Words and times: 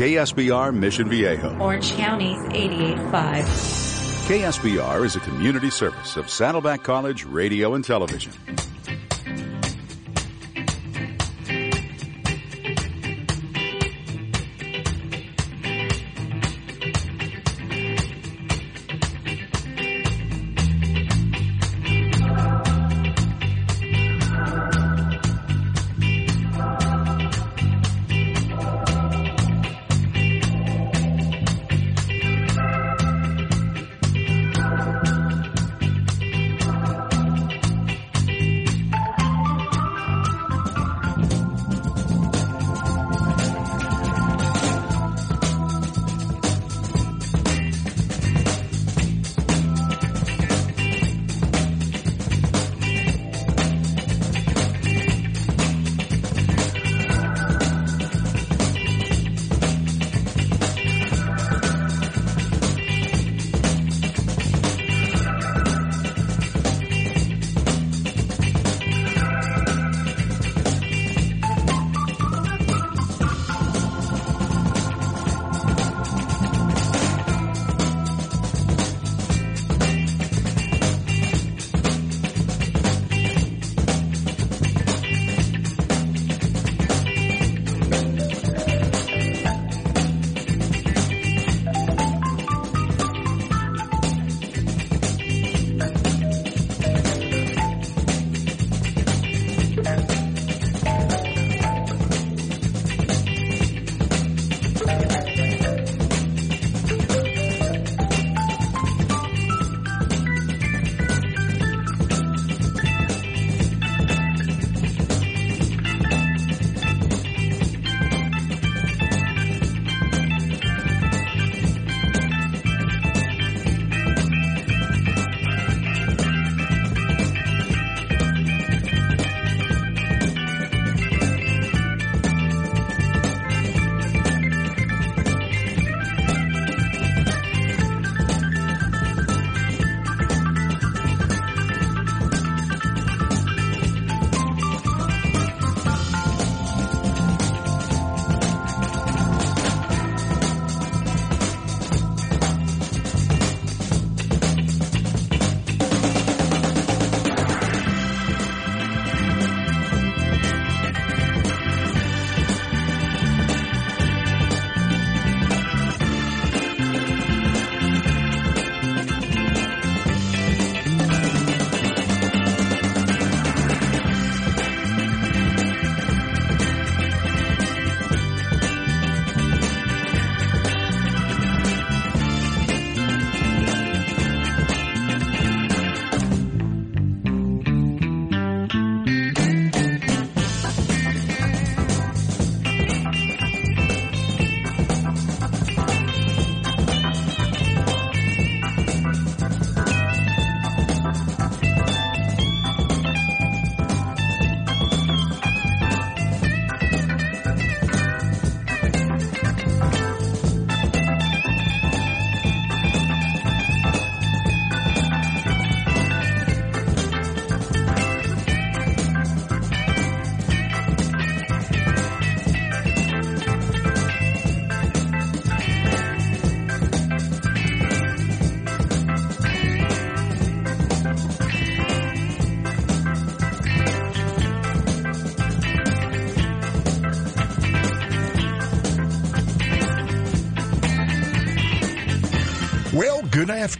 KSBR 0.00 0.74
Mission 0.74 1.10
Viejo. 1.10 1.58
Orange 1.58 1.92
County's 1.92 2.38
88.5. 2.38 3.44
KSBR 4.24 5.04
is 5.04 5.14
a 5.14 5.20
community 5.20 5.68
service 5.68 6.16
of 6.16 6.30
Saddleback 6.30 6.82
College 6.82 7.26
Radio 7.26 7.74
and 7.74 7.84
Television. 7.84 8.32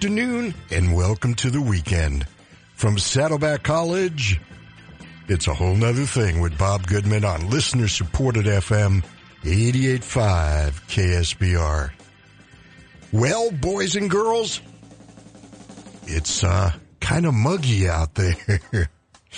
Afternoon 0.00 0.54
and 0.70 0.96
welcome 0.96 1.34
to 1.34 1.50
the 1.50 1.60
weekend. 1.60 2.26
From 2.74 2.98
Saddleback 2.98 3.62
College, 3.62 4.40
it's 5.28 5.46
a 5.46 5.52
whole 5.52 5.74
nother 5.74 6.06
thing 6.06 6.40
with 6.40 6.56
Bob 6.56 6.86
Goodman 6.86 7.22
on 7.22 7.50
listener 7.50 7.86
supported 7.86 8.46
FM 8.46 9.04
88.5 9.42 10.00
KSBR. 10.88 11.90
Well, 13.12 13.50
boys 13.50 13.94
and 13.94 14.08
girls, 14.08 14.62
it's 16.06 16.44
uh, 16.44 16.72
kind 17.02 17.26
of 17.26 17.34
muggy 17.34 17.86
out 17.86 18.14
there. 18.14 18.88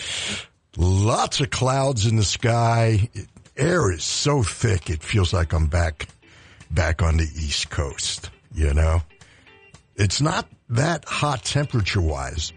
Lots 0.77 1.41
of 1.41 1.51
clouds 1.51 2.07
in 2.07 2.15
the 2.15 2.23
sky. 2.23 3.09
Air 3.57 3.91
is 3.91 4.05
so 4.05 4.45
thick 4.45 4.91
it 4.91 5.03
feels 5.03 5.33
like 5.33 5.55
I'm 5.55 5.67
back 5.67 6.07
back 6.71 7.03
on 7.03 7.17
the 7.17 7.25
East 7.25 7.69
Coast, 7.69 8.31
you 8.55 8.73
know? 8.73 9.03
It's 9.97 10.21
not 10.21 10.49
that 10.73 11.05
hot 11.05 11.45
temperature 11.45 12.01
wise. 12.01 12.53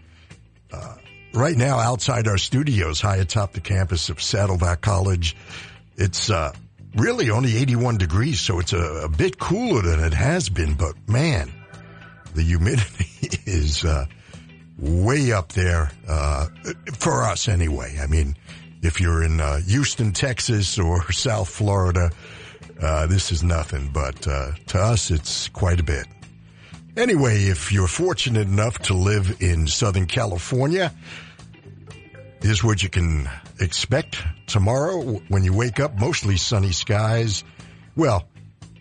Uh, 0.72 0.96
right 1.32 1.56
now, 1.56 1.78
outside 1.78 2.28
our 2.28 2.38
studios, 2.38 3.00
high 3.00 3.16
atop 3.16 3.52
the 3.52 3.60
campus 3.60 4.08
of 4.08 4.20
Saddleback 4.20 4.80
College, 4.80 5.36
it's 5.96 6.30
uh, 6.30 6.52
really 6.94 7.30
only 7.30 7.56
81 7.56 7.98
degrees, 7.98 8.40
so 8.40 8.58
it's 8.58 8.72
a, 8.72 9.04
a, 9.04 9.08
bit 9.08 9.38
cooler 9.38 9.82
than 9.82 10.00
it 10.00 10.14
has 10.14 10.48
been. 10.48 10.74
But 10.74 10.94
man, 11.08 11.52
the 12.34 12.42
humidity 12.42 13.28
is 13.46 13.84
uh, 13.84 14.06
way 14.78 15.32
up 15.32 15.52
there 15.52 15.90
uh, 16.08 16.46
for 16.94 17.22
us 17.22 17.48
anyway. 17.48 17.98
I 18.02 18.06
mean, 18.06 18.36
if 18.82 19.00
you're 19.00 19.22
in 19.22 19.40
uh, 19.40 19.60
Houston, 19.60 20.12
Texas, 20.12 20.78
or 20.78 21.12
South 21.12 21.48
Florida, 21.48 22.10
Uh, 22.78 23.06
this 23.06 23.32
is 23.32 23.42
nothing, 23.42 23.88
but 23.90 24.26
uh, 24.28 24.52
to 24.66 24.78
us, 24.78 25.10
it's 25.10 25.48
quite 25.48 25.80
a 25.80 25.82
bit. 25.82 26.06
Anyway, 26.96 27.44
if 27.44 27.72
you're 27.72 27.86
fortunate 27.86 28.48
enough 28.48 28.78
to 28.78 28.94
live 28.94 29.42
in 29.42 29.66
Southern 29.66 30.06
California, 30.06 30.90
here's 32.40 32.64
what 32.64 32.82
you 32.82 32.88
can 32.88 33.28
expect 33.60 34.22
tomorrow 34.46 35.02
when 35.28 35.44
you 35.44 35.52
wake 35.52 35.78
up. 35.78 36.00
Mostly 36.00 36.38
sunny 36.38 36.72
skies. 36.72 37.44
Well, 37.96 38.26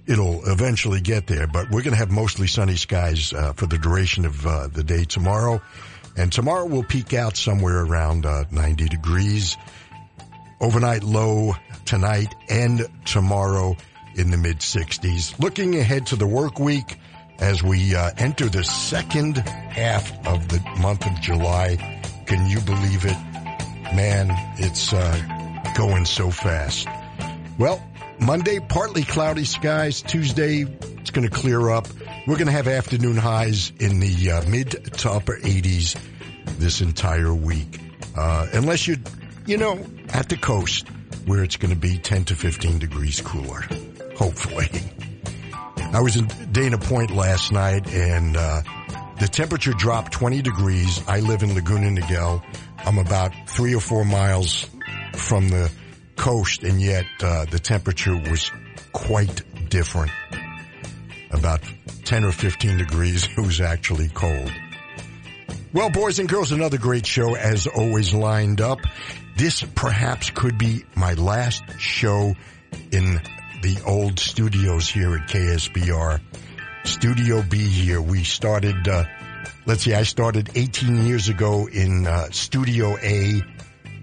it'll 0.08 0.50
eventually 0.50 1.02
get 1.02 1.28
there, 1.28 1.46
but 1.46 1.70
we're 1.70 1.82
going 1.82 1.92
to 1.92 1.98
have 1.98 2.10
mostly 2.10 2.48
sunny 2.48 2.78
skies 2.78 3.34
uh, 3.34 3.52
for 3.52 3.66
the 3.66 3.78
duration 3.78 4.24
of 4.24 4.48
uh, 4.48 4.68
the 4.68 4.84
day 4.84 5.04
tomorrow. 5.04 5.62
And 6.16 6.32
tomorrow 6.32 6.68
will 6.68 6.86
peak 6.86 7.14
out 7.14 7.36
somewhere 7.36 7.84
around 7.84 8.26
uh, 8.26 8.46
90 8.50 8.88
degrees. 8.88 9.58
Overnight 10.62 11.04
low 11.04 11.54
tonight 11.84 12.34
and 12.48 12.88
tomorrow 13.04 13.76
in 14.16 14.32
the 14.32 14.38
mid 14.38 14.60
60s. 14.60 15.38
Looking 15.38 15.76
ahead 15.76 16.08
to 16.08 16.16
the 16.16 16.26
work 16.26 16.60
week 16.60 16.98
as 17.40 17.62
we 17.64 17.96
uh, 17.96 18.12
enter 18.18 18.50
the 18.50 18.64
second 18.64 19.38
half 19.38 20.12
of 20.28 20.48
the 20.48 20.60
month 20.80 21.06
of 21.06 21.20
July. 21.22 22.02
Can 22.26 22.50
you 22.50 22.60
believe 22.62 23.06
it? 23.06 23.18
Man, 23.96 24.30
it's 24.58 24.94
uh, 24.94 25.74
going 25.78 26.06
so 26.06 26.32
fast. 26.32 26.88
Well, 27.58 27.82
Monday, 28.20 28.60
partly 28.60 29.04
cloudy 29.04 29.46
skies. 29.46 30.02
Tuesday, 30.02 30.62
it's 30.62 31.12
going 31.12 31.28
to 31.28 31.34
clear 31.34 31.70
up. 31.70 31.88
We're 32.28 32.36
going 32.36 32.48
to 32.48 32.54
have 32.54 32.68
afternoon 32.68 33.18
highs 33.18 33.72
in 33.80 34.00
the 34.00 34.32
uh, 34.32 34.50
mid 34.50 34.72
to 35.00 35.12
upper 35.12 35.38
80s 35.38 36.00
this 36.58 36.82
entire 36.82 37.34
week. 37.34 37.80
Uh, 38.16 38.48
unless 38.54 38.88
you're, 38.88 38.98
you 39.46 39.58
know, 39.58 39.86
at 40.10 40.30
the 40.30 40.38
coast 40.38 40.88
where 41.26 41.44
it's 41.44 41.58
going 41.58 41.74
to 41.74 41.80
be 41.80 41.98
10 41.98 42.26
to 42.26 42.36
15 42.36 42.80
degrees 42.80 43.22
cooler. 43.22 43.66
Hopefully. 44.18 44.70
I 45.96 46.02
was 46.02 46.18
in 46.18 46.28
Dana 46.52 46.78
Point 46.78 47.12
last 47.12 47.54
night 47.54 47.90
and, 47.94 48.36
uh, 48.36 48.64
the 49.18 49.30
temperature 49.30 49.72
dropped 49.72 50.12
20 50.12 50.42
degrees. 50.42 51.02
I 51.08 51.22
live 51.22 51.42
in 51.42 51.54
Laguna 51.56 51.88
Niguel. 51.88 52.44
I'm 52.80 52.98
about 52.98 53.32
three 53.48 53.74
or 53.74 53.80
four 53.80 54.04
miles 54.04 54.68
from 55.14 55.48
the 55.48 55.72
coast 56.18 56.64
and 56.64 56.82
yet, 56.82 57.06
uh, 57.24 57.46
the 57.46 57.60
temperature 57.60 58.14
was 58.14 58.52
quite 58.92 59.70
different. 59.70 60.12
About 61.32 61.62
10 62.04 62.26
or 62.26 62.34
15 62.34 62.78
degrees. 62.78 63.30
It 63.38 63.40
was 63.40 63.62
actually 63.62 64.10
cold. 64.10 64.52
Well, 65.72 65.90
boys 65.92 66.20
and 66.20 66.28
girls, 66.28 66.52
another 66.52 66.78
great 66.78 67.06
show 67.06 67.36
as 67.36 67.68
always 67.68 68.14
lined 68.14 68.60
up. 68.60 68.80
This 69.38 69.64
perhaps 69.64 70.30
could 70.30 70.58
be 70.58 70.84
my 70.94 71.14
last 71.14 71.64
show 71.80 72.36
in 72.92 73.22
the 73.62 73.82
old 73.86 74.20
studios 74.20 74.90
here 74.90 75.16
at 75.16 75.28
KSBR. 75.28 76.22
Studio 76.84 77.42
B 77.42 77.58
here. 77.58 78.02
We 78.02 78.24
started, 78.24 78.88
uh, 78.88 79.06
let's 79.66 79.84
see, 79.84 79.94
I 79.94 80.04
started 80.04 80.52
18 80.56 81.06
years 81.06 81.30
ago 81.30 81.68
in 81.68 82.06
uh, 82.06 82.30
Studio 82.32 82.98
A. 83.02 83.42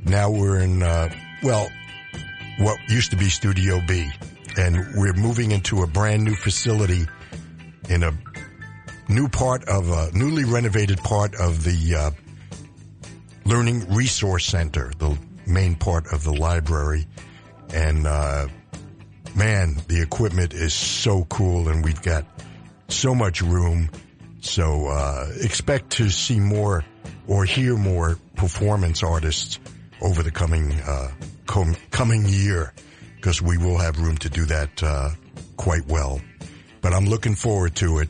Now 0.05 0.31
we're 0.31 0.61
in, 0.61 0.83
uh, 0.83 1.15
well, 1.43 1.71
what 2.59 2.79
used 2.89 3.11
to 3.13 3.17
be 3.17 3.29
Studio 3.29 3.81
B. 3.87 4.11
And 4.57 4.77
we're 4.97 5.15
moving 5.15 5.53
into 5.53 5.83
a 5.83 5.87
brand 5.87 6.25
new 6.25 6.35
facility 6.35 7.07
in 7.89 8.03
a 8.03 8.13
new 9.09 9.29
part 9.29 9.65
of 9.69 9.91
a 9.91 10.11
newly 10.13 10.45
renovated 10.45 10.99
part 10.99 11.35
of 11.35 11.65
the 11.65 11.95
uh, 11.95 12.11
Learning 13.45 13.93
Resource 13.95 14.45
Center, 14.45 14.93
the 14.99 15.19
main 15.47 15.75
part 15.75 16.13
of 16.13 16.25
the 16.25 16.33
library. 16.33 17.07
And 17.73 18.07
uh, 18.07 18.49
man, 19.35 19.77
the 19.89 20.01
equipment 20.03 20.53
is 20.55 20.75
so 20.75 21.25
cool, 21.25 21.69
and 21.69 21.85
we've 21.85 22.03
got 22.03 22.25
so 22.89 23.15
much 23.15 23.43
room. 23.43 23.91
So 24.41 24.89
uh, 24.89 25.29
expect 25.41 25.91
to 25.93 26.11
see 26.11 26.41
more 26.41 26.85
or 27.27 27.45
hear 27.45 27.77
more 27.77 28.19
performance 28.37 29.03
artists 29.03 29.61
over 30.01 30.23
the 30.23 30.31
coming 30.31 30.73
uh, 30.73 31.13
com- 31.47 31.77
coming 31.91 32.25
year, 32.27 32.73
because 33.17 33.41
we 33.41 33.57
will 33.59 33.79
have 33.79 34.01
room 34.01 34.17
to 34.19 34.29
do 34.29 34.45
that 34.47 34.83
uh, 34.83 35.11
quite 35.57 35.87
well. 35.87 36.21
But 36.81 36.93
I'm 36.93 37.07
looking 37.07 37.37
forward 37.37 37.77
to 37.77 37.99
it. 37.99 38.09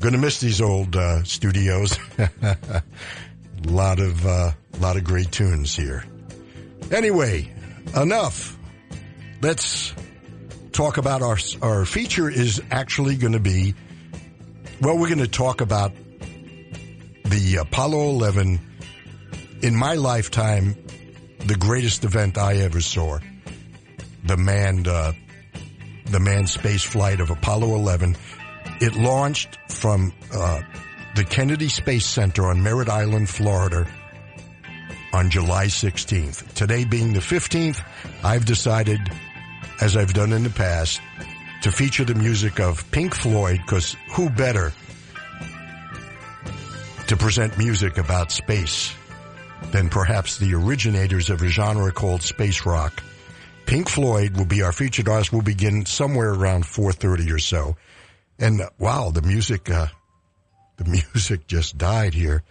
Gonna 0.00 0.18
miss 0.18 0.40
these 0.40 0.60
old 0.60 0.96
uh, 0.96 1.22
studios. 1.24 1.98
A 2.18 2.82
lot 3.64 4.00
of 4.00 4.26
uh, 4.26 4.52
lot 4.82 4.96
of 4.96 5.04
great 5.04 5.30
tunes 5.30 5.74
here. 5.74 6.04
Anyway, 6.90 7.50
enough. 7.96 8.58
Let's 9.40 9.94
talk 10.72 10.96
about 10.96 11.22
our 11.22 11.38
our 11.60 11.84
feature. 11.84 12.28
Is 12.28 12.62
actually 12.70 13.16
going 13.16 13.34
to 13.34 13.40
be 13.40 13.74
well. 14.80 14.98
We're 14.98 15.08
going 15.08 15.18
to 15.18 15.28
talk 15.28 15.60
about 15.60 15.92
the 17.24 17.56
Apollo 17.60 18.10
11 18.10 18.60
in 19.62 19.76
my 19.76 19.94
lifetime, 19.94 20.76
the 21.38 21.56
greatest 21.56 22.04
event 22.04 22.38
I 22.38 22.56
ever 22.56 22.80
saw. 22.80 23.18
The 24.24 24.36
manned 24.36 24.88
uh, 24.88 25.12
the 26.06 26.20
manned 26.20 26.48
space 26.48 26.82
flight 26.82 27.20
of 27.20 27.30
Apollo 27.30 27.74
11 27.74 28.16
it 28.82 28.96
launched 28.96 29.58
from 29.68 30.12
uh, 30.32 30.60
the 31.14 31.24
Kennedy 31.24 31.68
Space 31.68 32.04
Center 32.04 32.46
on 32.48 32.62
Merritt 32.62 32.88
Island, 32.88 33.28
Florida 33.28 33.86
on 35.12 35.30
July 35.30 35.66
16th. 35.66 36.52
Today 36.54 36.84
being 36.84 37.12
the 37.12 37.20
15th, 37.20 37.80
I've 38.24 38.44
decided, 38.44 38.98
as 39.82 39.96
I've 39.96 40.14
done 40.14 40.32
in 40.32 40.44
the 40.44 40.50
past, 40.50 41.00
to 41.62 41.72
feature 41.72 42.04
the 42.04 42.14
music 42.14 42.60
of 42.60 42.88
Pink 42.92 43.16
Floyd 43.16 43.60
because 43.66 43.96
who 44.12 44.30
better 44.30 44.72
to 47.08 47.16
present 47.16 47.58
music 47.58 47.98
about 47.98 48.30
space 48.30 48.94
than 49.72 49.88
perhaps 49.88 50.38
the 50.38 50.54
originators 50.54 51.30
of 51.30 51.42
a 51.42 51.48
genre 51.48 51.90
called 51.90 52.22
space 52.22 52.64
rock. 52.64 53.02
Pink 53.66 53.88
Floyd 53.88 54.36
will 54.36 54.46
be 54.46 54.62
our 54.62 54.70
featured 54.70 55.08
artist. 55.08 55.32
We'll 55.32 55.42
begin 55.42 55.84
somewhere 55.84 56.32
around 56.32 56.62
4.30 56.62 57.32
or 57.32 57.40
so. 57.40 57.76
And 58.38 58.62
wow, 58.78 59.10
the 59.10 59.22
music, 59.22 59.68
uh, 59.68 59.88
the 60.76 60.84
music 61.14 61.48
just 61.48 61.76
died 61.76 62.14
here. 62.14 62.44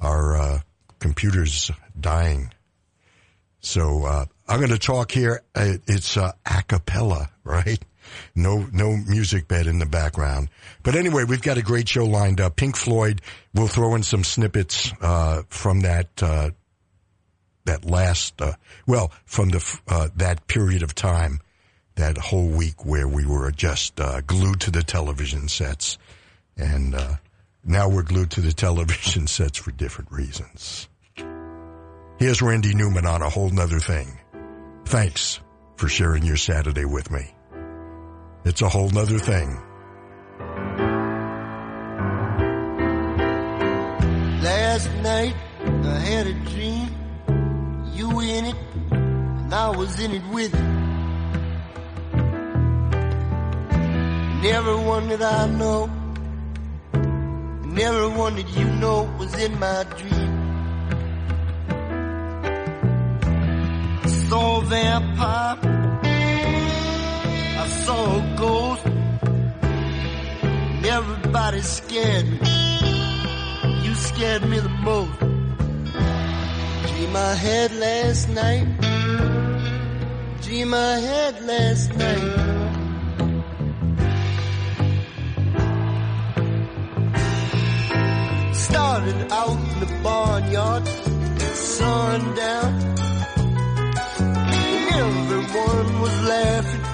Our, 0.00 0.36
uh, 0.36 0.60
computers 0.98 1.70
dying. 1.98 2.52
So, 3.60 4.04
uh, 4.04 4.24
I'm 4.46 4.58
going 4.58 4.70
to 4.70 4.78
talk 4.78 5.10
here. 5.10 5.42
Uh, 5.54 5.74
it's, 5.86 6.16
uh, 6.16 6.32
a 6.44 6.62
cappella, 6.62 7.30
right? 7.44 7.82
No, 8.34 8.66
no 8.72 8.96
music 8.96 9.48
bed 9.48 9.66
in 9.66 9.78
the 9.78 9.86
background. 9.86 10.50
But 10.82 10.94
anyway, 10.94 11.24
we've 11.24 11.42
got 11.42 11.56
a 11.56 11.62
great 11.62 11.88
show 11.88 12.04
lined 12.04 12.40
up. 12.40 12.56
Pink 12.56 12.76
Floyd, 12.76 13.22
we'll 13.54 13.68
throw 13.68 13.94
in 13.94 14.02
some 14.02 14.22
snippets, 14.22 14.92
uh, 15.00 15.42
from 15.48 15.80
that, 15.80 16.22
uh, 16.22 16.50
that 17.64 17.86
last, 17.86 18.40
uh, 18.42 18.52
well, 18.86 19.10
from 19.24 19.48
the, 19.48 19.78
uh, 19.88 20.08
that 20.16 20.46
period 20.46 20.82
of 20.82 20.94
time 20.94 21.40
that 21.94 22.18
whole 22.18 22.48
week 22.48 22.84
where 22.84 23.08
we 23.08 23.24
were 23.24 23.50
just 23.50 23.96
glued 24.26 24.60
to 24.60 24.70
the 24.70 24.82
television 24.82 25.48
sets. 25.48 25.96
And 26.56 26.94
uh, 26.94 27.16
now 27.64 27.88
we're 27.88 28.02
glued 28.02 28.32
to 28.32 28.40
the 28.40 28.52
television 28.52 29.26
sets 29.28 29.58
for 29.58 29.70
different 29.70 30.12
reasons. 30.12 30.88
Here's 32.18 32.42
Randy 32.42 32.74
Newman 32.74 33.06
on 33.06 33.22
a 33.22 33.30
whole 33.30 33.50
nother 33.50 33.80
thing. 33.80 34.18
Thanks 34.86 35.40
for 35.76 35.88
sharing 35.88 36.24
your 36.24 36.36
Saturday 36.36 36.84
with 36.84 37.10
me. 37.10 37.34
It's 38.44 38.60
a 38.62 38.68
whole 38.68 38.90
nother 38.90 39.18
thing. 39.18 39.58
Last 44.42 44.90
night 45.02 45.34
I 45.64 45.98
had 45.98 46.26
a 46.26 46.34
dream, 46.34 46.88
you 47.94 48.20
in 48.20 48.44
it, 48.44 48.56
and 48.90 49.54
I 49.54 49.70
was 49.70 49.98
in 49.98 50.12
it 50.12 50.22
with 50.30 50.52
you. 50.52 50.60
And 53.80 54.44
everyone 54.46 55.08
that 55.08 55.22
I 55.22 55.46
know, 55.46 55.90
and 56.92 57.78
everyone 57.78 58.36
that 58.36 58.48
you 58.50 58.66
know 58.66 59.04
was 59.18 59.34
in 59.42 59.58
my 59.58 59.84
dream. 59.96 60.33
Saw 64.28 64.60
vampire, 64.60 65.58
I 67.62 67.66
saw 67.84 68.04
a 68.16 68.36
ghost, 68.36 68.86
everybody 70.96 71.60
scared 71.60 72.26
me. 72.42 72.58
You 73.84 73.94
scared 73.94 74.44
me 74.48 74.58
the 74.60 74.74
most. 74.88 75.18
Dream 76.88 77.16
I 77.16 77.34
had 77.34 77.72
last 77.86 78.28
night, 78.30 78.66
dream 80.42 80.74
I 80.74 80.98
had 80.98 81.42
last 81.44 81.94
night. 81.96 82.54
started 88.74 89.32
out 89.32 89.58
in 89.72 89.80
the 89.80 90.00
barnyard, 90.02 90.86
sundown. 91.54 92.72
And 92.98 93.13
everyone 94.96 96.00
was 96.00 96.16
laughing, 96.28 96.93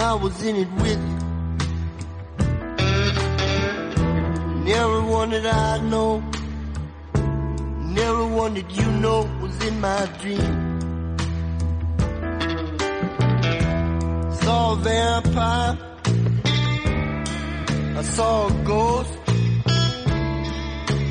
I 0.00 0.14
was 0.14 0.42
in 0.42 0.56
it 0.56 0.70
with 0.82 0.98
you. 1.10 1.18
And 4.56 4.68
everyone 4.68 5.30
that 5.30 5.46
I 5.46 5.78
know, 5.82 6.22
and 7.14 7.98
everyone 7.98 8.54
that 8.54 8.70
you 8.70 8.86
know 8.92 9.28
was 9.42 9.62
in 9.66 9.78
my 9.80 10.06
dream. 10.20 10.80
Saw 14.40 14.72
a 14.72 14.76
vampire. 14.76 15.78
I 17.98 18.02
saw 18.02 18.46
a 18.48 18.52
ghost. 18.64 19.18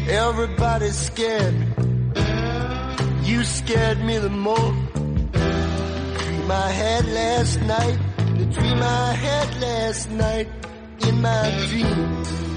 Everybody's 0.10 0.98
scared 0.98 1.54
me. 1.60 1.68
You 3.24 3.44
scared 3.44 4.00
me 4.04 4.18
the 4.18 4.32
most. 4.32 4.96
My 6.48 6.68
head 6.70 7.06
last 7.06 7.62
night 7.62 8.00
through 8.60 8.76
my 8.76 9.14
head 9.14 9.62
last 9.62 10.10
night 10.12 10.48
in 11.08 11.22
my 11.22 11.66
dreams. 11.68 12.49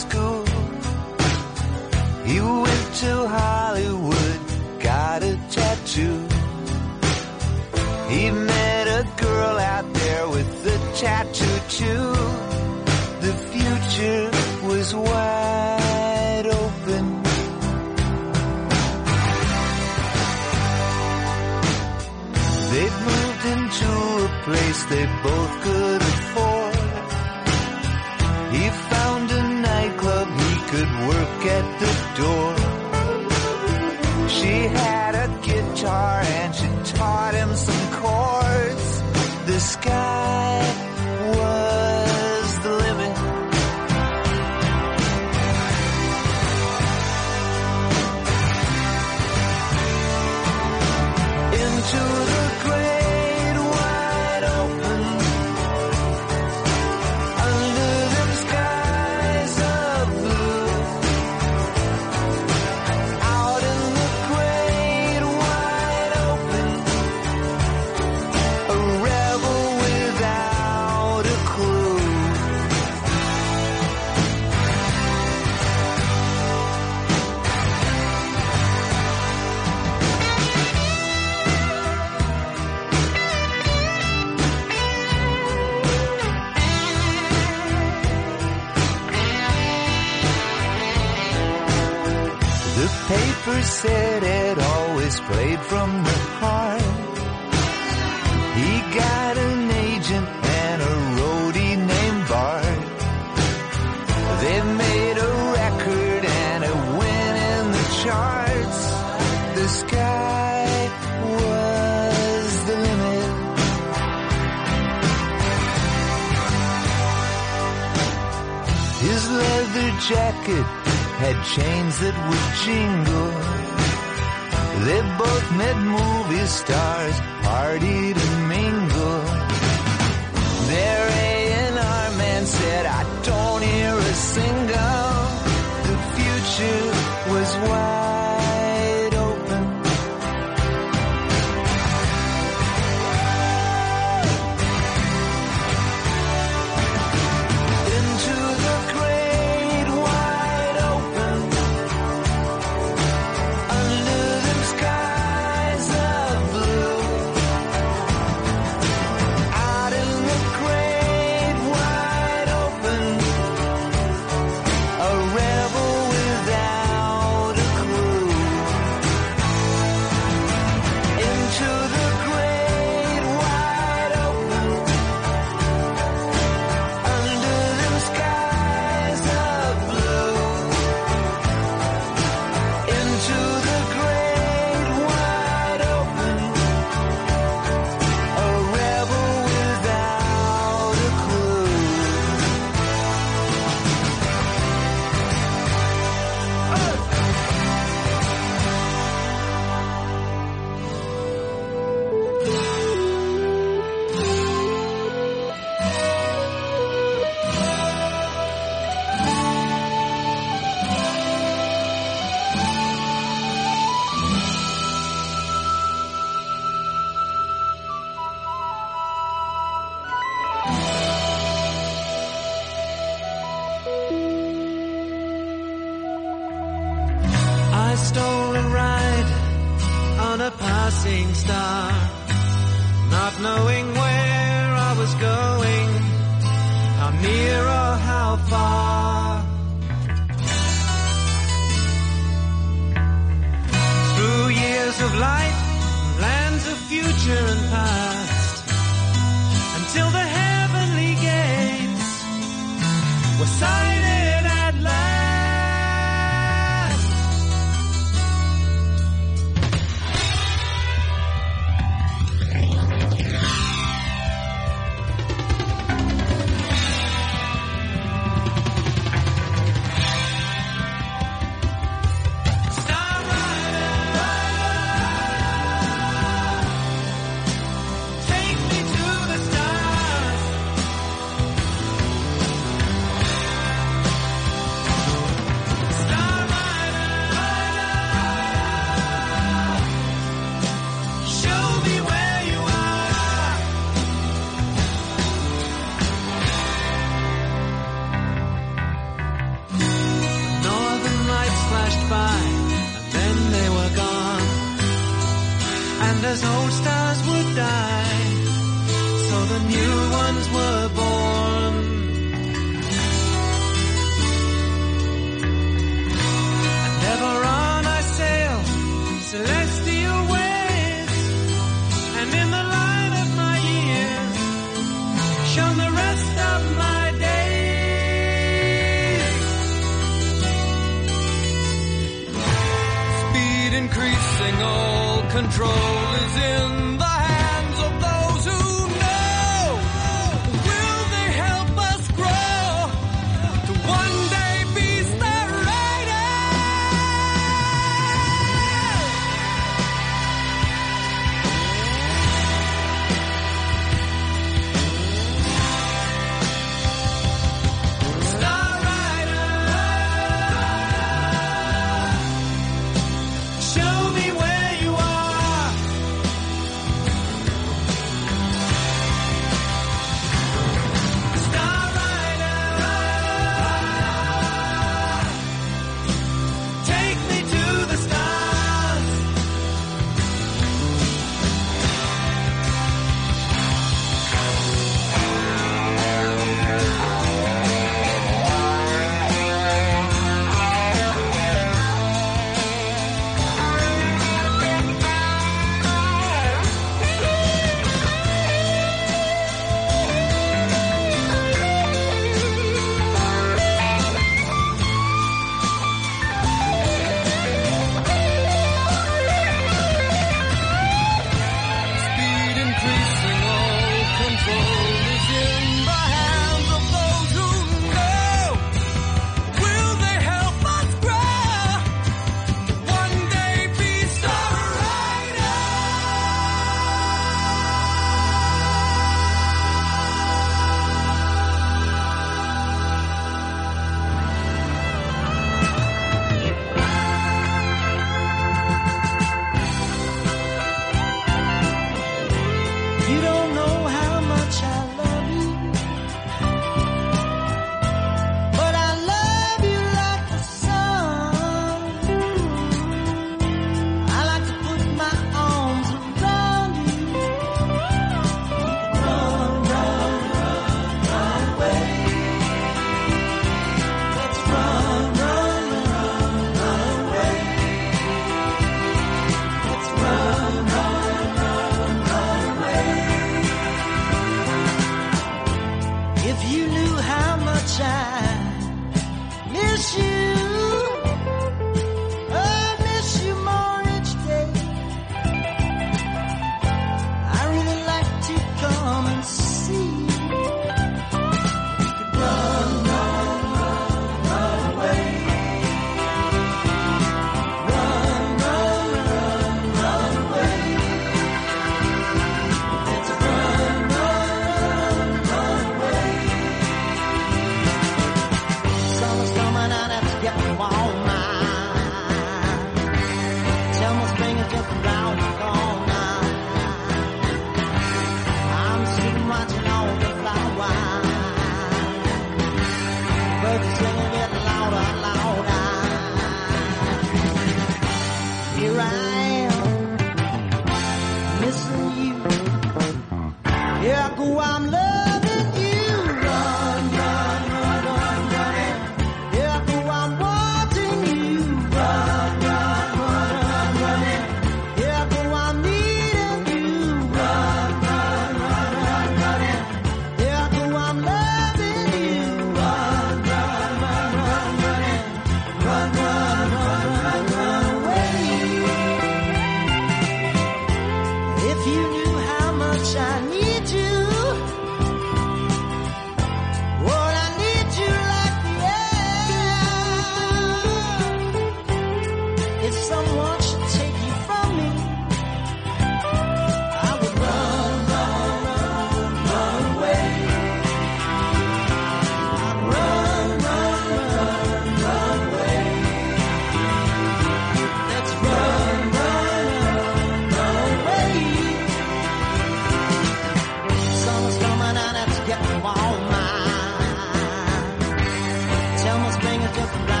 just 599.53 599.75
right. 599.89 600.00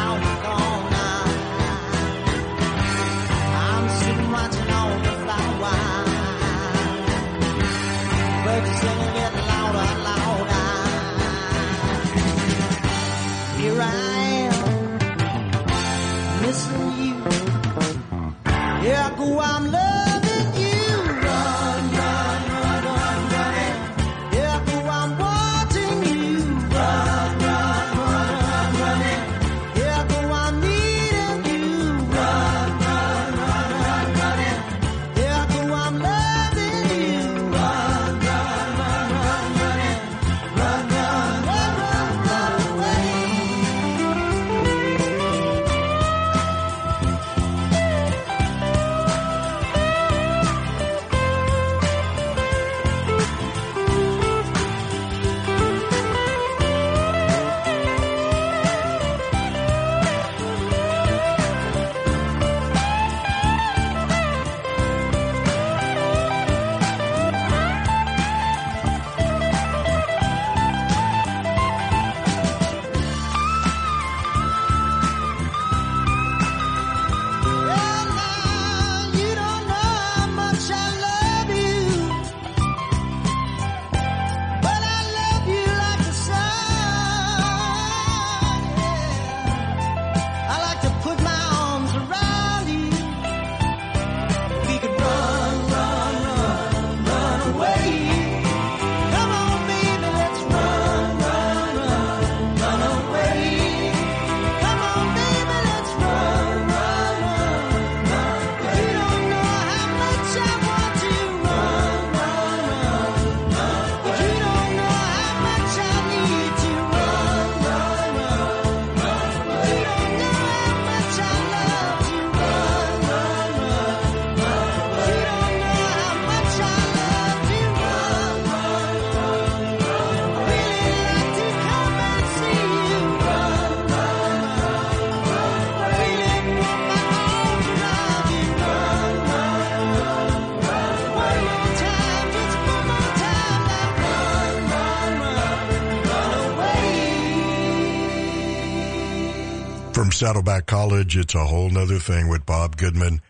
Saddleback 150.21 150.67
College, 150.67 151.17
it's 151.17 151.33
a 151.33 151.47
whole 151.47 151.71
nother 151.71 151.97
thing 151.97 152.29
with 152.29 152.45
Bob 152.45 152.77
Goodman. 152.77 153.21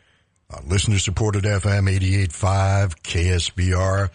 Uh, 0.53 0.59
listener 0.67 0.99
supported 0.99 1.45
FM 1.45 1.89
88.5 1.89 3.01
KSBR, 3.01 4.09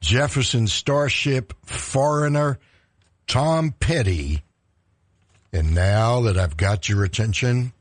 Jefferson 0.00 0.66
Starship, 0.66 1.54
Foreigner, 1.64 2.58
Tom 3.28 3.70
Petty. 3.70 4.42
And 5.52 5.76
now 5.76 6.22
that 6.22 6.36
I've 6.36 6.56
got 6.56 6.88
your 6.88 7.04
attention, 7.04 7.72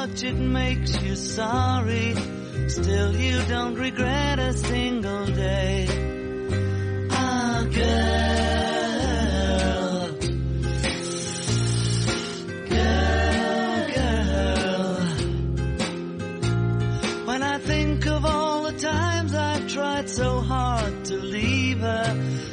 much 0.00 0.22
it 0.22 0.34
makes 0.34 1.02
you 1.02 1.14
sorry. 1.14 2.14
Still 2.68 3.14
you 3.16 3.42
don't 3.48 3.74
regret 3.74 4.38
a 4.38 4.54
single 4.54 5.26
day. 5.26 5.86
Ah, 7.10 7.66
girl. 7.78 8.00
Girl, 12.74 13.80
girl. 13.96 14.96
When 17.26 17.42
I 17.42 17.58
think 17.58 18.06
of 18.06 18.24
all 18.24 18.62
the 18.62 18.78
times 18.78 19.34
I've 19.34 19.68
tried 19.68 20.08
so 20.08 20.40
hard 20.40 21.04
to 21.10 21.16
leave 21.16 21.80
her, 21.80 22.06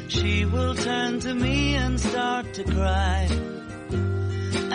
she 0.08 0.44
will 0.44 0.74
turn 0.74 1.20
to 1.20 1.34
me 1.34 1.76
and 1.76 1.98
start 1.98 2.52
to 2.54 2.64
cry. 2.64 3.57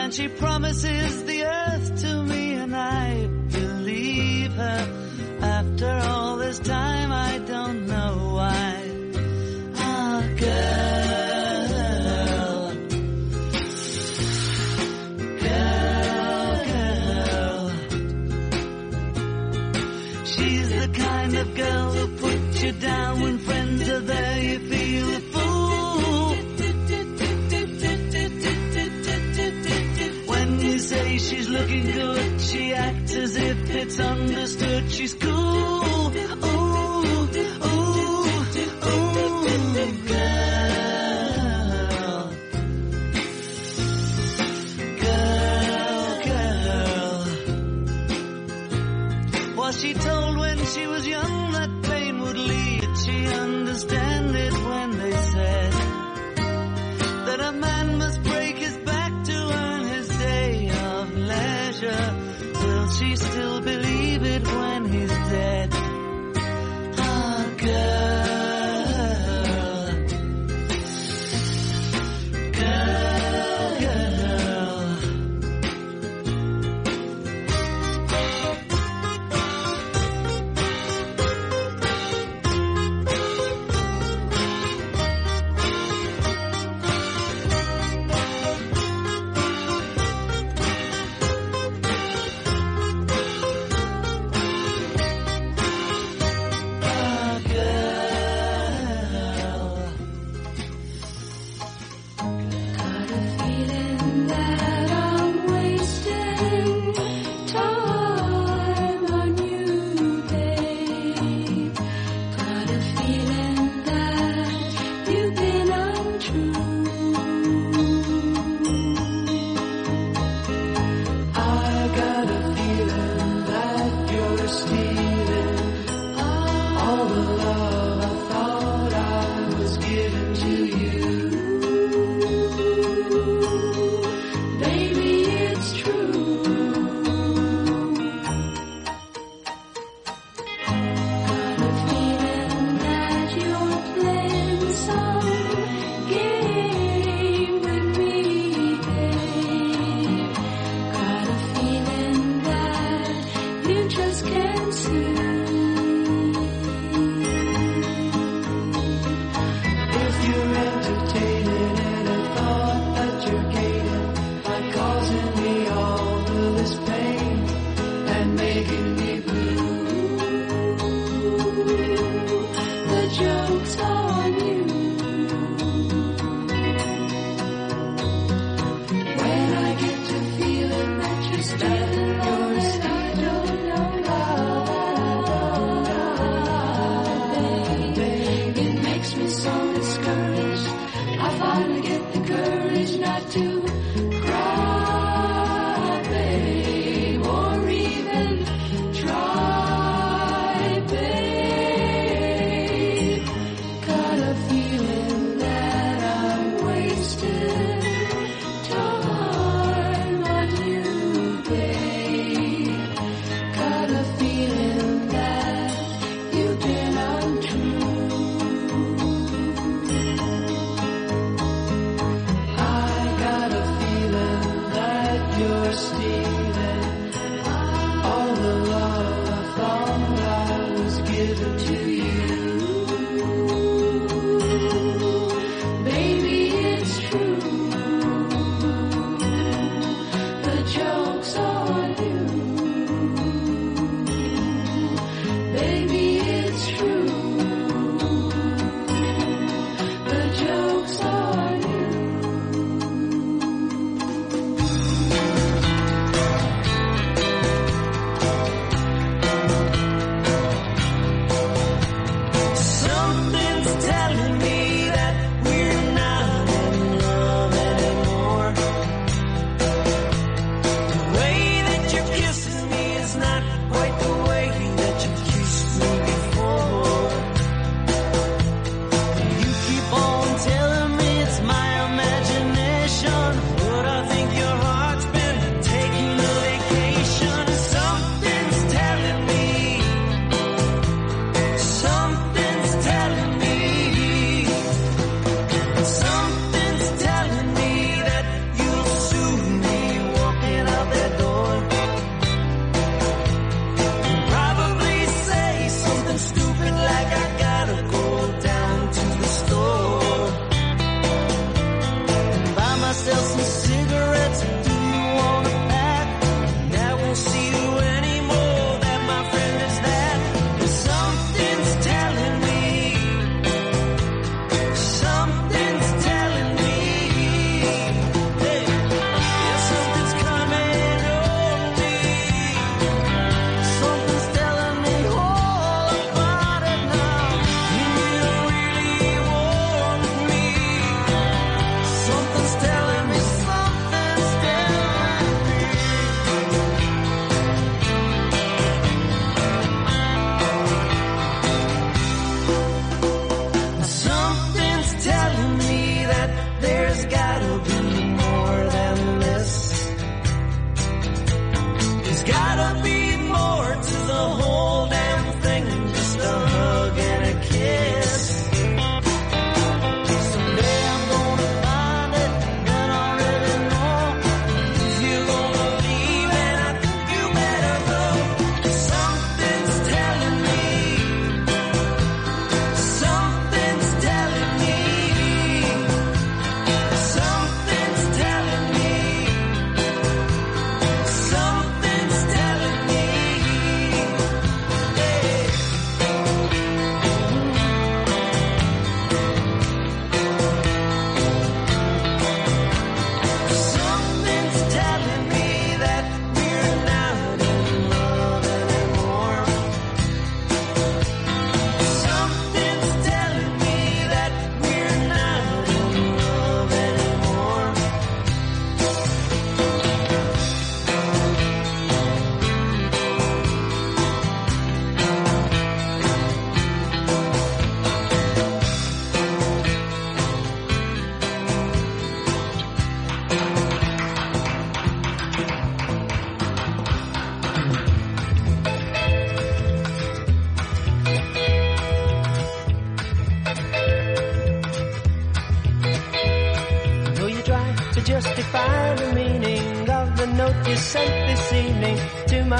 And 0.04 0.14
she 0.14 0.28
promises 0.28 1.24
the 1.24 1.46
earth 1.46 2.02
to 2.02 2.24
me 2.24 2.56
and 2.56 2.76
I 2.76 3.26
believe 3.54 4.52
her. 4.52 4.88
After 5.40 5.92
all 6.10 6.36
this 6.36 6.60
time 6.60 7.10
I 7.14 7.38
don't 7.38 7.83
looking 31.74 31.92
good. 31.92 32.42
She 32.42 32.74
acts 32.74 33.16
as 33.16 33.36
if 33.36 33.70
it's 33.70 34.00
understood. 34.00 34.92
She's 34.92 35.14
cool. 35.14 35.32
ooh, 35.32 36.12
ooh, 36.94 37.28
girl. 40.08 41.20
Girl, 45.02 46.22
girl. 46.26 47.26
Was 49.56 49.80
she 49.80 49.94
told 49.94 50.38
when 50.38 50.66
she 50.66 50.88
was 50.88 51.08
young? 51.08 51.43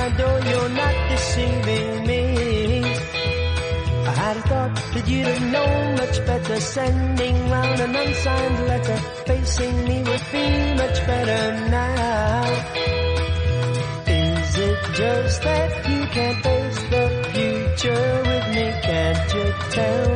My 0.04 0.10
door, 0.18 0.40
you're 0.50 0.70
not 0.70 0.96
deceiving 1.10 2.08
me. 2.08 2.24
I 4.10 4.14
had 4.24 4.38
a 4.38 4.42
thought 4.50 4.76
that 4.94 5.08
you'd 5.08 5.28
have 5.28 5.46
known 5.56 5.96
much 6.02 6.18
better. 6.26 6.60
Sending 6.60 7.36
round 7.50 7.80
an 7.80 7.96
unsigned 7.96 8.60
letter, 8.72 8.98
facing 9.28 9.76
me 9.88 9.98
would 10.08 10.26
be 10.34 10.48
much 10.82 10.98
better 11.12 11.44
now. 11.70 12.44
Is 14.08 14.58
it 14.70 14.80
just 15.00 15.42
that 15.44 15.72
you 15.90 16.02
can't 16.16 16.40
face 16.48 16.82
the 16.94 17.06
future 17.34 18.10
with 18.30 18.46
me? 18.56 18.66
Can't 18.88 19.34
you 19.36 19.46
tell 19.78 20.13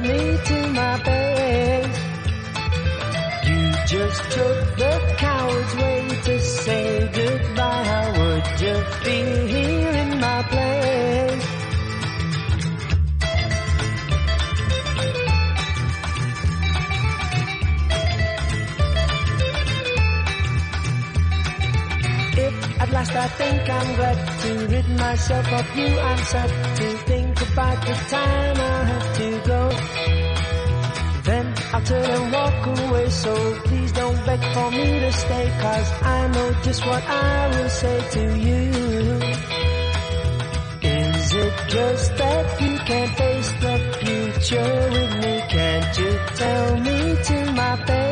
think 23.68 23.82
I'm 23.82 23.95
glad 23.95 24.39
to 24.41 24.68
rid 24.68 24.89
myself 24.89 25.47
of 25.51 25.78
you, 25.78 25.99
I'm 25.99 26.24
sad 26.24 26.49
to 26.78 26.88
think 27.09 27.41
about 27.41 27.86
the 27.86 27.93
time 28.15 28.57
I 28.57 28.78
have 28.91 29.07
to 29.20 29.30
go. 29.51 29.61
Then 31.24 31.53
I'll 31.74 31.82
turn 31.82 32.09
and 32.18 32.32
walk 32.32 32.65
away, 32.80 33.09
so 33.09 33.34
please 33.65 33.91
don't 33.91 34.26
beg 34.26 34.41
for 34.53 34.72
me 34.72 34.99
to 34.99 35.11
stay, 35.11 35.45
cause 35.61 35.89
I 36.01 36.28
know 36.34 36.53
just 36.63 36.86
what 36.86 37.03
I 37.03 37.47
will 37.53 37.70
say 37.70 37.97
to 38.15 38.24
you. 38.47 38.63
Is 40.82 41.34
it 41.34 41.55
just 41.68 42.18
that 42.18 42.61
you 42.61 42.78
can't 42.89 43.13
face 43.18 43.51
the 43.63 43.76
future 43.99 44.74
with 44.93 45.13
me? 45.24 45.34
Can't 45.49 45.97
you 45.99 46.11
tell 46.36 46.80
me 46.80 47.24
to 47.24 47.51
my 47.51 47.76
face? 47.86 48.07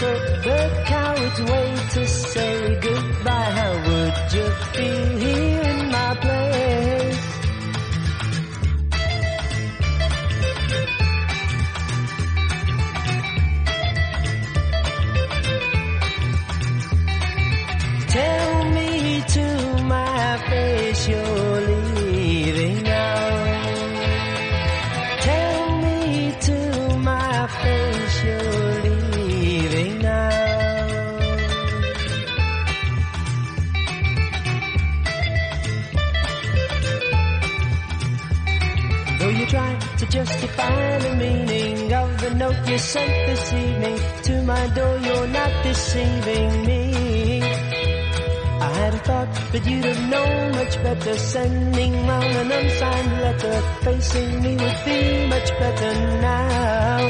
Took 0.00 0.42
the 0.44 0.82
coward's 0.86 1.40
way 1.42 1.76
to 1.94 2.06
say 2.06 2.80
goodbye. 2.80 3.50
How 3.60 3.72
would 3.86 4.32
you 4.32 4.46
feel 4.72 5.09
you'd 49.66 49.84
have 49.84 50.08
known 50.10 50.50
much 50.52 50.74
better. 50.82 51.14
Sending 51.18 51.92
round 52.06 52.24
an 52.42 52.52
unsigned 52.52 53.12
letter, 53.20 53.62
facing 53.82 54.42
me 54.42 54.50
would 54.56 54.80
be 54.84 55.26
much 55.28 55.50
better 55.58 55.92
now. 56.20 57.06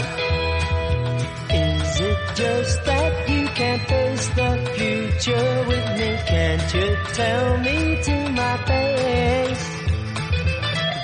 Is 1.52 2.00
it 2.00 2.18
just 2.34 2.84
that 2.84 3.28
you 3.28 3.46
can't 3.48 3.82
face 3.88 4.28
the 4.40 4.50
future 4.76 5.64
with 5.68 5.86
me? 5.98 6.10
Can't 6.26 6.74
you 6.74 6.96
tell 7.14 7.58
me 7.58 8.02
to 8.02 8.16
my 8.40 8.56
face? 8.70 9.66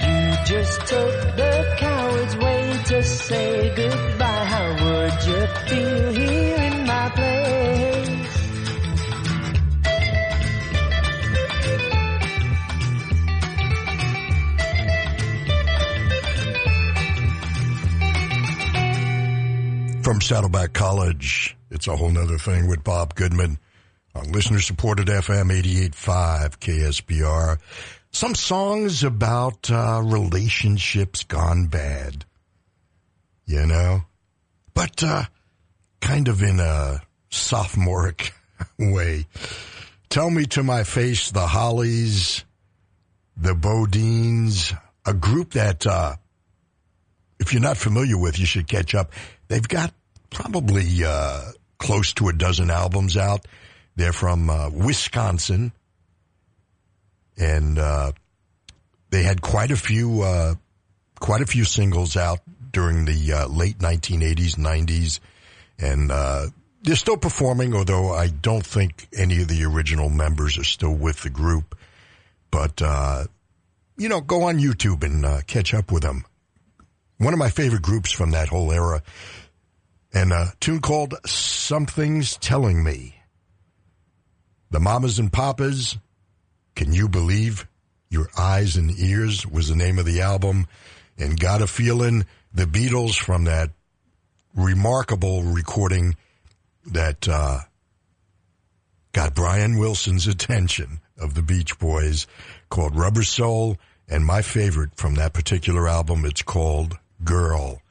You 0.07 0.21
just 0.53 0.81
took 0.87 1.17
the 1.37 1.75
coward's 1.79 2.37
way 2.37 2.79
to 2.87 3.03
say 3.03 3.75
goodbye. 3.75 4.16
Saddleback 20.27 20.73
College, 20.73 21.57
it's 21.71 21.87
a 21.87 21.95
whole 21.95 22.11
nother 22.11 22.37
thing 22.37 22.67
with 22.67 22.83
Bob 22.83 23.15
Goodman 23.15 23.59
on 24.13 24.33
listener 24.33 24.59
supported 24.59 25.07
FM 25.07 25.53
88.5 25.63 26.59
KSBR. 26.59 27.59
Some 28.11 28.35
songs 28.35 29.05
about 29.05 29.71
uh, 29.71 30.03
relationships 30.03 31.23
gone 31.23 31.67
bad, 31.67 32.25
you 33.45 33.67
know, 33.67 34.03
but 34.75 35.01
uh, 35.05 35.27
kind 36.01 36.27
of 36.27 36.43
in 36.43 36.59
a 36.59 37.03
sophomoric 37.31 38.35
way. 38.81 39.27
Tell 40.09 40.29
me 40.29 40.47
to 40.47 40.65
my 40.65 40.83
face, 40.83 41.31
the 41.31 41.47
Hollies, 41.47 42.45
the 43.37 43.55
BoDeans, 43.55 44.77
a 45.07 45.15
group 45.15 45.53
that, 45.53 45.87
uh, 45.87 46.17
if 47.39 47.53
you're 47.53 47.63
not 47.63 47.77
familiar 47.77 48.19
with, 48.19 48.41
you 48.41 48.47
should 48.47 48.67
catch 48.67 48.93
up. 48.93 49.13
They've 49.47 49.69
got 49.69 49.93
probably 50.31 51.05
uh, 51.05 51.53
close 51.79 52.13
to 52.15 52.29
a 52.29 52.33
dozen 52.33 52.71
albums 52.71 53.17
out. 53.17 53.47
They're 53.97 54.13
from 54.13 54.51
uh, 54.51 54.71
Wisconsin, 54.71 55.73
and 57.37 57.79
uh, 57.79 58.13
they 59.11 59.23
had 59.23 59.41
quite 59.41 59.71
a 59.71 59.77
few 59.77 60.23
uh, 60.23 60.55
quite 61.19 61.41
a 61.41 61.47
few 61.47 61.65
singles 61.65 62.17
out 62.17 62.41
during 62.73 63.07
the 63.07 63.33
uh, 63.33 63.49
late 63.49 63.79
1980s, 63.79 64.57
90s, 64.57 65.21
and 65.79 66.11
uh, 66.11 66.47
they're 66.83 66.95
still 66.95 67.17
performing, 67.17 67.75
although 67.75 68.13
I 68.13 68.29
don't 68.29 68.65
think 68.65 69.09
any 69.17 69.41
of 69.41 69.49
the 69.49 69.65
original 69.65 70.11
members 70.11 70.59
are 70.59 70.65
still 70.65 70.95
with 70.95 71.23
the 71.23 71.31
group. 71.31 71.75
But, 72.51 72.83
uh, 72.83 73.25
you 73.97 74.11
know, 74.11 74.21
go 74.21 74.43
on 74.43 74.59
YouTube 74.59 75.03
and 75.03 75.47
catch 75.47 75.73
up 75.73 75.91
with 75.91 76.03
them. 76.03 76.27
One 77.17 77.33
of 77.33 77.39
my 77.39 77.49
favorite 77.49 77.83
groups 77.83 78.13
from 78.13 78.33
that 78.33 78.49
whole 78.49 78.71
era. 78.71 79.03
And 80.17 80.33
a 80.33 80.55
tune 80.61 80.81
called 80.81 81.15
Something's 81.27 82.39
Telling 82.39 82.83
Me. 82.83 83.17
The 84.71 84.81
Mamas 84.81 85.19
and 85.19 85.31
Papas, 85.31 85.99
Can 86.75 86.95
You 86.95 87.07
Believe? 87.07 87.69
Your 88.09 88.31
Eyes 88.35 88.79
and 88.79 88.99
Ears 88.99 89.47
was 89.47 89.69
the 89.69 89.77
name 89.77 89.99
of 89.99 90.07
the 90.07 90.23
album. 90.23 90.69
And 91.19 91.39
Got 91.39 91.61
a 91.61 91.67
Feeling, 91.67 92.25
the 92.55 92.65
Beatles 92.65 93.19
from 93.19 93.45
that 93.45 93.73
remarkable 94.55 95.43
recording 95.43 96.17
that 96.87 97.29
uh, 97.29 97.59
got 99.13 99.35
Brian 99.35 99.77
Wilson's 99.77 100.27
attention 100.27 101.01
of 101.19 101.35
the 101.35 101.43
Beach 101.43 101.79
Boys 101.79 102.27
called 102.71 102.97
Rubber 102.97 103.23
Soul. 103.23 103.77
And 104.09 104.25
my 104.25 104.41
favorite 104.41 104.97
from 104.97 105.17
that 105.17 105.35
particular 105.35 105.87
album, 105.87 106.25
it's 106.25 106.41
called 106.41 106.99
Girl. 107.23 107.83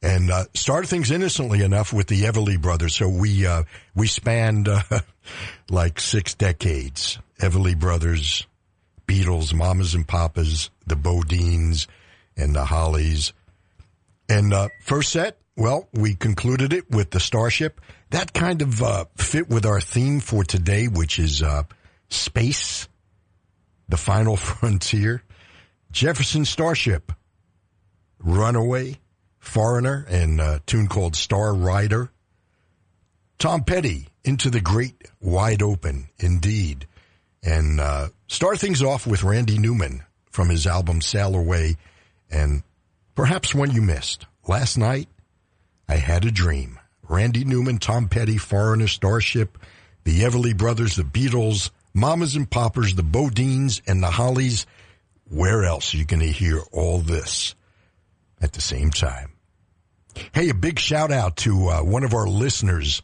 And 0.00 0.30
uh, 0.30 0.44
started 0.54 0.86
things 0.86 1.10
innocently 1.10 1.62
enough 1.62 1.92
with 1.92 2.06
the 2.06 2.22
Everly 2.22 2.60
Brothers. 2.60 2.94
So 2.94 3.08
we 3.08 3.46
uh, 3.46 3.64
we 3.96 4.06
spanned 4.06 4.68
uh, 4.68 4.82
like 5.70 6.00
six 6.00 6.34
decades. 6.34 7.18
Everly 7.40 7.78
Brothers, 7.78 8.46
Beatles, 9.06 9.52
Mamas 9.52 9.94
and 9.94 10.06
Papas, 10.06 10.70
the 10.86 10.94
BoDeans, 10.94 11.86
and 12.36 12.54
the 12.54 12.64
Hollies. 12.64 13.32
And 14.28 14.52
uh, 14.52 14.68
first 14.82 15.10
set, 15.10 15.38
well, 15.56 15.88
we 15.92 16.14
concluded 16.14 16.72
it 16.72 16.90
with 16.90 17.10
the 17.10 17.20
Starship. 17.20 17.80
That 18.10 18.32
kind 18.32 18.62
of 18.62 18.82
uh, 18.82 19.06
fit 19.16 19.48
with 19.48 19.66
our 19.66 19.80
theme 19.80 20.20
for 20.20 20.44
today, 20.44 20.86
which 20.86 21.18
is 21.18 21.42
uh, 21.42 21.64
space, 22.08 22.88
the 23.88 23.96
final 23.96 24.36
frontier. 24.36 25.22
Jefferson 25.90 26.44
Starship, 26.44 27.12
Runaway, 28.18 28.98
Foreigner, 29.48 30.06
and 30.08 30.40
a 30.40 30.60
tune 30.66 30.86
called 30.88 31.16
Star 31.16 31.54
Rider. 31.54 32.10
Tom 33.38 33.64
Petty, 33.64 34.08
Into 34.24 34.50
the 34.50 34.60
Great 34.60 34.94
Wide 35.20 35.62
Open, 35.62 36.08
indeed. 36.18 36.86
And 37.42 37.80
uh, 37.80 38.08
start 38.26 38.58
things 38.58 38.82
off 38.82 39.06
with 39.06 39.22
Randy 39.22 39.58
Newman 39.58 40.02
from 40.30 40.48
his 40.48 40.66
album 40.66 41.00
Sail 41.00 41.34
Away, 41.34 41.76
and 42.30 42.62
perhaps 43.14 43.54
one 43.54 43.70
you 43.70 43.80
missed. 43.80 44.26
Last 44.46 44.76
night, 44.76 45.08
I 45.88 45.96
had 45.96 46.24
a 46.24 46.30
dream. 46.30 46.78
Randy 47.08 47.44
Newman, 47.44 47.78
Tom 47.78 48.08
Petty, 48.08 48.38
Foreigner, 48.38 48.86
Starship, 48.86 49.56
the 50.04 50.20
Everly 50.20 50.56
Brothers, 50.56 50.96
the 50.96 51.02
Beatles, 51.02 51.70
Mamas 51.94 52.36
and 52.36 52.50
Papas, 52.50 52.94
the 52.94 53.02
BoDeans, 53.02 53.80
and 53.86 54.02
the 54.02 54.10
Hollies. 54.10 54.66
Where 55.30 55.64
else 55.64 55.94
are 55.94 55.96
you 55.96 56.04
going 56.04 56.20
to 56.20 56.30
hear 56.30 56.60
all 56.72 56.98
this 56.98 57.54
at 58.40 58.52
the 58.52 58.60
same 58.60 58.90
time? 58.90 59.32
Hey, 60.32 60.50
a 60.50 60.54
big 60.54 60.78
shout 60.78 61.10
out 61.10 61.36
to 61.38 61.68
uh, 61.68 61.82
one 61.82 62.04
of 62.04 62.14
our 62.14 62.26
listeners. 62.26 63.02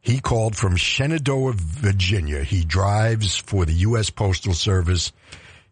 He 0.00 0.20
called 0.20 0.56
from 0.56 0.76
Shenandoah, 0.76 1.54
Virginia. 1.54 2.42
He 2.42 2.64
drives 2.64 3.36
for 3.36 3.64
the 3.64 3.72
U.S. 3.72 4.10
Postal 4.10 4.54
Service. 4.54 5.12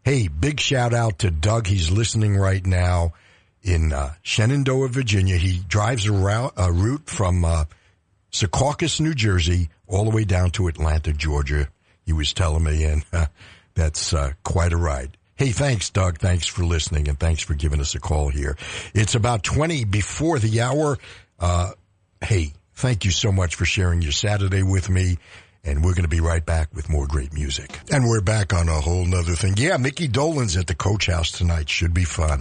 Hey, 0.04 0.28
big 0.28 0.60
shout 0.60 0.92
out 0.92 1.20
to 1.20 1.30
Doug. 1.30 1.66
He's 1.66 1.90
listening 1.90 2.36
right 2.36 2.64
now 2.64 3.14
in 3.62 3.92
uh, 3.92 4.14
Shenandoah, 4.22 4.88
Virginia. 4.88 5.36
He 5.36 5.60
drives 5.66 6.06
a, 6.06 6.12
route, 6.12 6.52
a 6.56 6.72
route 6.72 7.06
from 7.06 7.44
uh, 7.44 7.64
Secaucus, 8.30 9.00
New 9.00 9.14
Jersey, 9.14 9.70
all 9.86 10.04
the 10.04 10.14
way 10.14 10.24
down 10.24 10.50
to 10.50 10.68
Atlanta, 10.68 11.12
Georgia. 11.12 11.68
He 12.04 12.12
was 12.12 12.32
telling 12.32 12.64
me, 12.64 12.84
and 12.84 13.04
uh, 13.12 13.26
that's 13.74 14.14
quite 14.42 14.72
a 14.72 14.76
ride. 14.76 15.16
Hey, 15.36 15.50
thanks, 15.50 15.90
Doug. 15.90 16.18
Thanks 16.18 16.46
for 16.46 16.64
listening, 16.64 17.08
and 17.08 17.20
thanks 17.20 17.42
for 17.42 17.52
giving 17.52 17.78
us 17.80 17.94
a 17.94 18.00
call 18.00 18.30
here. 18.30 18.56
It's 18.94 19.14
about 19.14 19.42
20 19.42 19.84
before 19.84 20.38
the 20.38 20.62
hour. 20.62 20.96
Uh, 21.38 21.72
hey, 22.24 22.54
thank 22.74 23.04
you 23.04 23.10
so 23.10 23.30
much 23.32 23.54
for 23.54 23.66
sharing 23.66 24.00
your 24.00 24.12
Saturday 24.12 24.62
with 24.62 24.88
me. 24.88 25.18
And 25.62 25.84
we're 25.84 25.92
going 25.92 26.04
to 26.04 26.08
be 26.08 26.20
right 26.20 26.44
back 26.44 26.68
with 26.74 26.88
more 26.88 27.06
great 27.06 27.34
music. 27.34 27.78
And 27.92 28.08
we're 28.08 28.20
back 28.22 28.54
on 28.54 28.68
a 28.68 28.80
whole 28.80 29.04
nother 29.04 29.34
thing. 29.34 29.54
Yeah, 29.56 29.76
Mickey 29.76 30.08
Dolenz 30.08 30.56
at 30.58 30.68
the 30.68 30.76
Coach 30.76 31.06
House 31.06 31.32
tonight. 31.32 31.68
Should 31.68 31.92
be 31.92 32.04
fun. 32.04 32.40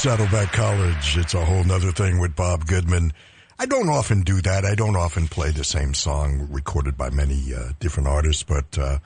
Saddleback 0.00 0.50
College, 0.52 1.18
it's 1.18 1.34
a 1.34 1.44
whole 1.44 1.62
nother 1.62 1.92
thing 1.92 2.20
with 2.20 2.34
Bob 2.34 2.64
Goodman. 2.64 3.12
I 3.58 3.66
don't 3.66 3.90
often 3.90 4.22
do 4.22 4.40
that. 4.40 4.64
I 4.64 4.74
don't 4.74 4.96
often 4.96 5.28
play 5.28 5.50
the 5.50 5.62
same 5.62 5.92
song 5.92 6.48
recorded 6.50 6.96
by 6.96 7.10
many 7.10 7.52
uh, 7.52 7.72
different 7.80 8.08
artists, 8.08 8.42
but 8.42 8.78
uh, 8.78 9.00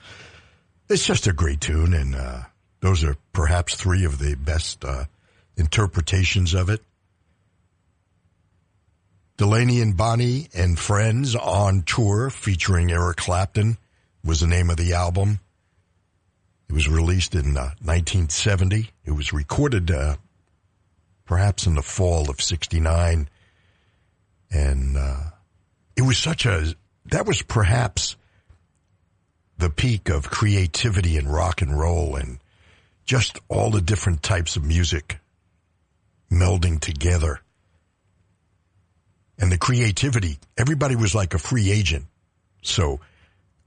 it's 0.87 1.05
just 1.05 1.27
a 1.27 1.33
great 1.33 1.59
tune, 1.59 1.93
and 1.93 2.15
uh, 2.15 2.43
those 2.79 3.03
are 3.03 3.17
perhaps 3.33 3.75
three 3.75 4.05
of 4.05 4.19
the 4.19 4.35
best 4.35 4.85
uh, 4.85 5.03
interpretations 5.57 6.53
of 6.53 6.69
it. 6.69 6.81
Delaney 9.35 9.81
and 9.81 9.97
Bonnie 9.97 10.47
and 10.53 10.79
Friends 10.79 11.35
on 11.35 11.81
tour 11.81 12.29
featuring 12.29 12.93
Eric 12.93 13.17
Clapton 13.17 13.77
was 14.23 14.39
the 14.39 14.47
name 14.47 14.69
of 14.69 14.77
the 14.77 14.93
album. 14.93 15.41
It 16.69 16.73
was 16.73 16.87
released 16.87 17.35
in 17.35 17.57
uh, 17.57 17.75
1970. 17.83 18.91
It 19.03 19.11
was 19.11 19.33
recorded 19.33 19.91
uh, 19.91 20.15
perhaps 21.25 21.65
in 21.65 21.75
the 21.75 21.81
fall 21.81 22.29
of 22.29 22.41
69. 22.41 23.29
And 24.51 24.97
uh, 24.97 25.23
it 25.95 26.03
was 26.03 26.17
such 26.17 26.45
a, 26.45 26.75
that 27.05 27.25
was 27.25 27.41
perhaps 27.41 28.15
the 29.57 29.69
peak 29.69 30.09
of 30.09 30.29
creativity 30.29 31.17
in 31.17 31.27
rock 31.27 31.61
and 31.61 31.77
roll 31.77 32.15
and 32.15 32.39
just 33.05 33.39
all 33.47 33.69
the 33.69 33.81
different 33.81 34.23
types 34.23 34.55
of 34.55 34.63
music 34.63 35.19
melding 36.31 36.79
together. 36.79 37.39
And 39.37 39.51
the 39.51 39.57
creativity, 39.57 40.39
everybody 40.57 40.95
was 40.95 41.13
like 41.13 41.33
a 41.33 41.39
free 41.39 41.71
agent. 41.71 42.05
So 42.61 42.99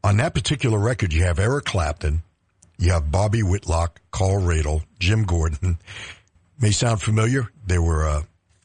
on 0.03 0.17
that 0.19 0.35
particular 0.35 0.79
record, 0.79 1.13
you 1.13 1.25
have 1.25 1.39
Eric 1.39 1.67
Clapton, 1.67 2.23
you 2.79 2.93
have 2.93 3.11
Bobby 3.11 3.43
Whitlock, 3.43 4.01
Carl 4.11 4.41
Radle, 4.41 4.83
Jim 4.99 5.25
Gordon. 5.25 5.79
May 6.61 6.73
sound 6.73 7.01
familiar. 7.01 7.49
They 7.67 7.79
were, 7.79 8.07
uh, 8.07 8.23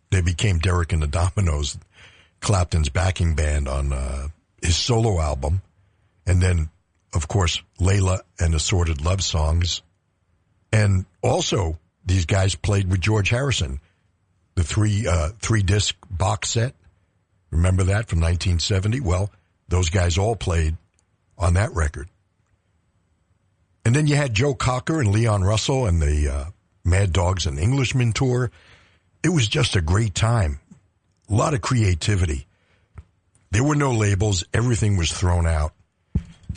they 0.09 0.21
became 0.21 0.59
Derek 0.59 0.93
and 0.93 1.01
the 1.01 1.07
Dominos, 1.07 1.77
Clapton's 2.39 2.89
backing 2.89 3.35
band 3.35 3.67
on, 3.67 3.93
uh, 3.93 4.27
his 4.61 4.75
solo 4.75 5.19
album. 5.19 5.61
And 6.25 6.41
then, 6.41 6.69
of 7.13 7.27
course, 7.27 7.61
Layla 7.79 8.21
and 8.39 8.55
Assorted 8.55 9.03
Love 9.03 9.23
Songs. 9.23 9.81
And 10.71 11.05
also, 11.21 11.77
these 12.05 12.25
guys 12.25 12.55
played 12.55 12.89
with 12.89 13.01
George 13.01 13.29
Harrison, 13.29 13.79
the 14.55 14.63
three, 14.63 15.07
uh, 15.07 15.29
three 15.39 15.61
disc 15.61 15.95
box 16.09 16.49
set. 16.49 16.73
Remember 17.51 17.83
that 17.83 18.07
from 18.07 18.19
1970? 18.19 19.01
Well, 19.01 19.29
those 19.67 19.89
guys 19.89 20.17
all 20.17 20.35
played 20.35 20.75
on 21.37 21.53
that 21.53 21.73
record. 21.73 22.09
And 23.85 23.95
then 23.95 24.07
you 24.07 24.15
had 24.15 24.33
Joe 24.33 24.53
Cocker 24.53 25.01
and 25.01 25.11
Leon 25.11 25.43
Russell 25.43 25.85
and 25.85 26.01
the 26.01 26.29
uh, 26.29 26.45
Mad 26.85 27.13
Dogs 27.13 27.45
and 27.45 27.57
Englishmen 27.59 28.13
tour. 28.13 28.51
It 29.23 29.29
was 29.29 29.47
just 29.47 29.75
a 29.75 29.81
great 29.81 30.13
time. 30.13 30.59
A 31.29 31.33
lot 31.33 31.53
of 31.53 31.61
creativity. 31.61 32.45
There 33.51 33.63
were 33.63 33.75
no 33.75 33.93
labels. 33.93 34.43
Everything 34.53 34.97
was 34.97 35.11
thrown 35.11 35.47
out. 35.47 35.73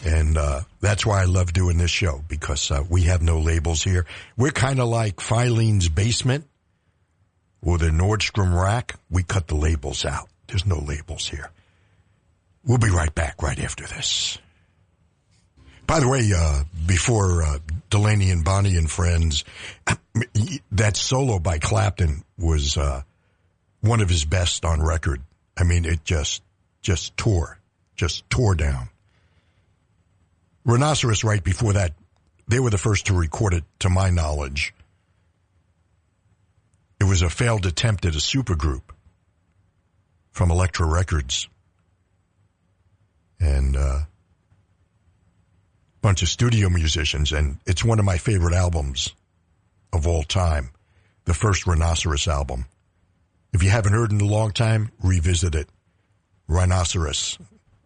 And 0.04 0.36
uh, 0.36 0.62
that's 0.80 1.06
why 1.06 1.22
I 1.22 1.24
love 1.24 1.52
doing 1.52 1.78
this 1.78 1.90
show 1.90 2.22
because 2.28 2.70
uh, 2.70 2.84
we 2.88 3.02
have 3.02 3.22
no 3.22 3.40
labels 3.40 3.82
here. 3.82 4.06
We're 4.36 4.50
kind 4.50 4.80
of 4.80 4.88
like 4.88 5.16
Filene's 5.16 5.88
basement 5.88 6.46
or 7.62 7.78
the 7.78 7.86
Nordstrom 7.86 8.60
rack. 8.60 8.96
We 9.10 9.22
cut 9.22 9.48
the 9.48 9.54
labels 9.54 10.04
out. 10.04 10.28
There's 10.48 10.66
no 10.66 10.78
labels 10.78 11.28
here. 11.28 11.50
We'll 12.64 12.78
be 12.78 12.90
right 12.90 13.14
back 13.14 13.42
right 13.42 13.58
after 13.58 13.86
this. 13.86 14.38
By 15.86 16.00
the 16.00 16.08
way, 16.08 16.30
uh, 16.36 16.64
before 16.86 17.42
uh, 17.42 17.58
Delaney 17.90 18.30
and 18.30 18.44
Bonnie 18.44 18.76
and 18.76 18.90
Friends, 18.90 19.44
that 20.72 20.96
solo 20.96 21.38
by 21.38 21.58
Clapton 21.58 22.24
was 22.38 22.76
uh, 22.76 23.02
one 23.80 24.00
of 24.00 24.08
his 24.08 24.24
best 24.24 24.64
on 24.64 24.82
record. 24.82 25.22
I 25.56 25.64
mean, 25.64 25.84
it 25.84 26.04
just 26.04 26.42
just 26.82 27.16
tore, 27.16 27.58
just 27.96 28.28
tore 28.30 28.54
down. 28.54 28.88
Rhinoceros, 30.64 31.24
right 31.24 31.42
before 31.42 31.72
that, 31.74 31.94
they 32.48 32.60
were 32.60 32.70
the 32.70 32.78
first 32.78 33.06
to 33.06 33.14
record 33.14 33.54
it, 33.54 33.64
to 33.80 33.88
my 33.88 34.10
knowledge. 34.10 34.72
It 37.00 37.04
was 37.04 37.22
a 37.22 37.30
failed 37.30 37.66
attempt 37.66 38.06
at 38.06 38.14
a 38.14 38.18
supergroup 38.18 38.82
from 40.30 40.50
Elektra 40.50 40.86
Records. 40.86 41.48
And 43.40 43.76
uh, 43.76 44.00
bunch 46.02 46.22
of 46.22 46.28
studio 46.28 46.68
musicians, 46.68 47.32
and 47.32 47.58
it's 47.66 47.84
one 47.84 47.98
of 47.98 48.04
my 48.04 48.18
favorite 48.18 48.54
albums 48.54 49.12
of 49.92 50.06
all 50.06 50.22
time. 50.22 50.70
The 51.24 51.34
first 51.34 51.66
Rhinoceros 51.66 52.28
album. 52.28 52.66
If 53.52 53.62
you 53.62 53.70
haven't 53.70 53.94
heard 53.94 54.12
in 54.12 54.20
a 54.20 54.24
long 54.24 54.52
time, 54.52 54.90
revisit 55.02 55.54
it. 55.54 55.68
Rhinoceros 56.46 57.38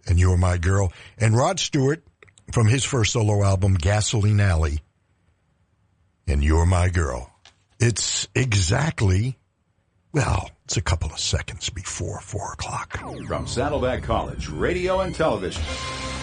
and 0.06 0.18
You're 0.18 0.36
My 0.36 0.58
Girl. 0.58 0.92
And 1.18 1.36
Rod 1.36 1.60
Stewart 1.60 2.02
from 2.52 2.66
his 2.66 2.84
first 2.84 3.12
solo 3.12 3.42
album, 3.42 3.74
Gasoline 3.74 4.40
Alley, 4.40 4.80
and 6.26 6.42
You're 6.42 6.66
My 6.66 6.88
Girl. 6.88 7.30
It's 7.78 8.28
exactly, 8.34 9.38
well, 10.12 10.50
it's 10.70 10.76
a 10.76 10.82
couple 10.82 11.10
of 11.10 11.18
seconds 11.18 11.68
before 11.68 12.20
four 12.20 12.52
o'clock. 12.52 12.96
From 13.26 13.44
Saddleback 13.48 14.04
College, 14.04 14.48
radio 14.50 15.00
and 15.00 15.12
television, 15.12 15.60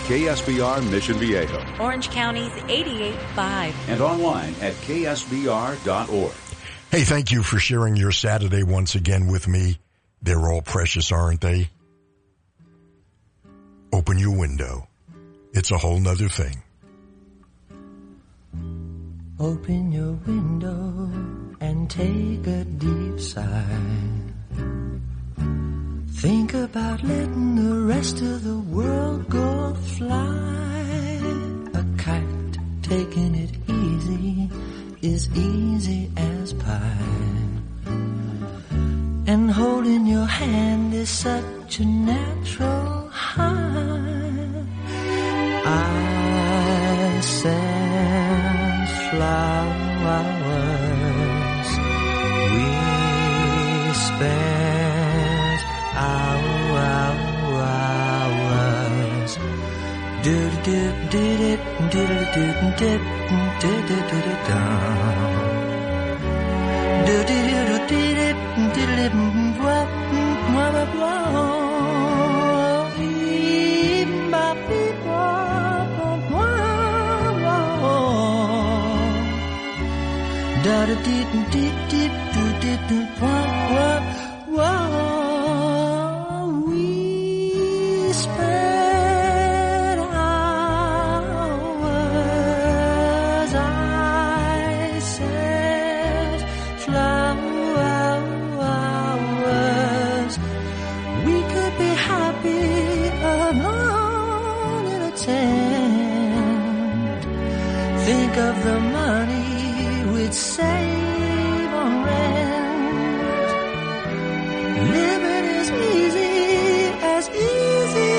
KSBR 0.07 0.89
Mission 0.89 1.17
Viejo, 1.17 1.61
Orange 1.81 2.09
County's 2.11 2.53
88.5. 2.53 3.73
and 3.89 3.99
online 3.99 4.55
at 4.61 4.73
ksbr.org. 4.85 6.31
Hey, 6.91 7.03
thank 7.03 7.33
you 7.33 7.43
for 7.43 7.59
sharing 7.59 7.97
your 7.97 8.13
Saturday 8.13 8.63
once 8.63 8.95
again 8.95 9.27
with 9.27 9.49
me. 9.49 9.79
They're 10.21 10.49
all 10.49 10.61
precious, 10.61 11.11
aren't 11.11 11.41
they? 11.41 11.69
Open 13.91 14.17
your 14.17 14.39
window. 14.39 14.87
It's 15.51 15.71
a 15.71 15.77
whole 15.77 15.99
nother 15.99 16.29
thing. 16.29 16.63
Open 19.41 19.91
your 19.91 20.13
window 20.25 21.11
and 21.59 21.89
take 21.89 22.47
a 22.47 22.63
deep 22.63 23.19
sigh. 23.19 24.26
Think 26.21 26.55
about 26.55 27.03
letting 27.03 27.55
the 27.55 27.81
rest 27.85 28.21
of 28.21 28.43
the 28.43 28.57
world 28.57 29.29
go 29.29 29.75
fly. 29.97 31.21
A 31.75 31.85
kite 31.95 32.57
taking 32.81 33.35
it 33.35 33.51
easy 33.69 34.49
is 35.03 35.29
easy 35.37 36.09
as 36.17 36.53
pie. 36.53 36.97
And 39.27 39.51
holding 39.51 40.07
your 40.07 40.25
hand 40.25 40.95
is 40.95 41.09
such 41.11 41.81
a 41.81 41.85
natural 41.85 43.09
high. 43.09 44.65
I 45.65 47.19
sense 47.21 48.91
flowers. 49.11 50.47
We 52.53 53.93
spent 53.93 54.56
Da 80.67 80.79
da 80.87 80.95
dee 81.05 81.23
dee 81.53 81.71
dee 81.91 82.09
do 82.33 82.43
dee 82.61 82.77
do 82.89 82.97
Living 114.97 115.45
is 115.59 115.69
easy, 115.71 116.35
as 117.15 117.29
easy 117.29 118.15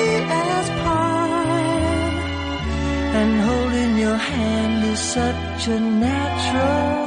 as 0.47 0.65
pie. 0.83 2.09
And 3.19 3.31
holding 3.47 3.97
your 3.97 4.17
hand 4.17 4.85
is 4.91 4.99
such 4.99 5.67
a 5.67 5.79
natural 5.79 6.98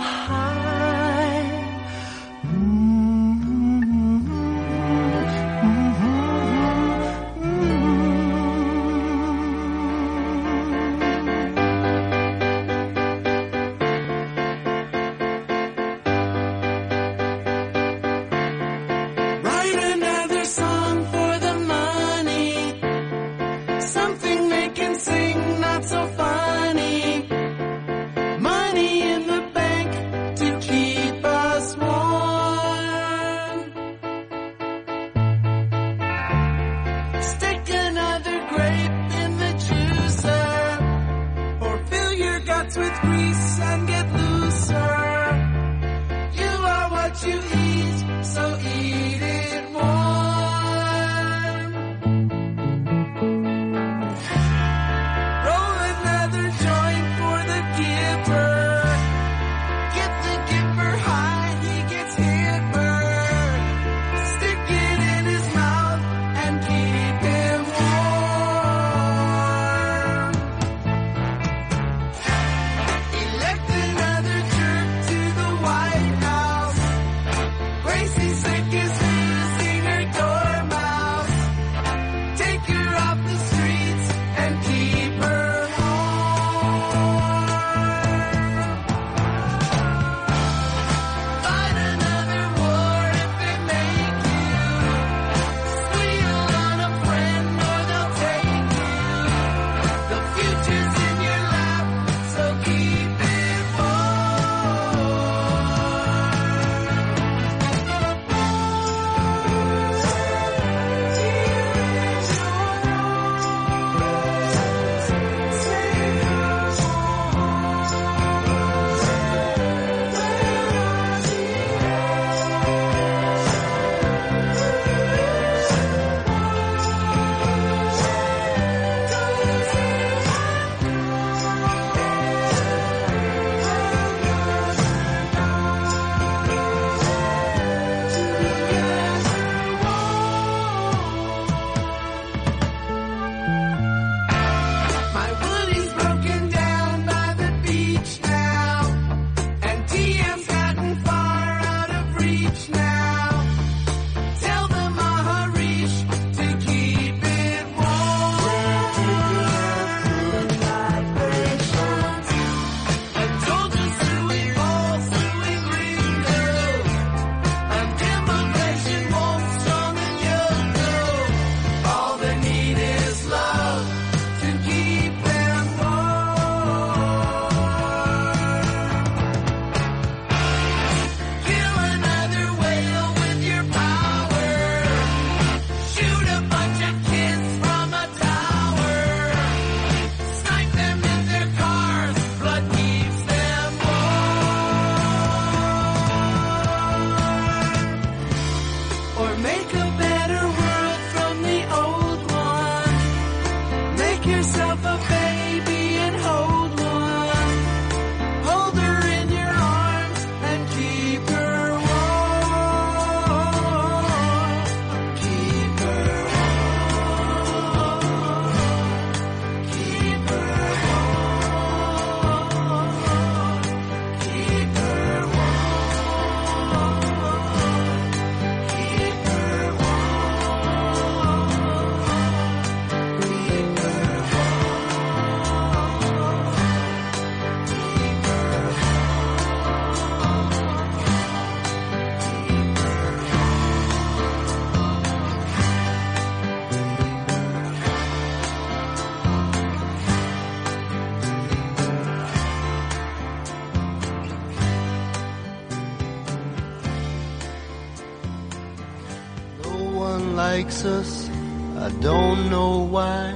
us. 260.85 261.29
I 261.77 261.91
don't 262.01 262.51
know 262.51 262.79
why. 262.79 263.35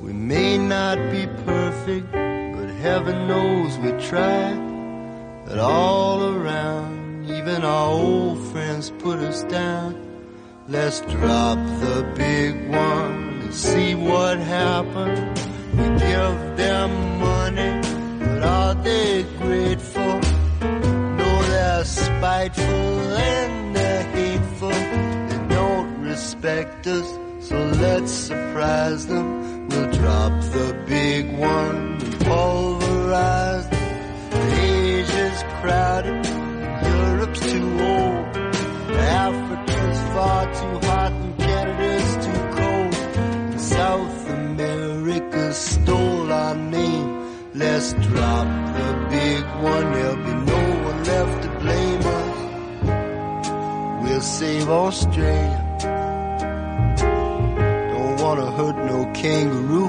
We 0.00 0.12
may 0.12 0.58
not 0.58 0.98
be 1.10 1.26
perfect, 1.44 2.12
but 2.12 2.68
heaven 2.80 3.28
knows 3.28 3.78
we 3.78 3.92
try. 4.02 4.54
But 5.46 5.58
all 5.58 6.34
around, 6.34 7.30
even 7.30 7.62
our 7.64 7.90
old 7.90 8.38
friends 8.52 8.90
put 8.98 9.18
us 9.18 9.42
down. 9.44 9.94
Let's 10.68 11.00
drop 11.02 11.58
the 11.80 12.12
big 12.16 12.25
We'll 54.06 54.20
save 54.20 54.68
Australia. 54.68 55.62
Don't 57.92 58.16
wanna 58.22 58.50
hurt 58.52 58.76
no 58.90 58.98
kangaroo. 59.12 59.88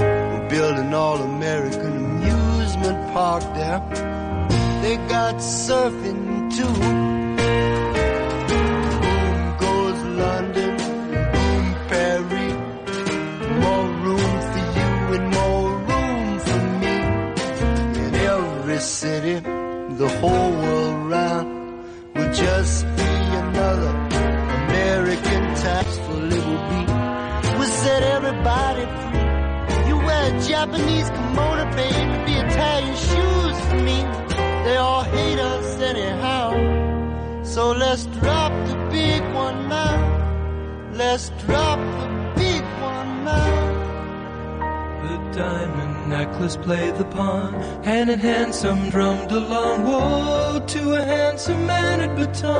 We're 0.00 0.48
building 0.48 0.94
all 0.94 1.18
American 1.20 1.92
amusement 2.06 3.12
park 3.12 3.42
there. 3.54 3.80
They 4.82 4.96
got 5.14 5.34
surfing 5.36 6.50
too. 6.56 6.76
Boom 8.48 9.38
goes 9.64 10.00
London, 10.22 10.76
boom 11.34 11.64
Paris. 11.90 12.54
More 13.62 13.88
room 14.04 14.34
for 14.50 14.64
you 14.78 14.92
and 15.16 15.26
more 15.40 15.72
room 15.90 16.38
for 16.46 16.60
me. 16.82 16.96
In 18.06 18.14
every 18.14 18.80
city, 18.80 19.36
the 20.02 20.08
whole 20.20 20.55
just 22.46 22.86
be 22.96 23.12
another 23.44 23.92
American 24.62 25.42
tax 25.64 25.98
for 26.04 26.18
little 26.32 26.60
B. 26.68 26.72
We'll 27.58 27.74
set 27.84 28.02
everybody 28.16 28.84
free. 29.00 29.88
You 29.88 29.96
wear 30.06 30.26
Japanese 30.50 31.08
kimono, 31.16 31.64
baby, 31.80 32.14
be 32.26 32.34
Italian 32.48 32.96
shoes 33.08 33.56
for 33.66 33.80
me. 33.88 33.98
They 34.64 34.76
all 34.76 35.02
hate 35.16 35.40
us 35.54 35.68
anyhow. 35.90 36.46
So 37.42 37.72
let's 37.72 38.04
drop 38.20 38.52
the 38.68 38.76
big 38.92 39.22
one 39.44 39.68
now. 39.68 39.96
Let's 40.92 41.30
drop 41.46 41.80
the 42.00 42.08
big 42.40 42.62
one 42.90 43.24
now. 43.24 43.75
Diamond 45.36 46.08
necklace 46.08 46.56
played 46.56 46.96
the 46.96 47.04
pawn, 47.04 47.52
hand 47.84 48.08
in 48.08 48.18
hand 48.18 48.54
some 48.54 48.88
drummed 48.88 49.30
along. 49.30 49.84
Woe 49.84 50.64
to 50.66 50.94
a 50.94 51.04
handsome 51.04 51.66
man 51.66 52.00
at 52.00 52.16
baton. 52.16 52.56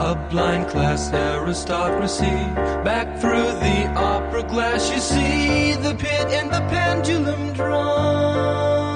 A 0.00 0.28
blind 0.28 0.66
class 0.70 1.12
aristocracy, 1.12 2.24
back 2.82 3.20
through 3.20 3.52
the 3.62 3.86
opera 3.94 4.42
glass, 4.42 4.90
you 4.90 4.98
see 4.98 5.74
the 5.74 5.94
pit 5.94 6.26
and 6.32 6.50
the 6.50 6.62
pendulum 6.68 7.52
drum. 7.52 8.89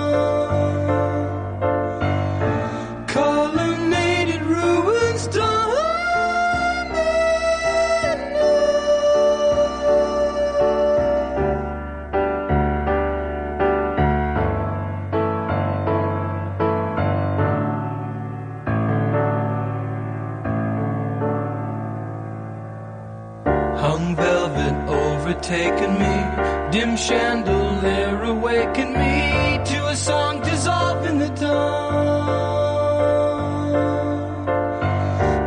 Dim 26.75 26.97
chandelier 26.97 28.20
awakened 28.25 28.95
me 28.95 29.61
to 29.64 29.79
a 29.87 29.95
song 29.95 30.41
dissolved 30.43 31.07
in 31.09 31.20
the 31.20 31.29
dawn. 31.29 31.64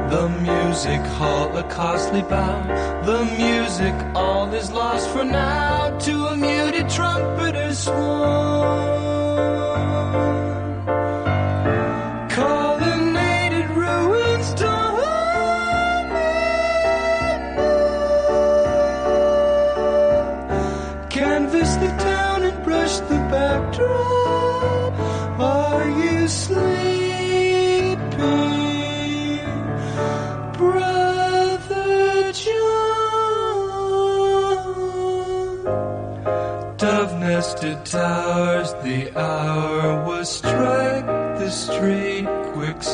The 0.10 0.30
music 0.50 1.02
hall 1.18 1.58
a 1.58 1.64
costly 1.64 2.22
bow, 2.22 2.62
the 3.04 3.26
music 3.44 3.94
all 4.16 4.54
is 4.54 4.72
lost 4.72 5.10
for 5.10 5.26
now 5.26 5.98
to 6.06 6.14
a 6.28 6.38
muted 6.38 6.90
trumpeter's 6.90 7.80
swan. 7.80 8.97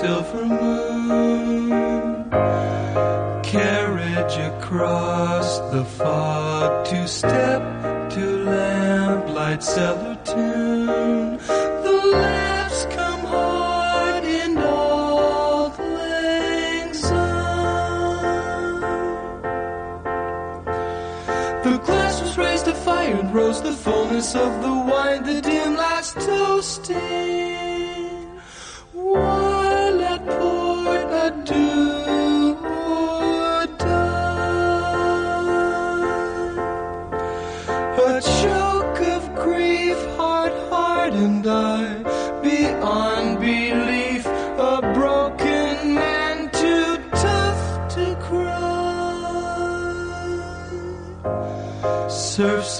Quicksilver 0.03 0.45
moon 0.45 2.29
carriage 3.41 4.37
across 4.37 5.59
the 5.71 5.85
fog 5.85 6.85
to 6.85 7.07
step 7.07 7.61
to 8.09 8.43
lamplight 8.43 9.63
cellar 9.63 10.15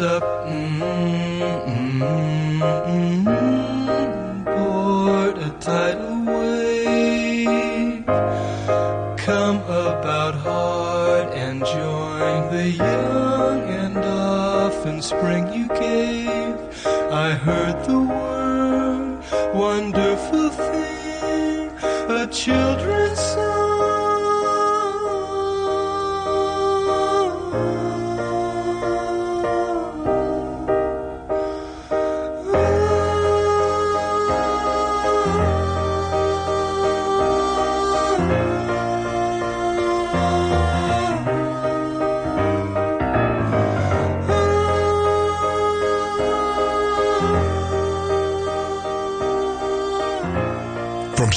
up, 0.02 0.24
mm. 0.48 0.73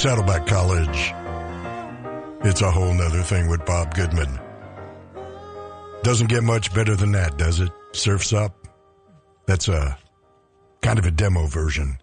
Saddleback 0.06 0.46
College, 0.46 1.12
it's 2.48 2.62
a 2.62 2.70
whole 2.70 2.94
nother 2.94 3.24
thing 3.24 3.48
with 3.48 3.66
Bob 3.66 3.92
Goodman. 3.92 4.38
Doesn't 6.04 6.28
get 6.28 6.44
much 6.44 6.72
better 6.72 6.94
than 6.94 7.10
that, 7.10 7.36
does 7.36 7.58
it? 7.58 7.72
Surfs 7.90 8.32
Up. 8.32 8.68
That's 9.46 9.66
a 9.66 9.98
kind 10.80 11.00
of 11.00 11.06
a 11.06 11.10
demo 11.10 11.46
version 11.46 11.98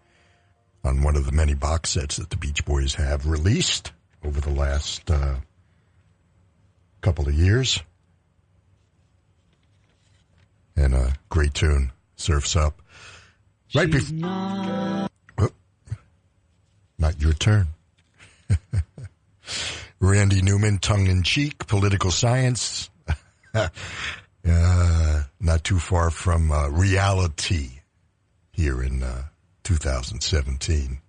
on 0.84 1.01
one 1.01 1.15
of 1.15 1.25
the 1.25 1.31
many 1.31 1.53
box 1.53 1.91
sets 1.91 2.17
that 2.17 2.30
the 2.30 2.35
Beach 2.35 2.65
Boys 2.65 2.93
have 2.95 3.25
released 3.25 3.93
over 4.25 4.41
the 4.41 4.51
last 4.51 5.09
uh, 5.09 5.35
couple 6.99 7.30
of 7.30 7.34
years. 7.34 7.81
And 10.75 10.93
a 10.93 11.13
great 11.30 11.53
tune, 11.53 11.93
Surfs 12.17 12.57
Up. 12.57 12.81
Right 13.73 13.89
before. 13.89 15.07
Not 16.99 17.21
your 17.21 17.31
turn. 17.31 17.69
Randy 19.99 20.41
Newman, 20.41 20.80
tongue 20.80 21.07
in 21.07 21.23
cheek, 21.23 21.67
political 21.67 22.11
science. 22.11 22.89
uh, 23.53 25.23
not 25.39 25.63
too 25.63 25.80
far 25.80 26.09
from 26.09 26.51
uh, 26.51 26.67
reality 26.69 27.80
here 28.51 28.84
in 28.84 29.03
uh, 29.03 29.23
2017. 29.63 30.99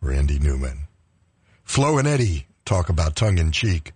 Randy 0.00 0.38
Newman. 0.38 0.86
Flo 1.64 1.98
and 1.98 2.06
Eddie 2.06 2.46
talk 2.64 2.88
about 2.88 3.16
tongue 3.16 3.38
in 3.38 3.50
cheek. 3.50 3.92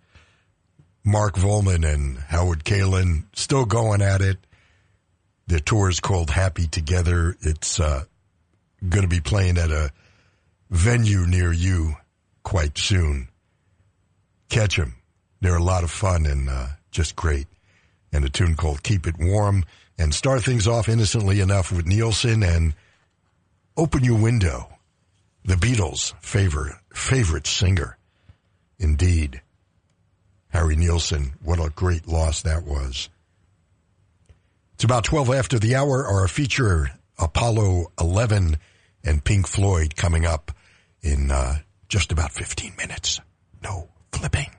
Mark 1.04 1.34
Volman 1.34 1.84
and 1.90 2.18
Howard 2.18 2.64
Kaylan 2.64 3.24
still 3.34 3.64
going 3.64 4.02
at 4.02 4.20
it. 4.20 4.38
Their 5.46 5.58
tour 5.58 5.88
is 5.88 6.00
called 6.00 6.30
Happy 6.30 6.66
Together. 6.66 7.36
It's 7.40 7.80
uh, 7.80 8.04
going 8.88 9.02
to 9.02 9.08
be 9.08 9.20
playing 9.20 9.58
at 9.58 9.70
a 9.70 9.90
venue 10.70 11.26
near 11.26 11.52
you 11.52 11.96
quite 12.42 12.78
soon. 12.78 13.28
Catch 14.48 14.76
them. 14.76 14.94
They're 15.40 15.56
a 15.56 15.62
lot 15.62 15.84
of 15.84 15.90
fun 15.90 16.26
and 16.26 16.48
uh, 16.48 16.66
just 16.90 17.16
great. 17.16 17.46
And 18.12 18.24
a 18.24 18.28
tune 18.28 18.54
called 18.54 18.82
Keep 18.82 19.06
It 19.06 19.16
Warm. 19.18 19.64
And 19.98 20.14
start 20.14 20.42
things 20.42 20.66
off 20.66 20.88
innocently 20.88 21.40
enough 21.40 21.70
with 21.70 21.86
Nilsson 21.86 22.42
and 22.42 22.74
Open 23.76 24.04
Your 24.04 24.18
Window. 24.18 24.68
The 25.44 25.54
Beatles' 25.54 26.14
favorite, 26.20 26.76
favorite 26.92 27.46
singer. 27.46 27.98
Indeed. 28.78 29.42
Harry 30.48 30.76
Nilsson, 30.76 31.32
what 31.42 31.58
a 31.58 31.70
great 31.70 32.06
loss 32.06 32.42
that 32.42 32.64
was. 32.64 33.08
It's 34.74 34.84
about 34.84 35.04
12 35.04 35.30
after 35.30 35.58
the 35.58 35.76
hour. 35.76 36.04
Our 36.06 36.28
feature, 36.28 36.90
Apollo 37.18 37.92
11 38.00 38.56
and 39.04 39.24
Pink 39.24 39.46
Floyd 39.46 39.96
coming 39.96 40.26
up 40.26 40.52
in 41.00 41.30
uh, 41.30 41.58
just 41.92 42.10
about 42.10 42.32
15 42.32 42.72
minutes. 42.78 43.20
No 43.62 43.86
flipping. 44.12 44.50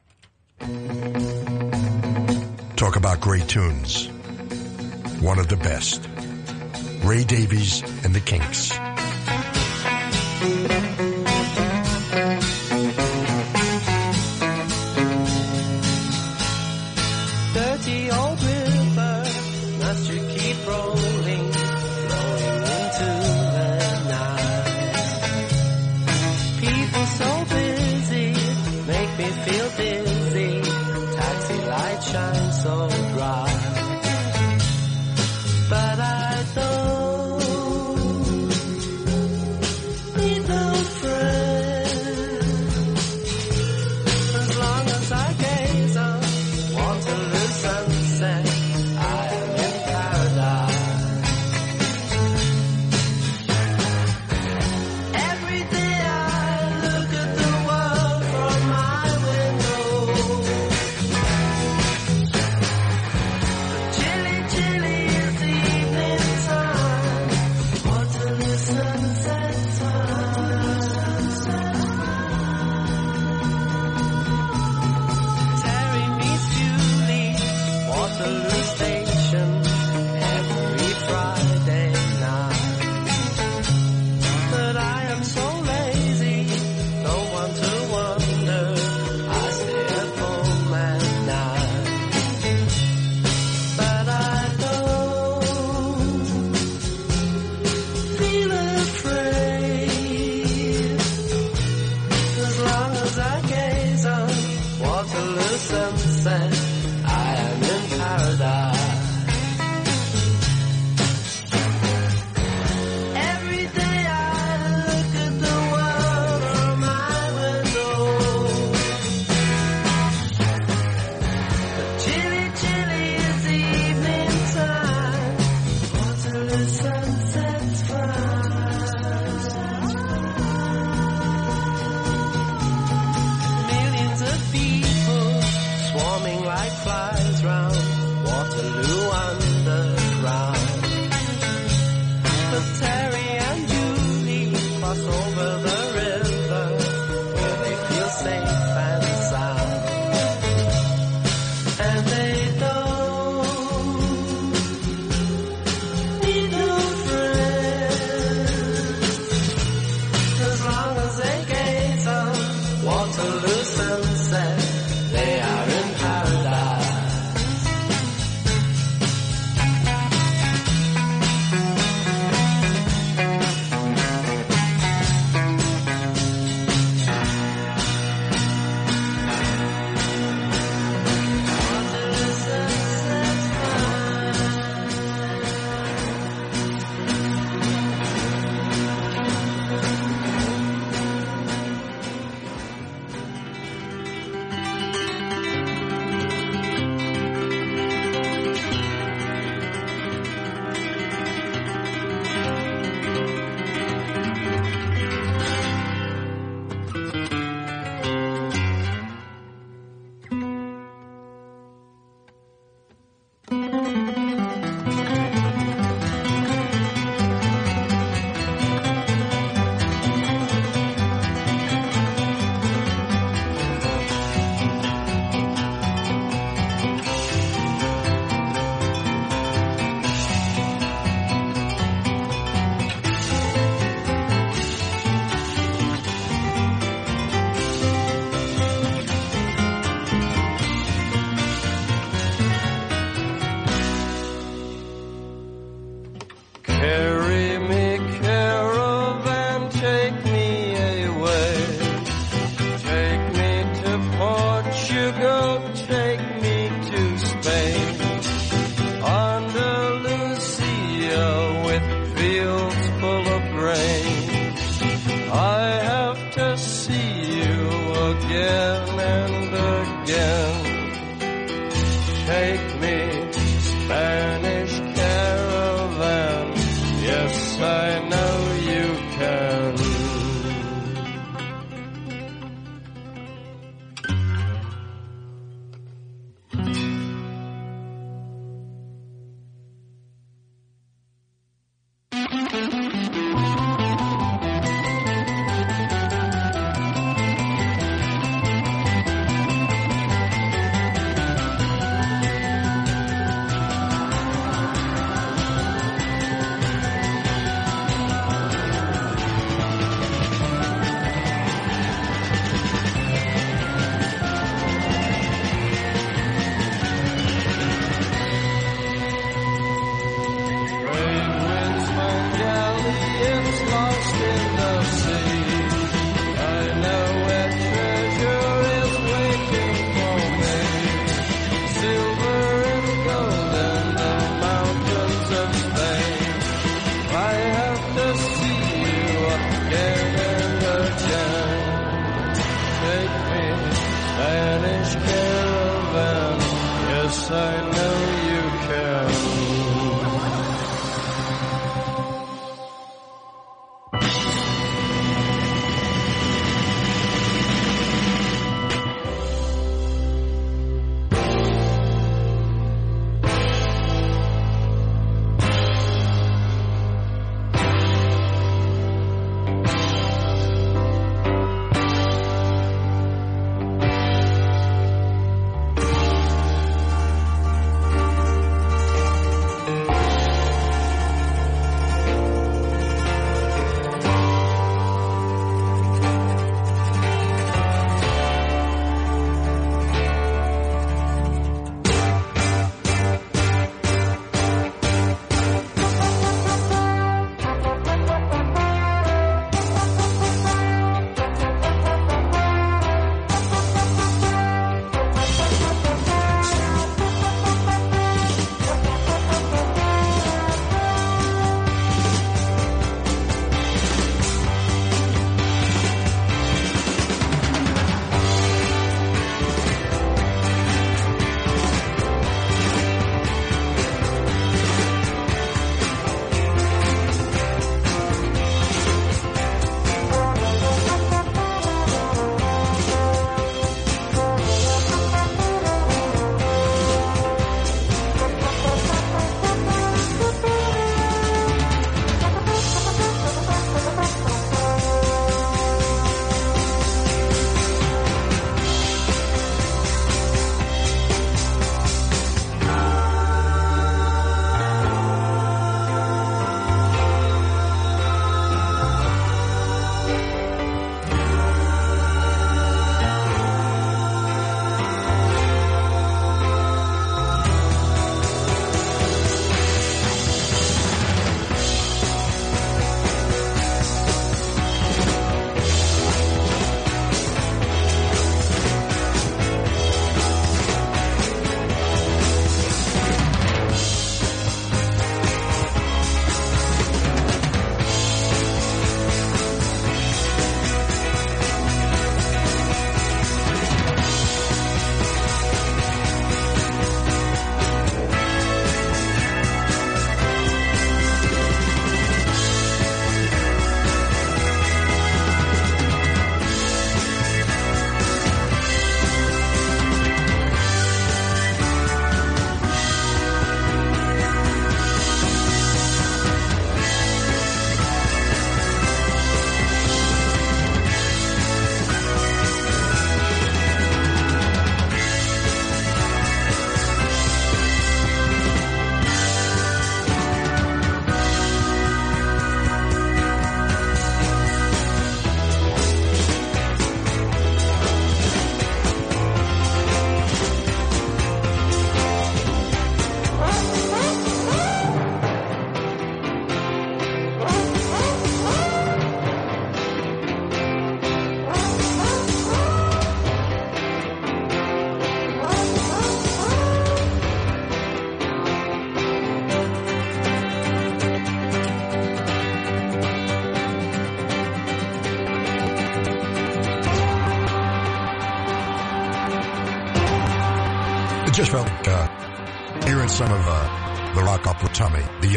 Talk 2.76 2.96
about 2.96 3.22
great 3.22 3.48
tunes. 3.48 4.08
One 5.20 5.40
of 5.40 5.48
the 5.48 5.58
best. 5.58 6.08
Ray 7.04 7.24
Davies 7.24 7.82
and 8.06 8.14
the 8.14 8.20
Kinks. 8.20 8.72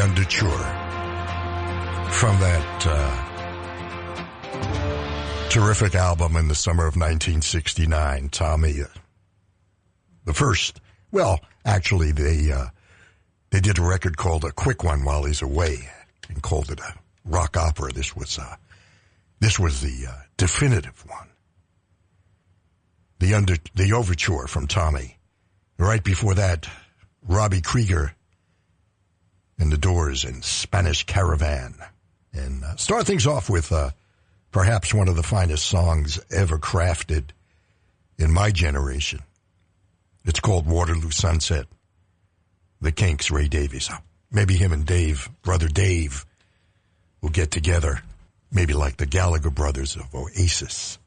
Underture, 0.07 0.47
from 2.13 2.39
that 2.39 2.87
uh, 2.87 3.11
terrific 5.51 5.97
album 5.97 6.37
in 6.37 6.47
the 6.47 6.55
summer 6.55 6.87
of 6.87 6.95
1969. 6.95 8.29
Tommy, 8.29 8.83
the 10.25 10.33
first, 10.33 10.81
well, 11.11 11.41
actually, 11.65 12.13
they 12.13 12.53
uh, 12.53 12.67
they 13.51 13.59
did 13.59 13.81
a 13.81 13.83
record 13.83 14.17
called 14.17 14.45
a 14.45 14.53
quick 14.53 14.85
one 14.85 15.03
while 15.05 15.25
he's 15.25 15.43
away 15.43 15.89
and 16.29 16.41
called 16.41 16.71
it 16.71 16.79
a 16.79 16.95
rock 17.25 17.57
opera. 17.57 17.91
This 17.93 18.15
was 18.15 18.39
uh, 18.39 18.55
this 19.41 19.59
was 19.59 19.81
the 19.81 20.07
uh, 20.09 20.21
definitive 20.37 21.05
one. 21.09 21.31
The 23.19 23.35
under 23.35 23.57
the 23.75 23.93
overture 23.93 24.47
from 24.47 24.69
Tommy. 24.69 25.19
Right 25.79 26.05
before 26.05 26.35
that, 26.35 26.69
Robbie 27.27 27.61
Krieger 27.61 28.16
and 29.59 29.73
the 29.73 29.79
Doors 29.79 30.25
and 30.25 30.45
Spanish 30.45 31.05
Caravan. 31.05 31.75
And 32.33 32.65
uh, 32.65 32.77
start 32.77 33.07
things 33.07 33.27
off 33.27 33.49
with 33.49 33.73
uh, 33.73 33.91
perhaps 34.51 34.93
one 34.93 35.09
of 35.09 35.17
the 35.17 35.23
finest 35.23 35.67
songs 35.67 36.21
ever 36.31 36.59
crafted 36.59 37.31
in 38.19 38.33
my 38.33 38.51
generation. 38.51 39.21
It's 40.25 40.41
called 40.41 40.67
Waterloo 40.67 41.11
Sunset. 41.11 41.67
The 42.81 42.93
Kinks, 42.93 43.31
Ray 43.31 43.49
Davies. 43.49 43.89
Maybe 44.31 44.55
him 44.55 44.73
and 44.73 44.85
Dave, 44.85 45.31
brother 45.43 45.69
Dave, 45.69 46.27
will 47.23 47.31
get 47.31 47.51
together. 47.51 48.03
Maybe 48.53 48.75
like 48.75 48.97
the 48.99 49.07
Gallagher 49.07 49.51
brothers 49.51 49.97
of 49.97 50.15
Oasis. 50.15 50.99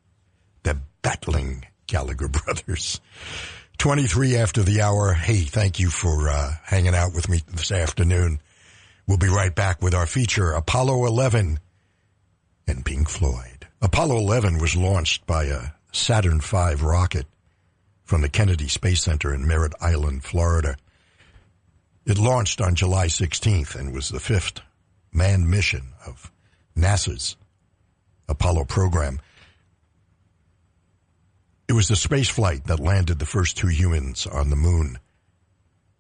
The 0.64 0.78
battling 1.02 1.66
Gallagher 1.86 2.28
brothers. 2.46 3.00
23 3.80 4.36
after 4.36 4.62
the 4.62 4.82
hour. 4.82 5.14
Hey, 5.14 5.38
thank 5.38 5.80
you 5.80 5.90
for 5.90 6.28
uh, 6.28 6.52
hanging 6.66 6.94
out 6.94 7.14
with 7.14 7.30
me 7.30 7.42
this 7.48 7.72
afternoon. 7.72 8.42
We'll 9.08 9.18
be 9.18 9.30
right 9.30 9.56
back 9.56 9.82
with 9.82 9.96
our 9.96 10.06
feature, 10.06 10.52
Apollo 10.52 11.06
11 11.06 11.60
and 12.68 12.86
Pink 12.86 13.08
Floyd. 13.08 13.68
Apollo 13.82 14.18
11 14.18 14.60
was 14.60 14.76
launched 14.76 15.26
by 15.26 15.46
a 15.46 15.62
Saturn 15.94 16.42
V 16.42 16.76
rocket 16.82 17.26
from 18.04 18.22
the 18.22 18.28
Kennedy 18.28 18.68
Space 18.68 19.02
Center 19.02 19.34
in 19.34 19.48
Merritt 19.48 19.74
Island, 19.80 20.26
Florida. 20.26 20.76
It 22.06 22.18
launched 22.18 22.60
on 22.60 22.76
July 22.76 23.08
16th 23.08 23.76
and 23.76 23.94
was 23.94 24.10
the 24.10 24.20
fifth 24.20 24.60
manned 25.14 25.50
mission 25.50 25.94
of 26.06 26.30
NASA's 26.76 27.38
Apollo 28.28 28.66
program. 28.66 29.22
It 31.70 31.74
was 31.74 31.88
the 31.88 31.96
space 31.96 32.30
flight 32.30 32.64
that 32.66 32.80
landed 32.80 33.20
the 33.20 33.28
first 33.28 33.56
two 33.56 33.68
humans 33.68 34.26
on 34.26 34.50
the 34.50 34.56
moon. 34.56 34.98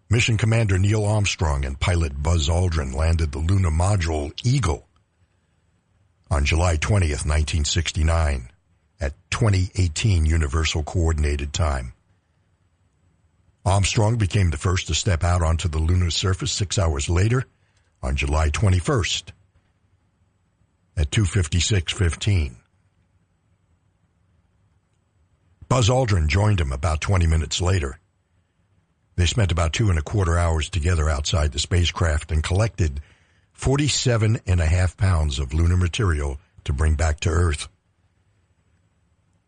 Mission 0.09 0.35
Commander 0.35 0.79
Neil 0.79 1.05
Armstrong 1.05 1.63
and 1.63 1.79
pilot 1.79 2.23
Buzz 2.23 2.49
Aldrin 2.49 2.95
landed 2.95 3.31
the 3.31 3.37
lunar 3.37 3.69
module 3.69 4.33
Eagle 4.43 4.87
on 6.31 6.43
July 6.43 6.77
20th, 6.77 7.23
1969 7.23 8.49
at 8.99 9.13
2018 9.29 10.25
Universal 10.25 10.81
Coordinated 10.81 11.53
Time. 11.53 11.93
Armstrong 13.63 14.17
became 14.17 14.49
the 14.49 14.57
first 14.57 14.87
to 14.87 14.95
step 14.95 15.23
out 15.23 15.43
onto 15.43 15.67
the 15.67 15.77
lunar 15.77 16.09
surface 16.09 16.51
six 16.51 16.79
hours 16.79 17.11
later 17.11 17.45
on 18.01 18.15
July 18.15 18.49
21st 18.49 19.33
at 20.97 21.11
256.15. 21.11 22.55
Buzz 25.69 25.87
Aldrin 25.87 26.27
joined 26.27 26.59
him 26.59 26.71
about 26.71 26.99
20 26.99 27.27
minutes 27.27 27.61
later. 27.61 27.99
They 29.15 29.27
spent 29.27 29.51
about 29.51 29.71
two 29.71 29.91
and 29.91 29.99
a 29.99 30.01
quarter 30.01 30.35
hours 30.35 30.67
together 30.67 31.07
outside 31.07 31.51
the 31.51 31.59
spacecraft 31.59 32.31
and 32.31 32.43
collected 32.43 33.01
47 33.53 34.39
and 34.47 34.59
a 34.59 34.65
half 34.65 34.97
pounds 34.97 35.37
of 35.37 35.53
lunar 35.53 35.77
material 35.77 36.39
to 36.63 36.73
bring 36.73 36.95
back 36.95 37.19
to 37.19 37.29
Earth. 37.29 37.67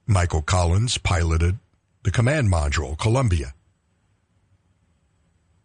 Michael 0.05 0.43
Collins 0.43 0.99
piloted 0.99 1.57
the 2.03 2.11
command 2.11 2.51
module, 2.51 2.95
Columbia. 2.99 3.55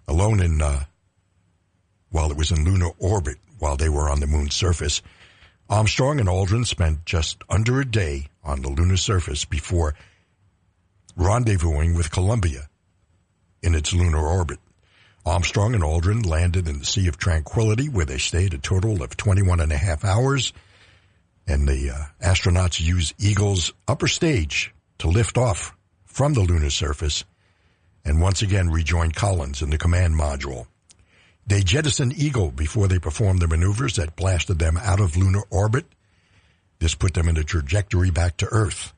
Alone 0.08 0.40
in, 0.40 0.62
uh, 0.62 0.84
while 2.08 2.30
it 2.30 2.36
was 2.36 2.50
in 2.50 2.64
lunar 2.64 2.92
orbit 2.98 3.36
while 3.58 3.76
they 3.76 3.90
were 3.90 4.08
on 4.08 4.20
the 4.20 4.26
moon's 4.26 4.54
surface, 4.54 5.02
Armstrong 5.68 6.18
and 6.18 6.30
Aldrin 6.30 6.64
spent 6.64 7.04
just 7.04 7.42
under 7.50 7.78
a 7.78 7.84
day 7.84 8.28
on 8.42 8.62
the 8.62 8.70
lunar 8.70 8.96
surface 8.96 9.44
before 9.44 9.94
rendezvousing 11.16 11.96
with 11.96 12.10
Columbia 12.10 12.68
in 13.62 13.74
its 13.74 13.92
lunar 13.92 14.26
orbit. 14.26 14.58
Armstrong 15.24 15.74
and 15.74 15.82
Aldrin 15.82 16.24
landed 16.24 16.68
in 16.68 16.78
the 16.78 16.84
Sea 16.84 17.08
of 17.08 17.18
Tranquility 17.18 17.88
where 17.88 18.04
they 18.04 18.18
stayed 18.18 18.54
a 18.54 18.58
total 18.58 19.02
of 19.02 19.16
21 19.16 19.60
and 19.60 19.72
a 19.72 19.76
half 19.76 20.04
hours 20.04 20.52
and 21.46 21.66
the 21.68 21.90
uh, 21.90 22.04
astronauts 22.24 22.80
used 22.80 23.14
Eagle's 23.18 23.72
upper 23.88 24.08
stage 24.08 24.74
to 24.98 25.08
lift 25.08 25.38
off 25.38 25.76
from 26.04 26.34
the 26.34 26.40
lunar 26.40 26.70
surface 26.70 27.24
and 28.04 28.20
once 28.20 28.42
again 28.42 28.70
rejoined 28.70 29.14
Collins 29.16 29.62
in 29.62 29.70
the 29.70 29.78
command 29.78 30.14
module. 30.14 30.66
They 31.46 31.62
jettisoned 31.62 32.18
Eagle 32.18 32.50
before 32.50 32.88
they 32.88 32.98
performed 32.98 33.40
the 33.40 33.48
maneuvers 33.48 33.96
that 33.96 34.16
blasted 34.16 34.58
them 34.58 34.76
out 34.76 35.00
of 35.00 35.16
lunar 35.16 35.42
orbit. 35.50 35.86
This 36.78 36.94
put 36.94 37.14
them 37.14 37.28
in 37.28 37.36
a 37.36 37.44
trajectory 37.44 38.10
back 38.10 38.36
to 38.38 38.48
Earth. 38.50 38.92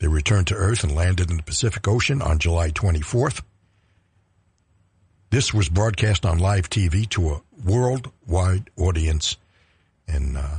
They 0.00 0.08
returned 0.08 0.46
to 0.48 0.54
Earth 0.54 0.82
and 0.82 0.94
landed 0.94 1.30
in 1.30 1.36
the 1.36 1.42
Pacific 1.42 1.86
Ocean 1.86 2.22
on 2.22 2.38
July 2.38 2.70
24th. 2.70 3.42
This 5.28 5.54
was 5.54 5.68
broadcast 5.68 6.24
on 6.24 6.38
live 6.38 6.70
TV 6.70 7.08
to 7.10 7.30
a 7.30 7.42
worldwide 7.64 8.70
audience. 8.76 9.36
And 10.08 10.38
uh, 10.38 10.56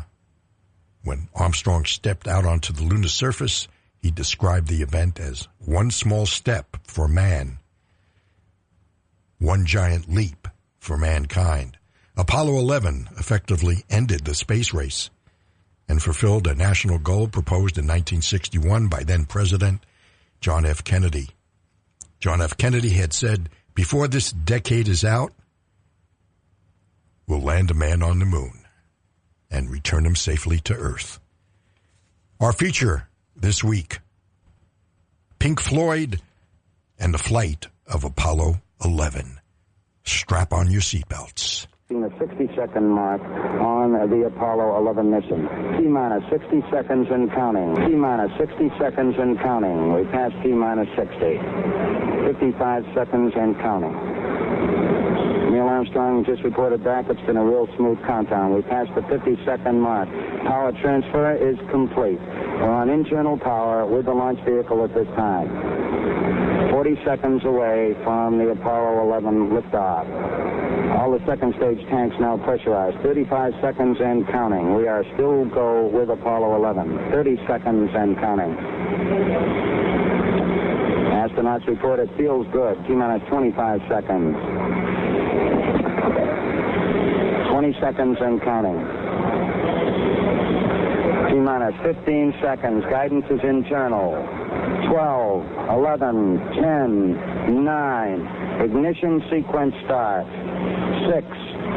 when 1.04 1.28
Armstrong 1.34 1.86
stepped 1.86 2.28
out 2.28 2.46
onto 2.46 2.72
the 2.72 2.84
lunar 2.84 3.08
surface, 3.08 3.68
he 4.00 4.12
described 4.12 4.68
the 4.68 4.84
event 4.84 5.20
as 5.20 5.48
one 5.58 5.90
small 5.90 6.28
step 6.28 6.78
for 6.86 7.08
man, 7.08 7.58
one 9.40 9.66
giant 9.66 10.08
leap 10.08 10.48
for 10.80 10.98
mankind. 10.98 11.78
Apollo 12.16 12.58
11 12.60 13.10
effectively 13.18 13.84
ended 13.90 14.24
the 14.24 14.36
space 14.36 14.72
race 14.72 15.10
and 15.92 16.02
fulfilled 16.02 16.48
a 16.48 16.56
national 16.56 16.98
goal 17.00 17.28
proposed 17.28 17.78
in 17.78 17.84
1961 17.84 18.88
by 18.88 19.04
then 19.04 19.26
President 19.26 19.86
John 20.40 20.66
F. 20.66 20.86
Kennedy. 20.86 21.32
John 22.22 22.42
F. 22.42 22.56
Kennedy 22.56 22.92
had 22.92 23.12
said, 23.12 23.50
before 23.76 24.08
this 24.08 24.32
decade 24.32 24.88
is 24.88 25.04
out, 25.04 25.34
we'll 27.28 27.42
land 27.42 27.72
a 27.72 27.74
man 27.74 28.02
on 28.02 28.20
the 28.20 28.26
moon 28.26 28.62
and 29.50 29.70
return 29.70 30.06
him 30.06 30.16
safely 30.16 30.62
to 30.62 30.74
Earth. 30.74 31.20
Our 32.40 32.54
feature 32.54 33.10
this 33.36 33.62
week, 33.62 34.00
Pink 35.40 35.60
Floyd 35.60 36.22
and 37.00 37.14
the 37.14 37.18
flight 37.18 37.68
of 37.86 38.06
Apollo 38.06 38.62
11. 38.82 39.42
Strap 40.06 40.54
on 40.54 40.72
your 40.72 40.80
seatbelts 40.80 41.68
the 42.00 42.12
60 42.18 42.48
second 42.56 42.88
mark 42.88 43.20
on 43.60 43.92
the 44.08 44.24
Apollo 44.24 44.78
11 44.80 45.12
mission. 45.12 45.44
T 45.76 45.84
minus 45.84 46.24
60 46.32 46.64
seconds 46.72 47.08
and 47.12 47.30
counting. 47.34 47.76
T 47.84 47.96
minus 47.96 48.32
60 48.38 48.72
seconds 48.80 49.16
and 49.20 49.38
counting. 49.40 49.92
We 49.94 50.06
passed 50.06 50.36
T 50.42 50.56
minus 50.56 50.88
60. 50.96 51.12
55 52.32 52.86
seconds 52.96 53.34
and 53.36 53.60
counting. 53.60 53.92
Neil 55.52 55.68
Armstrong 55.68 56.24
just 56.24 56.44
reported 56.44 56.82
back. 56.82 57.10
It's 57.10 57.20
been 57.28 57.36
a 57.36 57.44
real 57.44 57.68
smooth 57.76 58.00
countdown. 58.08 58.56
We 58.56 58.62
passed 58.62 58.96
the 58.96 59.04
50 59.12 59.44
second 59.44 59.82
mark. 59.82 60.08
Power 60.48 60.72
transfer 60.80 61.36
is 61.36 61.60
complete. 61.70 62.20
We're 62.64 62.72
on 62.72 62.90
internal 62.90 63.38
power 63.38 63.86
with 63.86 64.06
the 64.06 64.14
launch 64.14 64.40
vehicle 64.46 64.82
at 64.86 64.94
this 64.94 65.08
time. 65.18 66.51
40 66.70 66.96
seconds 67.06 67.44
away 67.46 67.96
from 68.04 68.38
the 68.38 68.50
Apollo 68.50 69.04
11 69.04 69.50
liftoff. 69.50 70.06
All 71.00 71.12
the 71.12 71.24
second 71.26 71.56
stage 71.58 71.80
tanks 71.90 72.16
now 72.20 72.38
pressurized. 72.38 72.98
35 73.02 73.54
seconds 73.62 73.98
and 74.00 74.28
counting. 74.28 74.76
We 74.76 74.88
are 74.88 75.04
still 75.16 75.46
go 75.46 75.88
with 75.88 76.10
Apollo 76.10 76.56
11. 76.56 77.12
30 77.12 77.38
seconds 77.48 77.90
and 77.96 78.18
counting. 78.18 78.56
Astronauts 81.22 81.66
report 81.68 82.00
it 82.00 82.10
feels 82.18 82.46
good. 82.52 82.78
T 82.86 82.94
minus 82.94 83.28
25 83.30 83.82
seconds. 83.90 84.36
20 87.50 87.74
seconds 87.80 88.18
and 88.22 88.42
counting. 88.42 88.80
T 91.30 91.40
minus 91.40 91.76
15 91.84 92.34
seconds. 92.42 92.84
Guidance 92.90 93.26
is 93.30 93.40
internal. 93.44 94.41
12, 94.88 95.46
11, 95.70 96.40
10, 96.56 97.64
9. 97.64 98.28
Ignition 98.62 99.22
sequence 99.30 99.76
start. 99.86 100.26
6, 101.12 101.28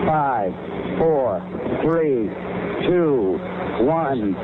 5, 0.06 0.52
4, 0.98 1.80
3, 1.82 2.30
2, 2.86 3.38
1, 3.84 4.36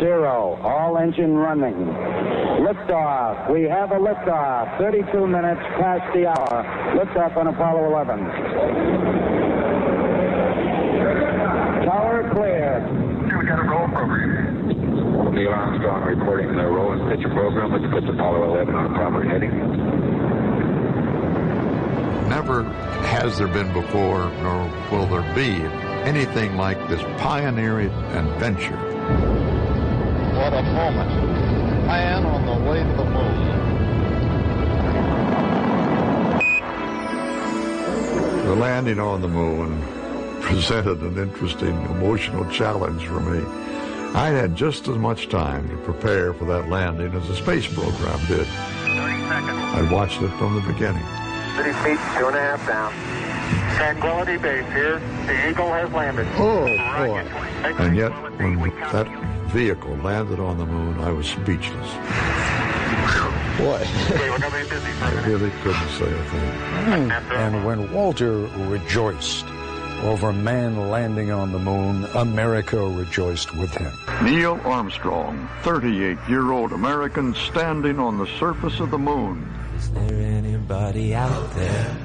0. 0.00 0.58
All 0.62 0.98
engine 0.98 1.34
running. 1.34 1.74
Liftoff. 2.64 3.50
We 3.52 3.62
have 3.64 3.90
a 3.92 3.98
liftoff. 3.98 4.78
32 4.78 5.26
minutes 5.26 5.60
past 5.78 6.02
the 6.14 6.26
hour. 6.26 6.64
Liftoff 6.96 7.36
on 7.36 7.46
Apollo 7.48 7.86
11. 7.86 8.18
Tower 11.84 12.30
clear. 12.32 12.80
We 13.38 13.46
got 13.46 13.58
a 13.58 13.68
roll 13.68 13.88
program. 13.88 14.33
Neil 15.34 15.48
Armstrong 15.48 16.04
reporting 16.04 16.54
the 16.54 16.62
roll 16.64 16.92
and 16.92 17.10
pitch 17.10 17.28
program, 17.32 17.72
which 17.72 17.90
puts 17.90 18.06
Apollo 18.08 18.54
11 18.54 18.74
on 18.74 18.94
proper 18.94 19.24
heading. 19.24 19.50
Never 22.28 22.62
has 22.62 23.36
there 23.36 23.48
been 23.48 23.72
before, 23.72 24.30
nor 24.42 24.70
will 24.92 25.06
there 25.06 25.34
be, 25.34 25.60
anything 26.08 26.56
like 26.56 26.78
this 26.88 27.02
pioneering 27.18 27.90
adventure. 28.14 28.76
What 30.36 30.52
a 30.52 30.62
moment. 30.62 31.10
Man 31.86 32.24
on 32.24 32.46
the 32.46 32.70
way 32.70 32.84
to 32.84 32.96
the 32.96 33.04
moon. 33.04 33.44
The 38.46 38.54
landing 38.54 39.00
on 39.00 39.20
the 39.20 39.28
moon 39.28 39.82
presented 40.40 41.00
an 41.00 41.18
interesting 41.18 41.74
emotional 41.86 42.48
challenge 42.50 43.04
for 43.06 43.18
me. 43.18 43.42
I 44.14 44.28
had 44.28 44.54
just 44.54 44.86
as 44.86 44.96
much 44.96 45.28
time 45.28 45.68
to 45.68 45.76
prepare 45.78 46.32
for 46.34 46.44
that 46.46 46.68
landing 46.68 47.12
as 47.14 47.26
the 47.26 47.34
space 47.34 47.66
program 47.66 48.18
did. 48.26 48.46
30 48.46 48.48
seconds. 49.28 49.58
I 49.58 49.88
watched 49.92 50.22
it 50.22 50.28
from 50.38 50.54
the 50.54 50.60
beginning. 50.60 51.02
30 51.56 51.72
feet, 51.82 51.98
two 52.16 52.26
and 52.28 52.36
a 52.36 52.40
half 52.40 52.66
down. 52.66 52.92
Tranquility 53.76 54.36
Base 54.36 54.66
here. 54.72 55.00
The 55.26 55.50
Eagle 55.50 55.68
has 55.72 55.90
landed. 55.92 56.26
Oh, 56.34 56.64
boy. 56.64 57.18
And 57.82 57.96
yet, 57.96 58.10
when 58.38 58.58
that 58.92 59.08
vehicle 59.48 59.96
landed 59.96 60.38
on 60.38 60.58
the 60.58 60.66
moon, 60.66 61.00
I 61.00 61.10
was 61.10 61.26
speechless. 61.26 61.90
Boy. 63.58 63.82
Okay, 64.10 64.30
we're 64.30 64.38
going 64.38 64.50
to 64.50 64.50
be 64.50 64.68
busy 64.70 64.90
for 64.92 65.04
a 65.04 65.08
I 65.08 65.14
minute. 65.14 65.26
really 65.26 65.50
couldn't 65.62 65.88
say 65.90 66.10
a 66.12 66.24
thing. 66.30 67.10
Hmm. 67.10 67.10
And 67.32 67.64
when 67.64 67.92
Walter 67.92 68.38
rejoiced 68.68 69.44
over 70.04 70.32
man 70.34 70.90
landing 70.90 71.30
on 71.30 71.50
the 71.50 71.58
moon, 71.58 72.04
America 72.14 72.78
rejoiced 72.78 73.54
with 73.56 73.74
him. 73.74 73.92
Neil 74.22 74.60
Armstrong, 74.64 75.48
38 75.62 76.18
year 76.28 76.52
old 76.52 76.72
American 76.72 77.34
standing 77.34 77.98
on 77.98 78.18
the 78.18 78.26
surface 78.38 78.80
of 78.80 78.90
the 78.90 78.98
moon. 78.98 79.50
Is 79.76 79.90
there 79.92 80.12
anybody 80.12 81.14
out 81.14 81.54
there? 81.54 81.96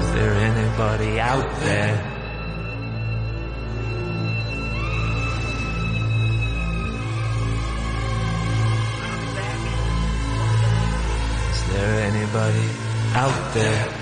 Is 0.00 0.12
there 0.12 0.34
anybody 0.34 1.20
out 1.20 1.60
there? 1.60 2.19
There 11.72 12.00
anybody 12.00 12.68
out 13.14 13.54
there 13.54 14.00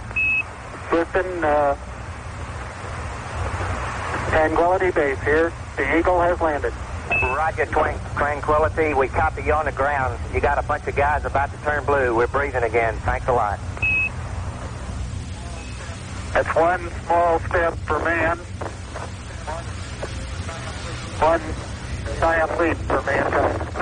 Listen, 0.91 1.43
uh, 1.43 1.75
Tranquility 4.30 4.91
Base 4.91 5.21
here. 5.21 5.53
The 5.77 5.97
Eagle 5.97 6.21
has 6.21 6.41
landed. 6.41 6.73
Roger, 7.09 7.65
Twan- 7.65 7.99
Tranquility. 8.15 8.93
We 8.93 9.07
copy 9.07 9.43
you 9.43 9.53
on 9.53 9.65
the 9.65 9.71
ground. 9.71 10.17
You 10.34 10.39
got 10.39 10.57
a 10.57 10.63
bunch 10.63 10.88
of 10.88 10.95
guys 10.95 11.25
about 11.25 11.51
to 11.51 11.57
turn 11.63 11.84
blue. 11.85 12.15
We're 12.15 12.27
breathing 12.27 12.63
again. 12.63 12.95
Thanks 12.99 13.27
a 13.27 13.34
lot. 13.34 13.59
That's 16.34 16.55
one 16.55 16.89
small 17.05 17.39
step 17.39 17.75
for 17.80 17.99
man. 17.99 18.38
One 21.19 21.41
giant 22.19 22.59
leap 22.59 22.77
for 22.77 23.01
mankind. 23.03 23.72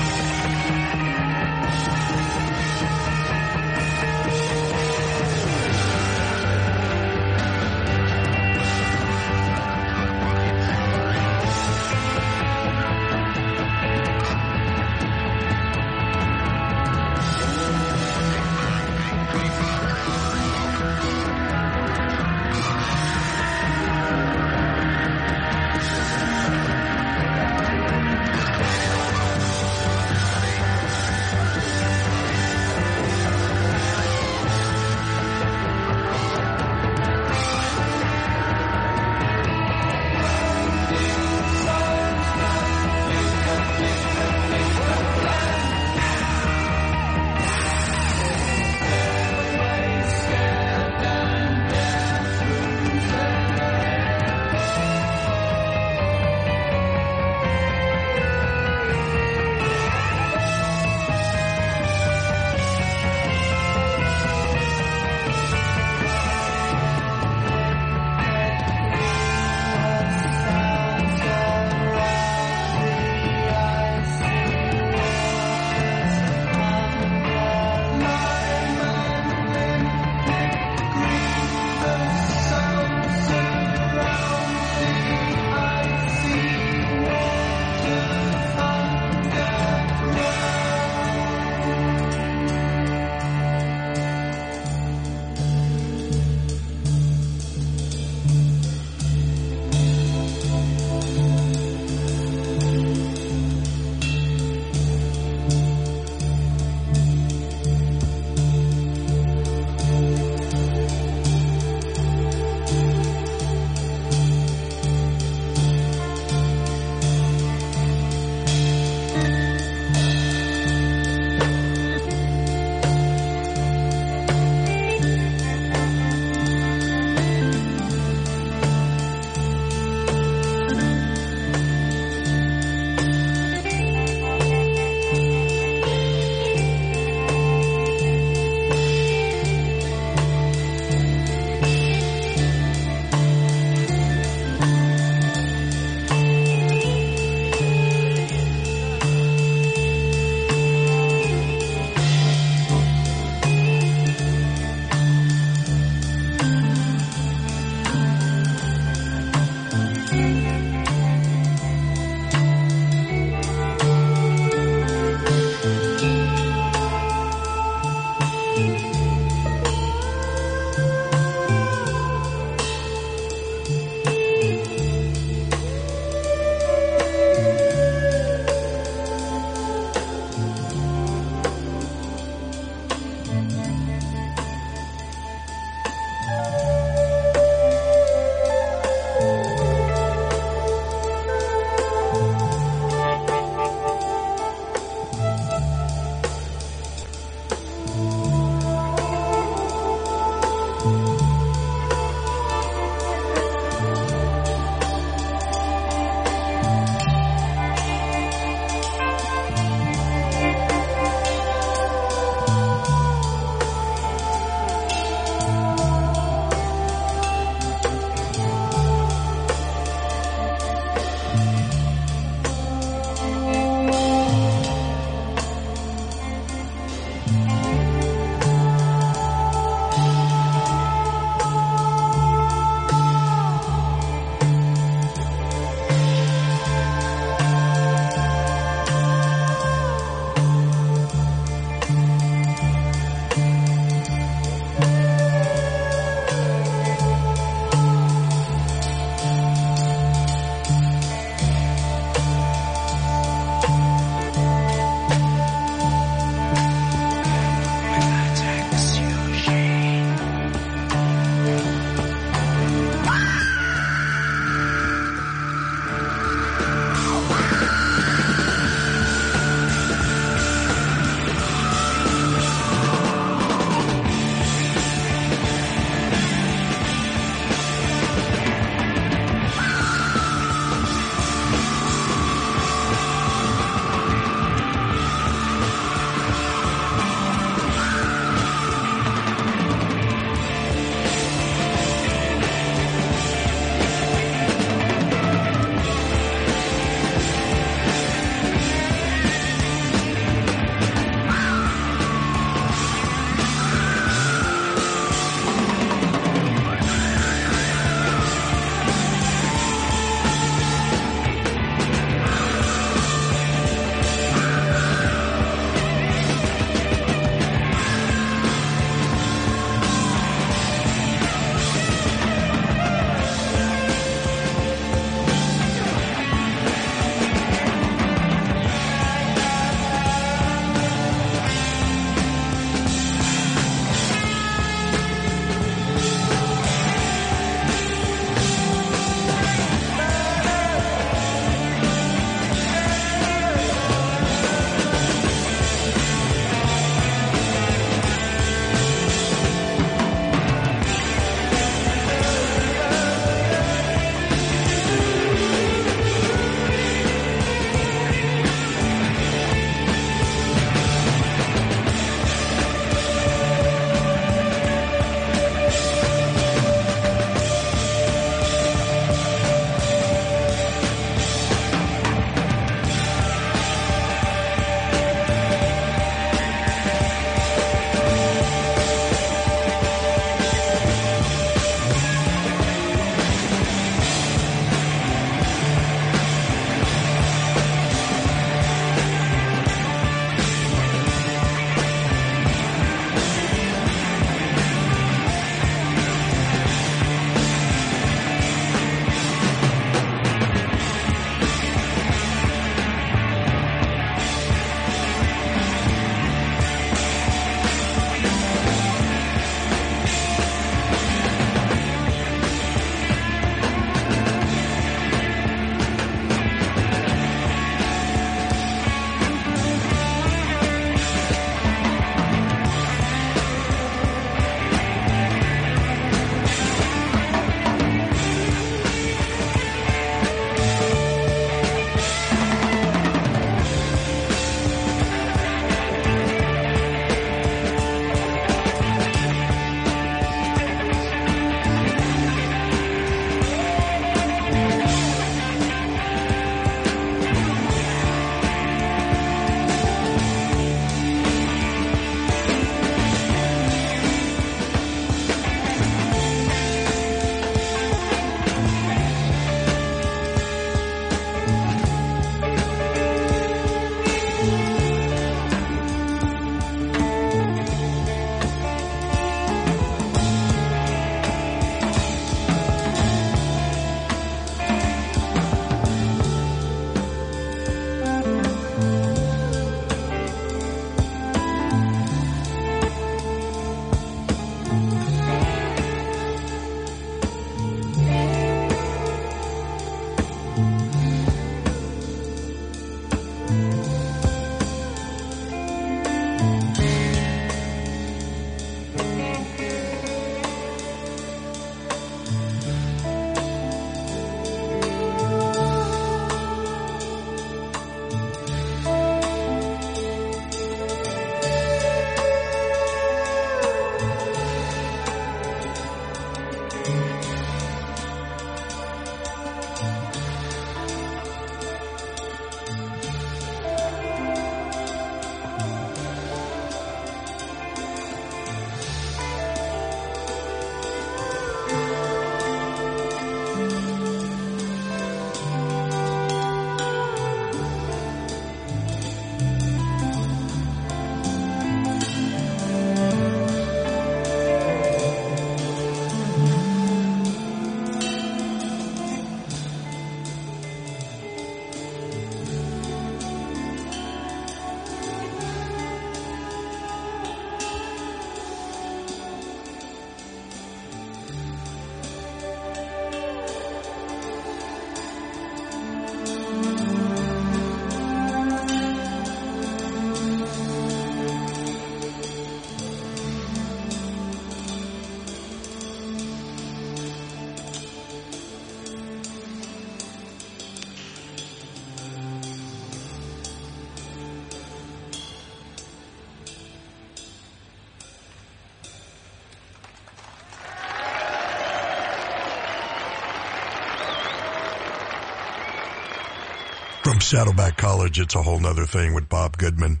From 597.12 597.20
Saddleback 597.20 597.76
College, 597.76 598.18
it's 598.18 598.34
a 598.36 598.42
whole 598.42 598.58
nother 598.58 598.86
thing 598.86 599.12
with 599.12 599.28
Bob 599.28 599.58
Goodman 599.58 600.00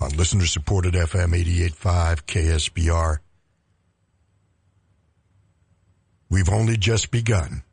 on 0.00 0.12
listener 0.12 0.46
supported 0.46 0.94
FM 0.94 1.34
88.5 1.34 2.22
KSBR. 2.24 3.18
We've 6.30 6.48
only 6.48 6.78
just 6.78 7.10
begun. 7.10 7.64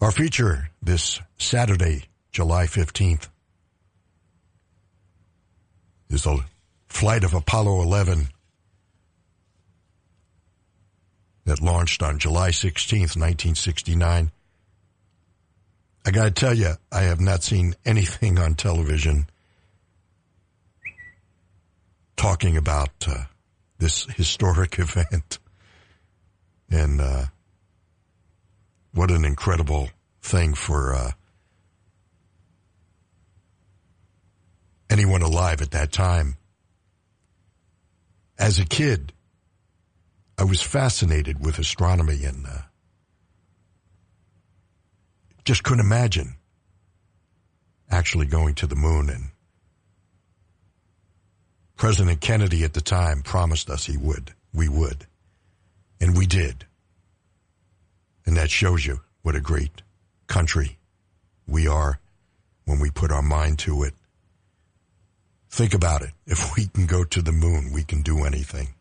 Our 0.00 0.10
feature 0.10 0.70
this 0.82 1.20
Saturday, 1.36 2.04
July 2.32 2.64
15th, 2.64 3.28
is 6.08 6.22
the 6.22 6.42
flight 6.88 7.24
of 7.24 7.34
Apollo 7.34 7.82
11 7.82 8.28
that 11.44 11.60
launched 11.60 12.02
on 12.02 12.18
July 12.18 12.52
16th, 12.52 13.18
1969. 13.18 14.30
I 16.08 16.10
gotta 16.10 16.30
tell 16.30 16.54
you, 16.54 16.72
I 16.90 17.02
have 17.02 17.20
not 17.20 17.42
seen 17.42 17.74
anything 17.84 18.38
on 18.38 18.54
television 18.54 19.28
talking 22.16 22.56
about 22.56 23.06
uh, 23.06 23.24
this 23.76 24.04
historic 24.16 24.78
event. 24.78 25.38
And 26.70 26.98
uh, 27.02 27.26
what 28.94 29.10
an 29.10 29.26
incredible 29.26 29.90
thing 30.22 30.54
for 30.54 30.94
uh, 30.94 31.10
anyone 34.88 35.20
alive 35.20 35.60
at 35.60 35.72
that 35.72 35.92
time. 35.92 36.38
As 38.38 38.58
a 38.58 38.64
kid, 38.64 39.12
I 40.38 40.44
was 40.44 40.62
fascinated 40.62 41.44
with 41.44 41.58
astronomy 41.58 42.24
and 42.24 42.46
uh, 42.46 42.62
just 45.48 45.64
couldn't 45.64 45.80
imagine 45.86 46.34
actually 47.90 48.26
going 48.26 48.54
to 48.54 48.66
the 48.66 48.76
moon. 48.76 49.08
And 49.08 49.30
President 51.74 52.20
Kennedy 52.20 52.64
at 52.64 52.74
the 52.74 52.82
time 52.82 53.22
promised 53.22 53.70
us 53.70 53.86
he 53.86 53.96
would. 53.96 54.34
We 54.52 54.68
would. 54.68 55.06
And 56.02 56.18
we 56.18 56.26
did. 56.26 56.66
And 58.26 58.36
that 58.36 58.50
shows 58.50 58.84
you 58.84 59.00
what 59.22 59.36
a 59.36 59.40
great 59.40 59.80
country 60.26 60.76
we 61.46 61.66
are 61.66 61.98
when 62.66 62.78
we 62.78 62.90
put 62.90 63.10
our 63.10 63.22
mind 63.22 63.58
to 63.60 63.84
it. 63.84 63.94
Think 65.48 65.72
about 65.72 66.02
it. 66.02 66.10
If 66.26 66.58
we 66.58 66.66
can 66.66 66.84
go 66.84 67.04
to 67.04 67.22
the 67.22 67.32
moon, 67.32 67.72
we 67.72 67.84
can 67.84 68.02
do 68.02 68.24
anything. 68.24 68.74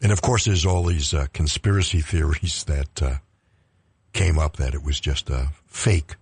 And 0.00 0.10
of 0.10 0.22
course, 0.22 0.46
there's 0.46 0.64
all 0.64 0.84
these 0.84 1.12
uh, 1.12 1.26
conspiracy 1.34 2.00
theories 2.00 2.64
that 2.68 3.02
uh, 3.02 3.14
came 4.14 4.38
up 4.38 4.56
that 4.56 4.74
it 4.74 4.82
was 4.82 4.98
just 4.98 5.28
a 5.28 5.48
fake, 5.66 6.14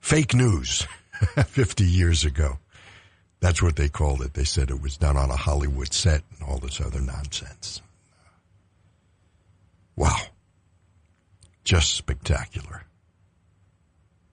fake 0.00 0.34
news 0.34 0.86
50 1.46 1.84
years 1.84 2.24
ago. 2.24 2.58
That's 3.40 3.62
what 3.62 3.76
they 3.76 3.90
called 3.90 4.22
it. 4.22 4.32
They 4.32 4.44
said 4.44 4.70
it 4.70 4.80
was 4.80 4.96
done 4.96 5.16
on 5.16 5.30
a 5.30 5.36
Hollywood 5.36 5.92
set 5.92 6.22
and 6.32 6.48
all 6.48 6.58
this 6.58 6.80
other 6.80 7.00
nonsense. 7.00 7.82
Wow. 9.94 10.16
Just 11.64 11.94
spectacular. 11.94 12.84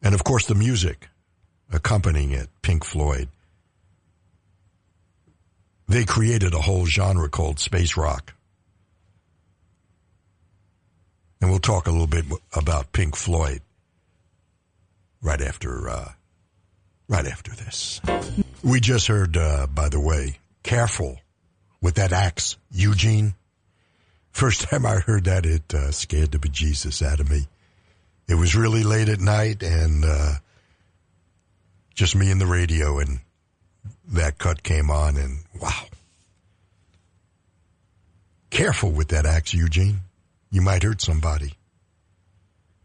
And 0.01 0.13
of 0.13 0.23
course, 0.23 0.45
the 0.45 0.55
music 0.55 1.09
accompanying 1.71 2.31
it, 2.31 2.49
Pink 2.61 2.85
Floyd. 2.85 3.29
They 5.87 6.05
created 6.05 6.53
a 6.53 6.61
whole 6.61 6.85
genre 6.85 7.29
called 7.29 7.59
space 7.59 7.97
rock. 7.97 8.33
And 11.43 11.51
we'll 11.51 11.59
talk 11.59 11.87
a 11.87 11.91
little 11.91 12.07
bit 12.07 12.23
about 12.53 12.93
Pink 12.93 13.17
Floyd 13.17 13.59
right 15.21 15.41
after 15.41 15.89
uh, 15.89 16.11
right 17.09 17.25
after 17.25 17.51
this. 17.51 17.99
We 18.63 18.79
just 18.79 19.07
heard, 19.07 19.35
uh, 19.35 19.67
by 19.67 19.89
the 19.89 19.99
way, 19.99 20.39
careful 20.63 21.19
with 21.81 21.95
that 21.95 22.13
axe, 22.13 22.55
Eugene. 22.71 23.33
First 24.31 24.61
time 24.69 24.85
I 24.85 24.99
heard 24.99 25.25
that, 25.25 25.45
it 25.45 25.73
uh, 25.73 25.91
scared 25.91 26.31
the 26.31 26.37
bejesus 26.37 27.05
out 27.05 27.19
of 27.19 27.29
me. 27.29 27.49
It 28.29 28.35
was 28.35 28.55
really 28.55 28.83
late 28.83 29.09
at 29.09 29.19
night 29.19 29.63
and 29.63 30.05
uh, 30.05 30.35
just 31.93 32.15
me 32.15 32.31
and 32.31 32.39
the 32.39 32.47
radio, 32.47 32.99
and 32.99 33.19
that 34.13 34.37
cut 34.37 34.63
came 34.63 34.89
on, 34.89 35.17
and 35.17 35.39
wow. 35.61 35.87
Careful 38.49 38.91
with 38.91 39.09
that 39.09 39.25
axe, 39.25 39.53
Eugene. 39.53 39.99
You 40.53 40.61
might 40.61 40.83
hurt 40.83 41.01
somebody. 41.01 41.55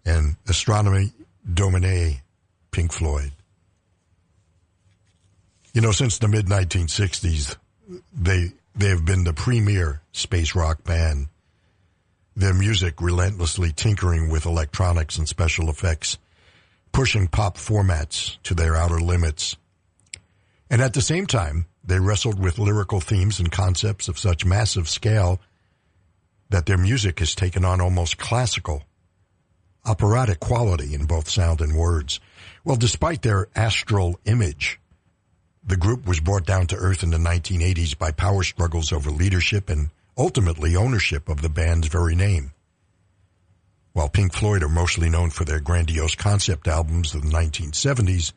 And 0.06 0.36
Astronomy 0.48 1.12
Domine, 1.52 2.22
Pink 2.70 2.94
Floyd. 2.94 3.30
You 5.74 5.82
know, 5.82 5.92
since 5.92 6.18
the 6.18 6.28
mid 6.28 6.46
1960s, 6.46 7.58
they 8.18 8.52
they 8.74 8.88
have 8.88 9.04
been 9.04 9.24
the 9.24 9.34
premier 9.34 10.00
space 10.12 10.54
rock 10.54 10.82
band. 10.82 11.28
Their 12.34 12.54
music 12.54 13.02
relentlessly 13.02 13.70
tinkering 13.72 14.30
with 14.30 14.46
electronics 14.46 15.18
and 15.18 15.28
special 15.28 15.68
effects, 15.68 16.16
pushing 16.92 17.28
pop 17.28 17.58
formats 17.58 18.38
to 18.44 18.54
their 18.54 18.76
outer 18.76 18.98
limits. 18.98 19.58
And 20.70 20.80
at 20.80 20.94
the 20.94 21.02
same 21.02 21.26
time, 21.26 21.66
they 21.84 22.00
wrestled 22.00 22.40
with 22.40 22.58
lyrical 22.58 23.00
themes 23.00 23.38
and 23.38 23.52
concepts 23.52 24.08
of 24.08 24.18
such 24.18 24.46
massive 24.46 24.88
scale 24.88 25.38
that 26.50 26.66
their 26.66 26.78
music 26.78 27.18
has 27.18 27.34
taken 27.34 27.64
on 27.64 27.80
almost 27.80 28.18
classical, 28.18 28.84
operatic 29.84 30.40
quality 30.40 30.94
in 30.94 31.04
both 31.04 31.28
sound 31.28 31.60
and 31.60 31.76
words. 31.76 32.20
Well, 32.64 32.76
despite 32.76 33.22
their 33.22 33.48
astral 33.54 34.18
image, 34.24 34.80
the 35.64 35.76
group 35.76 36.06
was 36.06 36.20
brought 36.20 36.46
down 36.46 36.66
to 36.68 36.76
earth 36.76 37.02
in 37.02 37.10
the 37.10 37.18
1980s 37.18 37.96
by 37.96 38.10
power 38.10 38.42
struggles 38.42 38.92
over 38.92 39.10
leadership 39.10 39.68
and 39.68 39.90
ultimately 40.16 40.74
ownership 40.74 41.28
of 41.28 41.42
the 41.42 41.48
band's 41.48 41.88
very 41.88 42.14
name. 42.14 42.52
While 43.92 44.08
Pink 44.08 44.32
Floyd 44.32 44.62
are 44.62 44.68
mostly 44.68 45.08
known 45.08 45.30
for 45.30 45.44
their 45.44 45.60
grandiose 45.60 46.14
concept 46.14 46.68
albums 46.68 47.14
of 47.14 47.22
the 47.22 47.28
1970s, 47.28 48.32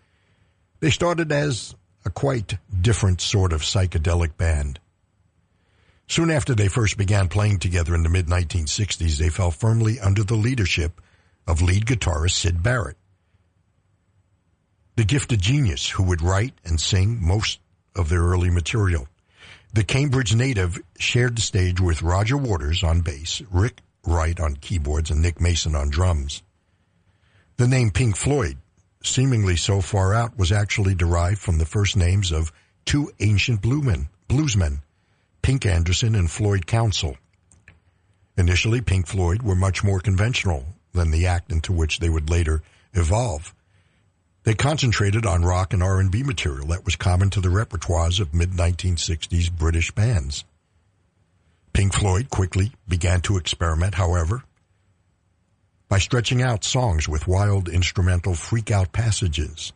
they 0.80 0.90
started 0.90 1.32
as 1.32 1.76
a 2.04 2.10
quite 2.10 2.58
different 2.82 3.22
sort 3.22 3.54
of 3.54 3.62
psychedelic 3.62 4.36
band. 4.38 4.80
Soon 6.12 6.30
after 6.30 6.54
they 6.54 6.68
first 6.68 6.98
began 6.98 7.30
playing 7.30 7.60
together 7.60 7.96
in 7.96 8.04
the 8.04 8.10
mid 8.10 8.28
1960s, 8.28 9.18
they 9.18 9.30
fell 9.30 9.50
firmly 9.50 10.00
under 10.00 10.24
the 10.24 10.36
leadership 10.36 11.00
of 11.48 11.62
lead 11.62 11.86
guitarist 11.86 12.36
Syd 12.36 12.62
Barrett 12.62 12.98
the 14.96 15.06
gifted 15.06 15.42
genius 15.42 15.90
who 15.90 16.04
would 16.04 16.22
write 16.22 16.54
and 16.66 16.80
sing 16.80 17.18
most 17.26 17.60
of 17.96 18.10
their 18.10 18.22
early 18.22 18.50
material. 18.50 19.08
The 19.74 19.84
Cambridge 19.84 20.36
native 20.36 20.80
shared 21.00 21.38
the 21.38 21.42
stage 21.42 21.80
with 21.80 22.02
Roger 22.02 22.38
Waters 22.38 22.84
on 22.84 23.02
bass, 23.02 23.42
Rick 23.50 23.80
Wright 24.06 24.40
on 24.40 24.58
keyboards, 24.58 25.10
and 25.10 25.22
Nick 25.22 25.40
Mason 25.40 25.76
on 25.76 25.90
drums. 25.90 26.44
The 27.58 27.68
name 27.68 27.90
Pink 27.90 28.18
Floyd, 28.18 28.58
seemingly 29.04 29.56
so 29.56 29.82
far 29.82 30.14
out, 30.14 30.38
was 30.38 30.52
actually 30.52 30.94
derived 30.94 31.40
from 31.40 31.58
the 31.58 31.66
first 31.66 31.96
names 31.96 32.32
of 32.32 32.52
two 32.86 33.12
ancient 33.20 33.62
bluesmen, 33.62 34.10
bluesmen 34.28 34.82
Pink 35.42 35.66
Anderson 35.66 36.16
and 36.16 36.30
Floyd 36.30 36.68
Council. 36.68 37.18
Initially, 38.38 38.82
Pink 38.82 39.08
Floyd 39.08 39.42
were 39.42 39.56
much 39.56 39.84
more 39.84 40.00
conventional 40.00 40.66
than 40.94 41.12
the 41.12 41.28
act 41.28 41.52
into 41.52 41.74
which 41.74 42.00
they 42.00 42.10
would 42.10 42.30
later 42.30 42.62
evolve. 42.94 43.54
They 44.44 44.54
concentrated 44.54 45.26
on 45.26 45.44
rock 45.44 45.74
and 45.74 45.84
R&B 45.84 46.24
material 46.24 46.68
that 46.68 46.86
was 46.86 46.96
common 46.96 47.30
to 47.32 47.42
the 47.42 47.50
repertoires 47.50 48.20
of 48.20 48.34
mid-1960s 48.34 49.52
British 49.52 49.92
bands. 49.92 50.44
Pink 51.74 51.94
Floyd 51.94 52.30
quickly 52.30 52.74
began 52.88 53.22
to 53.22 53.38
experiment, 53.38 53.96
however, 53.96 54.44
by 55.90 56.00
stretching 56.00 56.42
out 56.42 56.64
songs 56.64 57.08
with 57.08 57.28
wild 57.28 57.68
instrumental 57.68 58.34
freak-out 58.34 58.92
passages. 58.92 59.74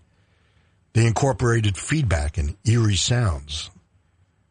They 0.93 1.05
incorporated 1.05 1.77
feedback 1.77 2.37
and 2.37 2.55
eerie 2.65 2.95
sounds. 2.95 3.69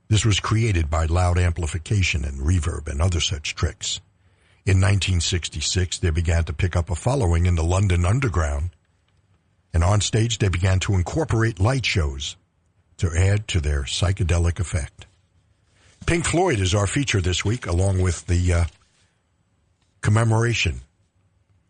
This 0.09 0.24
was 0.24 0.40
created 0.40 0.90
by 0.90 1.06
loud 1.06 1.39
amplification 1.39 2.24
and 2.24 2.40
reverb 2.40 2.89
and 2.89 3.01
other 3.01 3.20
such 3.20 3.55
tricks. 3.55 4.01
In 4.66 4.78
1966, 4.78 5.98
they 5.98 6.10
began 6.10 6.44
to 6.44 6.52
pick 6.52 6.76
up 6.76 6.90
a 6.90 6.94
following 6.94 7.47
in 7.47 7.55
the 7.55 7.64
London 7.64 8.05
underground 8.05 8.70
and 9.74 9.82
on 9.82 10.01
stage 10.01 10.39
they 10.39 10.48
began 10.48 10.78
to 10.78 10.94
incorporate 10.94 11.59
light 11.59 11.85
shows 11.85 12.36
to 12.97 13.10
add 13.14 13.48
to 13.48 13.60
their 13.60 13.82
psychedelic 13.82 14.60
effect. 14.60 15.05
Pink 16.06 16.24
Floyd 16.24 16.60
is 16.60 16.74
our 16.74 16.86
feature 16.86 17.20
this 17.20 17.44
week, 17.44 17.66
along 17.66 18.01
with 18.01 18.26
the 18.26 18.52
uh, 18.52 18.64
commemoration 20.01 20.82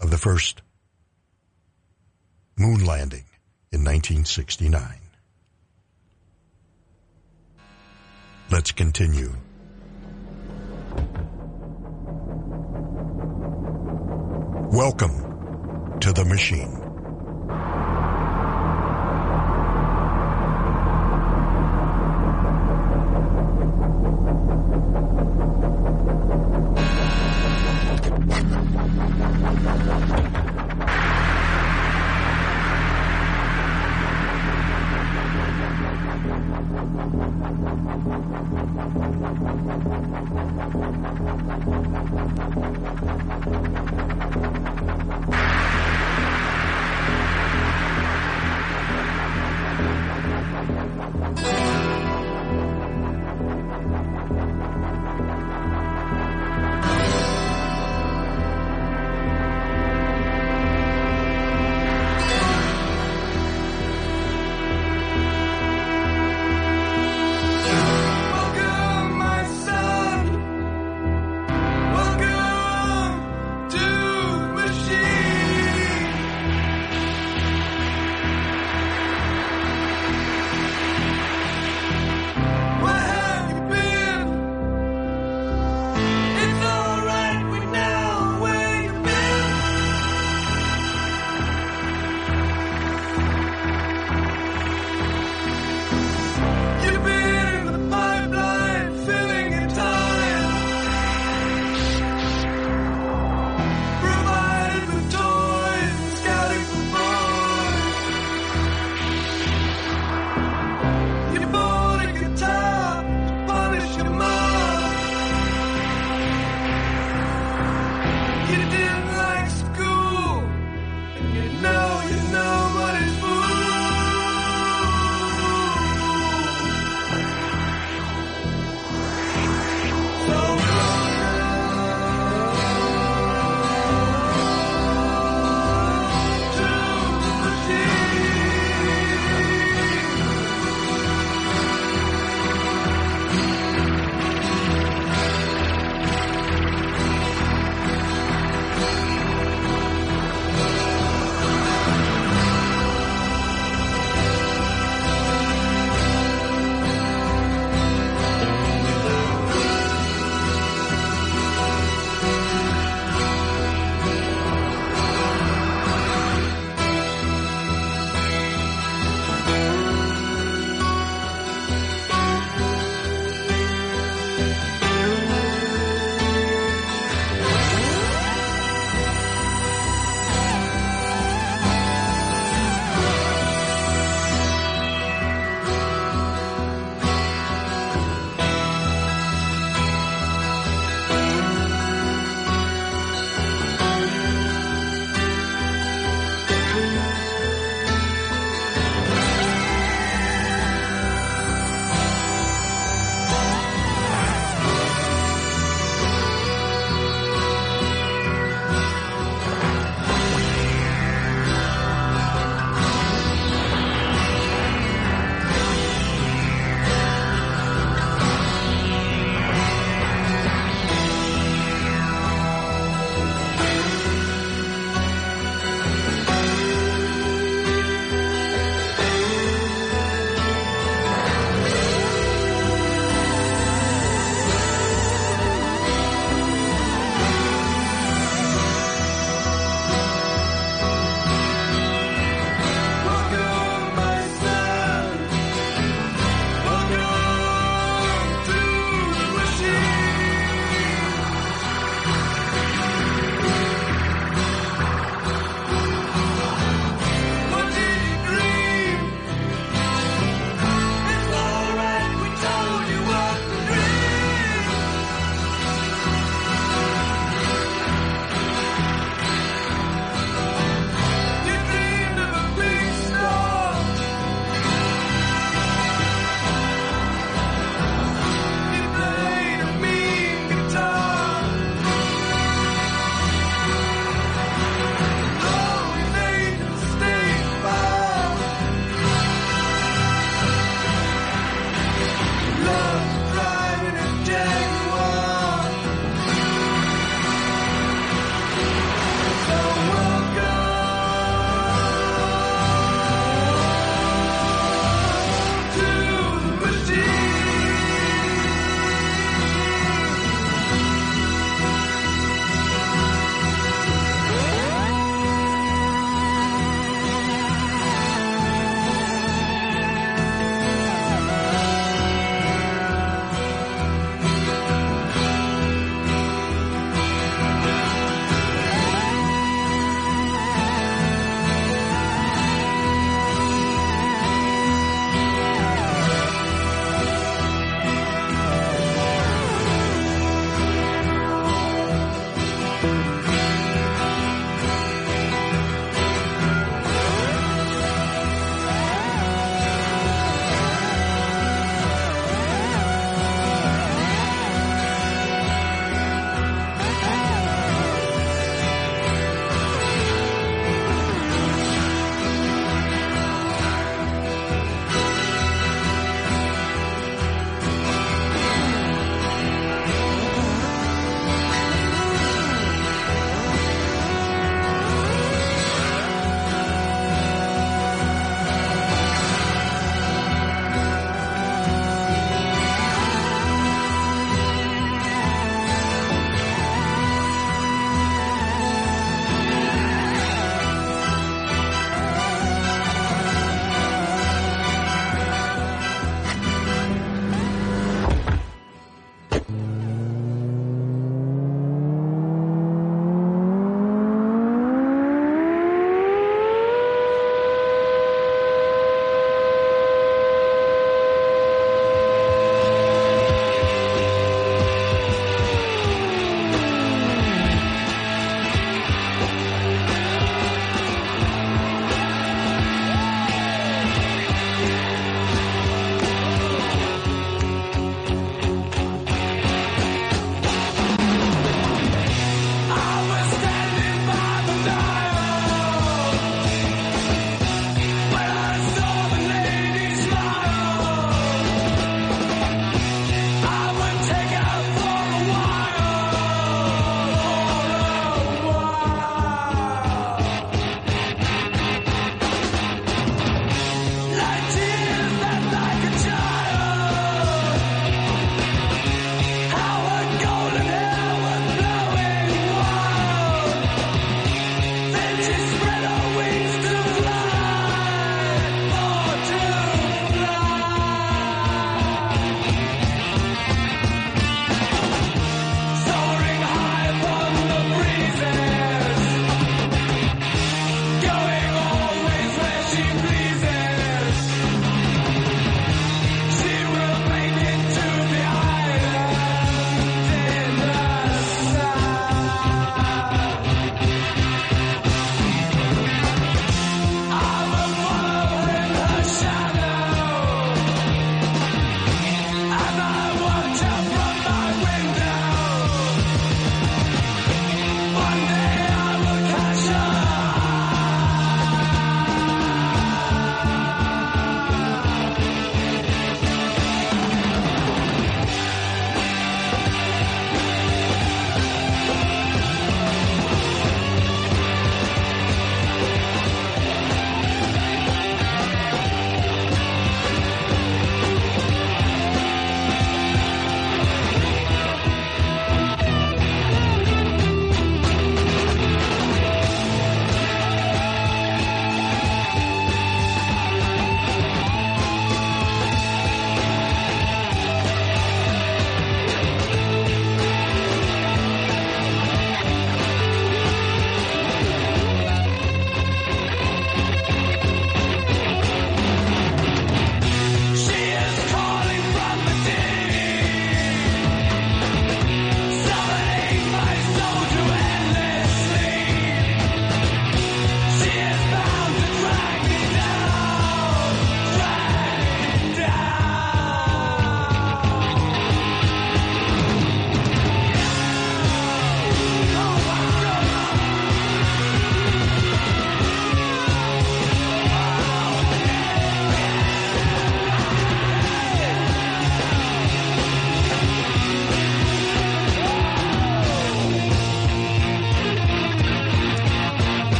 of 0.00 0.10
the 0.10 0.18
first 0.18 0.60
moon 2.58 2.84
landing 2.84 3.24
in 3.72 3.80
1969. 3.80 5.05
Let's 8.48 8.70
continue. 8.70 9.32
Welcome 14.70 15.98
to 15.98 16.12
the 16.12 16.24
machine. 16.24 16.85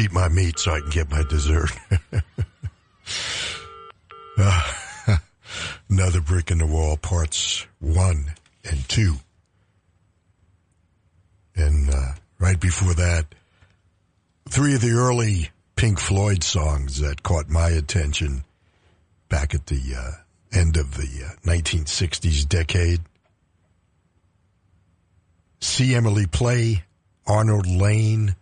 Eat 0.00 0.12
my 0.12 0.28
meat 0.28 0.58
so 0.58 0.72
I 0.72 0.80
can 0.80 0.88
get 0.88 1.10
my 1.10 1.22
dessert. 1.24 1.70
Uh, 4.38 4.62
another 5.90 6.20
brick 6.20 6.50
in 6.50 6.58
the 6.58 6.66
wall, 6.66 6.96
parts 6.96 7.66
one 7.80 8.32
and 8.64 8.88
two. 8.88 9.16
And 11.54 11.90
uh, 11.90 12.12
right 12.38 12.58
before 12.58 12.94
that, 12.94 13.26
three 14.48 14.74
of 14.74 14.80
the 14.80 14.92
early 14.92 15.50
Pink 15.76 15.98
Floyd 15.98 16.42
songs 16.42 17.00
that 17.00 17.22
caught 17.22 17.48
my 17.48 17.68
attention 17.68 18.44
back 19.28 19.54
at 19.54 19.66
the 19.66 19.80
uh, 19.96 20.12
end 20.58 20.76
of 20.76 20.96
the 20.96 21.26
uh, 21.26 21.32
1960s 21.46 22.48
decade. 22.48 23.00
See 25.60 25.94
Emily 25.94 26.26
Play, 26.26 26.84
Arnold 27.26 27.66
Layne, 27.66 28.34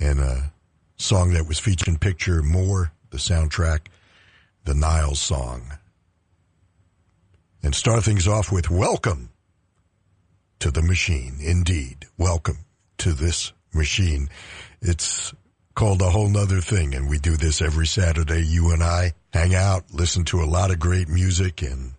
and 0.00 0.18
a 0.18 0.52
song 0.96 1.34
that 1.34 1.46
was 1.46 1.58
featured 1.58 1.88
in 1.88 1.98
Picture 1.98 2.42
More, 2.42 2.92
the 3.10 3.18
soundtrack, 3.18 3.86
the 4.64 4.74
Nile 4.74 5.14
song. 5.14 5.78
And 7.62 7.74
start 7.74 8.02
things 8.02 8.26
off 8.26 8.50
with 8.50 8.70
Welcome 8.70 9.30
to 10.60 10.70
the 10.70 10.82
Machine. 10.82 11.38
Indeed, 11.40 12.06
welcome 12.16 12.58
to 12.98 13.12
this 13.12 13.52
machine. 13.74 14.28
It's 14.80 15.34
called 15.74 16.00
a 16.00 16.10
whole 16.10 16.28
nother 16.28 16.60
thing, 16.60 16.94
and 16.94 17.08
we 17.08 17.18
do 17.18 17.36
this 17.36 17.60
every 17.60 17.86
Saturday. 17.86 18.44
You 18.44 18.72
and 18.72 18.82
I 18.82 19.12
hang 19.32 19.54
out, 19.54 19.84
listen 19.92 20.24
to 20.26 20.42
a 20.42 20.46
lot 20.46 20.70
of 20.70 20.78
great 20.78 21.08
music, 21.08 21.62
and 21.62 21.92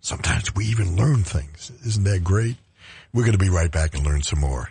sometimes 0.00 0.54
we 0.54 0.66
even 0.66 0.96
learn 0.96 1.22
things. 1.22 1.70
Isn't 1.86 2.04
that 2.04 2.24
great? 2.24 2.56
We're 3.12 3.22
going 3.22 3.32
to 3.32 3.38
be 3.38 3.50
right 3.50 3.70
back 3.70 3.94
and 3.94 4.04
learn 4.04 4.22
some 4.22 4.40
more. 4.40 4.70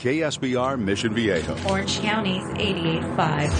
KSBR 0.00 0.80
Mission 0.80 1.12
Viejo. 1.12 1.54
Orange 1.68 2.00
County's 2.00 2.42
88.5. 2.42 3.50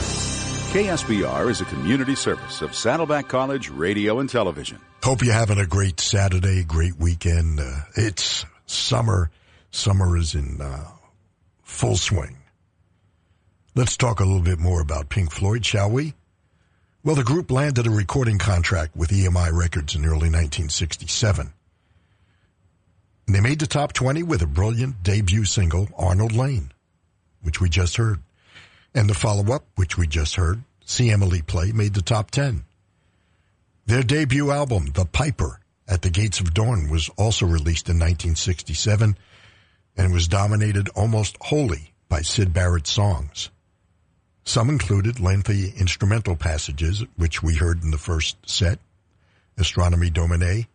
KSBR 0.73 1.51
is 1.51 1.61
a 1.61 1.67
community 1.67 2.15
service 2.15 2.62
of 2.62 2.75
Saddleback 2.75 3.29
College 3.29 3.69
Radio 3.69 4.21
and 4.21 4.31
Television. 4.31 4.79
Hope 5.05 5.23
you're 5.23 5.35
having 5.35 5.59
a 5.59 5.67
great 5.67 6.01
Saturday, 6.01 6.65
great 6.65 6.97
weekend. 6.97 7.61
Uh, 7.61 7.81
it's 7.95 8.47
summer. 8.65 9.31
Summer 9.71 10.17
is 10.17 10.35
in 10.35 10.62
uh, 10.62 10.89
full 11.62 11.97
swing. 11.97 12.39
Let's 13.75 13.99
talk 13.99 14.21
a 14.21 14.25
little 14.25 14.41
bit 14.41 14.59
more 14.59 14.81
about 14.81 15.11
Pink 15.11 15.33
Floyd, 15.33 15.67
shall 15.67 15.91
we? 15.91 16.15
Well, 17.05 17.17
the 17.17 17.23
group 17.23 17.51
landed 17.51 17.87
a 17.87 17.91
recording 17.91 18.39
contract 18.39 18.97
with 18.97 19.11
EMI 19.11 19.53
Records 19.53 19.95
in 19.95 20.07
early 20.07 20.31
1967. 20.31 21.53
They 23.32 23.40
made 23.40 23.61
the 23.61 23.66
top 23.66 23.93
20 23.93 24.23
with 24.24 24.43
a 24.43 24.47
brilliant 24.47 25.02
debut 25.02 25.44
single, 25.44 25.89
Arnold 25.97 26.32
Layne, 26.32 26.73
which 27.43 27.61
we 27.61 27.69
just 27.69 27.97
heard. 27.97 28.19
And 28.94 29.09
the 29.09 29.15
follow-up, 29.15 29.65
which 29.77 29.97
we 29.97 30.07
just 30.07 30.35
heard, 30.35 30.65
See 30.85 31.11
Emily 31.11 31.40
Play, 31.40 31.70
made 31.70 31.94
the 31.94 32.02
top 32.02 32.32
10. 32.32 32.65
Their 33.86 34.02
debut 34.02 34.51
album, 34.51 34.86
The 34.86 35.05
Piper, 35.05 35.61
At 35.86 36.02
the 36.02 36.11
Gates 36.11 36.40
of 36.40 36.52
Dawn, 36.55 36.89
was 36.89 37.09
also 37.16 37.47
released 37.47 37.89
in 37.89 37.98
1967 37.98 39.16
and 39.97 40.12
was 40.12 40.27
dominated 40.28 40.89
almost 40.90 41.36
wholly 41.40 41.93
by 42.09 42.23
Syd 42.23 42.52
Barrett's 42.52 42.90
songs. 42.90 43.51
Some 44.44 44.69
included 44.69 45.20
lengthy 45.20 45.73
instrumental 45.77 46.35
passages, 46.35 47.05
which 47.16 47.43
we 47.43 47.55
heard 47.55 47.85
in 47.85 47.93
the 47.93 47.98
first 47.98 48.36
set, 48.48 48.81
Astronomy 49.57 50.11
Domine, 50.11 50.66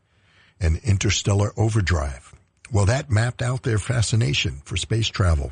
and 0.60 0.78
Interstellar 0.78 1.52
Overdrive. 1.58 2.35
Well, 2.72 2.86
that 2.86 3.12
mapped 3.12 3.42
out 3.42 3.64
their 3.64 3.78
fascination 3.78 4.62
for 4.66 4.76
space 4.76 5.08
travel. 5.08 5.52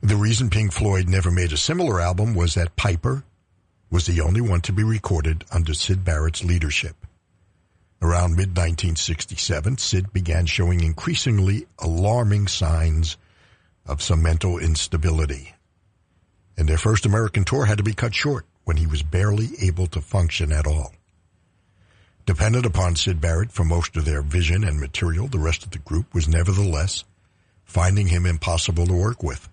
The 0.00 0.16
reason 0.16 0.50
Pink 0.50 0.72
Floyd 0.72 1.08
never 1.08 1.30
made 1.30 1.52
a 1.52 1.56
similar 1.56 2.00
album 2.00 2.34
was 2.34 2.54
that 2.54 2.76
Piper 2.76 3.24
was 3.90 4.06
the 4.06 4.22
only 4.22 4.40
one 4.40 4.62
to 4.62 4.72
be 4.72 4.82
recorded 4.82 5.44
under 5.52 5.74
Syd 5.74 6.04
Barrett's 6.04 6.42
leadership. 6.42 6.96
Around 8.00 8.36
mid-1967, 8.36 9.78
Syd 9.78 10.12
began 10.12 10.46
showing 10.46 10.82
increasingly 10.82 11.66
alarming 11.78 12.48
signs 12.48 13.16
of 13.86 14.02
some 14.02 14.22
mental 14.22 14.58
instability. 14.58 15.54
And 16.56 16.68
their 16.68 16.78
first 16.78 17.06
American 17.06 17.44
tour 17.44 17.66
had 17.66 17.78
to 17.78 17.84
be 17.84 17.94
cut 17.94 18.14
short 18.14 18.46
when 18.64 18.76
he 18.76 18.86
was 18.86 19.02
barely 19.02 19.50
able 19.60 19.86
to 19.88 20.00
function 20.00 20.52
at 20.52 20.66
all. 20.66 20.92
Dependent 22.24 22.66
upon 22.66 22.94
Syd 22.94 23.20
Barrett 23.20 23.50
for 23.50 23.64
most 23.64 23.96
of 23.96 24.04
their 24.04 24.22
vision 24.22 24.62
and 24.62 24.78
material, 24.78 25.26
the 25.26 25.38
rest 25.38 25.64
of 25.64 25.70
the 25.70 25.78
group 25.78 26.14
was 26.14 26.28
nevertheless 26.28 27.04
finding 27.64 28.06
him 28.06 28.26
impossible 28.26 28.86
to 28.86 28.92
work 28.92 29.22
with. 29.22 29.48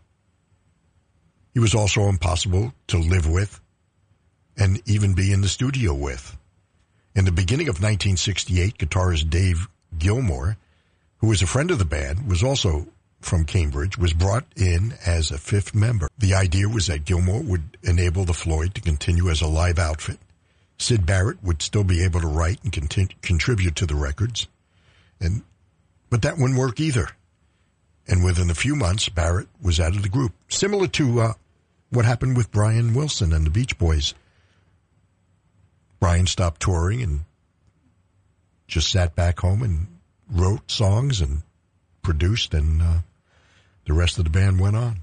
He 1.54 1.60
was 1.60 1.74
also 1.74 2.10
impossible 2.10 2.74
to 2.88 2.98
live 2.98 3.28
with 3.28 3.60
and 4.58 4.82
even 4.86 5.14
be 5.14 5.32
in 5.32 5.42
the 5.42 5.48
studio 5.48 5.94
with. 5.94 6.38
In 7.16 7.26
the 7.26 7.32
beginning 7.32 7.70
of 7.70 7.82
1968, 7.82 8.78
guitarist 8.78 9.30
Dave 9.30 9.68
Gilmour, 9.98 10.58
who 11.18 11.28
was 11.28 11.42
a 11.42 11.48
friend 11.48 11.72
of 11.72 11.80
the 11.80 11.86
band, 11.86 12.28
was 12.30 12.44
also 12.44 12.88
from 13.22 13.46
Cambridge, 13.46 13.98
was 13.98 14.14
brought 14.14 14.46
in 14.56 14.94
as 15.06 15.32
a 15.32 15.38
fifth 15.38 15.74
member. 15.74 16.08
The 16.18 16.36
idea 16.36 16.70
was 16.70 16.88
that 16.88 17.06
Gilmour 17.06 17.42
would 17.42 17.78
enable 17.84 18.26
the 18.26 18.34
Floyd 18.34 18.76
to 18.76 18.82
continue 18.82 19.30
as 19.30 19.42
a 19.42 19.48
live 19.48 19.80
outfit. 19.80 20.20
Syd 20.80 21.06
Barrett 21.06 21.44
would 21.44 21.62
still 21.62 21.84
be 21.84 22.04
able 22.04 22.22
to 22.22 22.28
write 22.28 22.64
and 22.64 22.72
contribute 23.22 23.76
to 23.76 23.86
the 23.86 23.96
records. 23.96 24.48
And, 25.20 25.44
but 26.10 26.22
that 26.22 26.38
wouldn't 26.38 26.58
work 26.58 26.80
either. 26.80 27.10
And 28.08 28.24
within 28.24 28.50
a 28.50 28.56
few 28.56 28.76
months, 28.76 29.10
Barrett 29.10 29.50
was 29.62 29.80
out 29.80 29.96
of 29.96 30.02
the 30.02 30.10
group. 30.10 30.32
Similar 30.48 30.88
to 30.88 31.22
uh, 31.22 31.34
what 31.90 32.06
happened 32.06 32.38
with 32.38 32.52
Brian 32.52 32.94
Wilson 32.94 33.34
and 33.34 33.46
the 33.46 33.52
Beach 33.52 33.78
Boys. 33.78 34.14
Brian 36.00 36.26
stopped 36.26 36.62
touring 36.62 37.04
and 37.04 37.26
just 38.68 38.90
sat 38.90 39.16
back 39.16 39.42
home 39.42 39.62
and 39.62 39.88
wrote 40.32 40.72
songs 40.72 41.20
and 41.20 41.42
produced, 42.02 42.54
and 42.54 42.82
uh, 42.82 42.98
the 43.86 43.94
rest 43.94 44.18
of 44.18 44.24
the 44.24 44.30
band 44.30 44.60
went 44.60 44.78
on. 44.78 45.02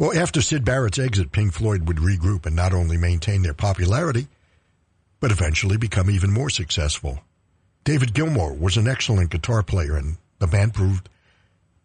Well, 0.00 0.18
after 0.18 0.40
Syd 0.40 0.64
Barrett's 0.64 0.98
exit, 0.98 1.30
Pink 1.30 1.52
Floyd 1.52 1.86
would 1.86 1.98
regroup 1.98 2.46
and 2.46 2.56
not 2.56 2.72
only 2.72 2.96
maintain 2.96 3.42
their 3.42 3.52
popularity, 3.52 4.28
but 5.20 5.30
eventually 5.30 5.76
become 5.76 6.10
even 6.10 6.32
more 6.32 6.48
successful. 6.48 7.20
David 7.84 8.14
Gilmour 8.14 8.58
was 8.58 8.78
an 8.78 8.88
excellent 8.88 9.28
guitar 9.28 9.62
player, 9.62 9.96
and 9.96 10.16
the 10.38 10.46
band 10.46 10.72
proved 10.72 11.10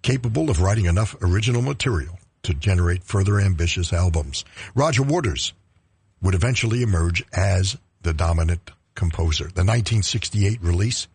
capable 0.02 0.50
of 0.50 0.62
writing 0.62 0.86
enough 0.86 1.18
original 1.22 1.62
material 1.62 2.18
to 2.44 2.54
generate 2.54 3.04
further 3.04 3.38
ambitious 3.38 3.92
albums. 3.92 4.46
Roger 4.76 5.04
Waters 5.04 5.52
would 6.22 6.36
eventually 6.36 6.84
emerge 6.84 7.22
as 7.34 7.76
the 8.02 8.14
dominant 8.14 8.72
composer. 8.94 9.44
The 9.44 9.66
1968 9.66 10.62
release, 10.62 11.10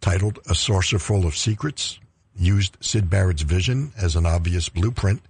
titled 0.00 0.38
A 0.48 0.54
Saucerful 0.54 1.26
of 1.26 1.36
Secrets, 1.36 2.00
used 2.34 2.78
Syd 2.80 3.10
Barrett's 3.10 3.42
vision 3.42 3.92
as 3.98 4.16
an 4.16 4.24
obvious 4.24 4.70
blueprint, 4.70 5.20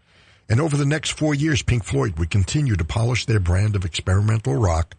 and 0.49 0.61
over 0.61 0.77
the 0.77 0.87
next 0.87 1.11
four 1.11 1.35
years, 1.35 1.63
Pink 1.63 1.85
Floyd 1.85 2.19
would 2.19 2.31
continue 2.31 2.77
to 2.77 2.85
polish 2.85 3.27
their 3.27 3.41
brand 3.41 3.75
of 3.75 3.85
experimental 3.85 4.55
rock 4.55 4.95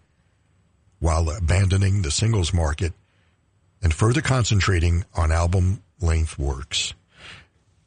while 0.99 1.29
abandoning 1.29 2.01
the 2.01 2.11
singles 2.11 2.53
market 2.53 2.93
and 3.81 3.93
further 3.93 4.21
concentrating 4.21 5.05
on 5.15 5.31
album 5.31 5.81
length 6.01 6.37
works. 6.37 6.93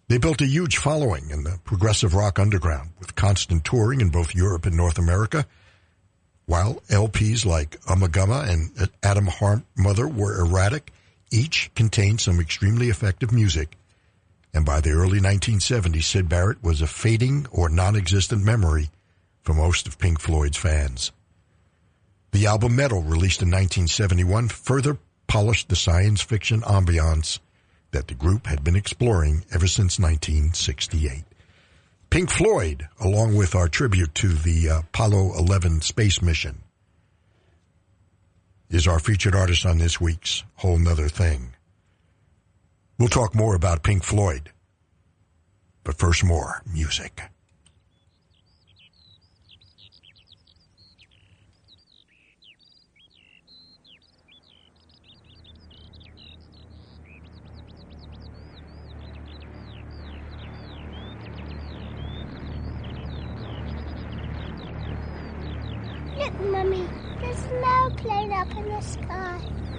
They 0.08 0.18
built 0.18 0.40
a 0.40 0.46
huge 0.46 0.78
following 0.78 1.30
in 1.30 1.44
the 1.44 1.58
progressive 1.64 2.14
rock 2.14 2.38
underground 2.38 2.90
with 2.98 3.14
constant 3.14 3.64
touring 3.64 4.00
in 4.00 4.10
both 4.10 4.34
Europe 4.34 4.66
and 4.66 4.76
North 4.76 4.98
America, 4.98 5.46
while 6.46 6.82
LPs 6.88 7.46
like 7.46 7.80
Ummagumma 7.82 8.48
and 8.48 8.90
Atom 9.04 9.28
Heart 9.28 9.62
Mother 9.76 10.08
were 10.08 10.40
erratic, 10.40 10.92
each 11.30 11.70
contained 11.76 12.20
some 12.20 12.40
extremely 12.40 12.88
effective 12.88 13.30
music. 13.30 13.76
And 14.52 14.64
by 14.64 14.80
the 14.80 14.90
early 14.90 15.20
1970s, 15.20 16.02
Syd 16.02 16.28
Barrett 16.28 16.62
was 16.62 16.80
a 16.80 16.86
fading 16.86 17.46
or 17.52 17.68
non-existent 17.68 18.44
memory 18.44 18.90
for 19.42 19.54
most 19.54 19.86
of 19.86 19.98
Pink 19.98 20.20
Floyd's 20.20 20.56
fans. 20.56 21.12
The 22.32 22.46
album 22.46 22.76
Meddle, 22.76 23.02
released 23.02 23.42
in 23.42 23.48
1971, 23.48 24.48
further 24.48 24.98
polished 25.26 25.68
the 25.68 25.76
science 25.76 26.20
fiction 26.20 26.60
ambiance 26.62 27.38
that 27.92 28.08
the 28.08 28.14
group 28.14 28.46
had 28.46 28.62
been 28.62 28.76
exploring 28.76 29.44
ever 29.52 29.66
since 29.66 29.98
1968. 29.98 31.24
Pink 32.10 32.30
Floyd, 32.30 32.88
along 32.98 33.36
with 33.36 33.54
our 33.54 33.68
tribute 33.68 34.14
to 34.16 34.28
the 34.28 34.68
uh, 34.68 34.78
Apollo 34.80 35.38
11 35.38 35.80
space 35.80 36.20
mission, 36.20 36.62
is 38.68 38.86
our 38.86 38.98
featured 38.98 39.34
artist 39.34 39.64
on 39.66 39.78
this 39.78 40.00
week's 40.00 40.44
Whole 40.56 40.78
Nother 40.78 41.08
Thing. 41.08 41.54
We'll 43.00 43.08
talk 43.08 43.34
more 43.34 43.54
about 43.54 43.82
Pink 43.82 44.04
Floyd. 44.04 44.50
But 45.84 45.96
first, 45.96 46.22
more 46.22 46.62
music. 46.70 47.22
Look, 66.18 66.40
Mummy, 66.50 66.86
there's 67.22 67.38
snow 67.38 67.90
playing 67.96 68.34
up 68.34 68.54
in 68.54 68.68
the 68.68 68.80
sky. 68.82 69.69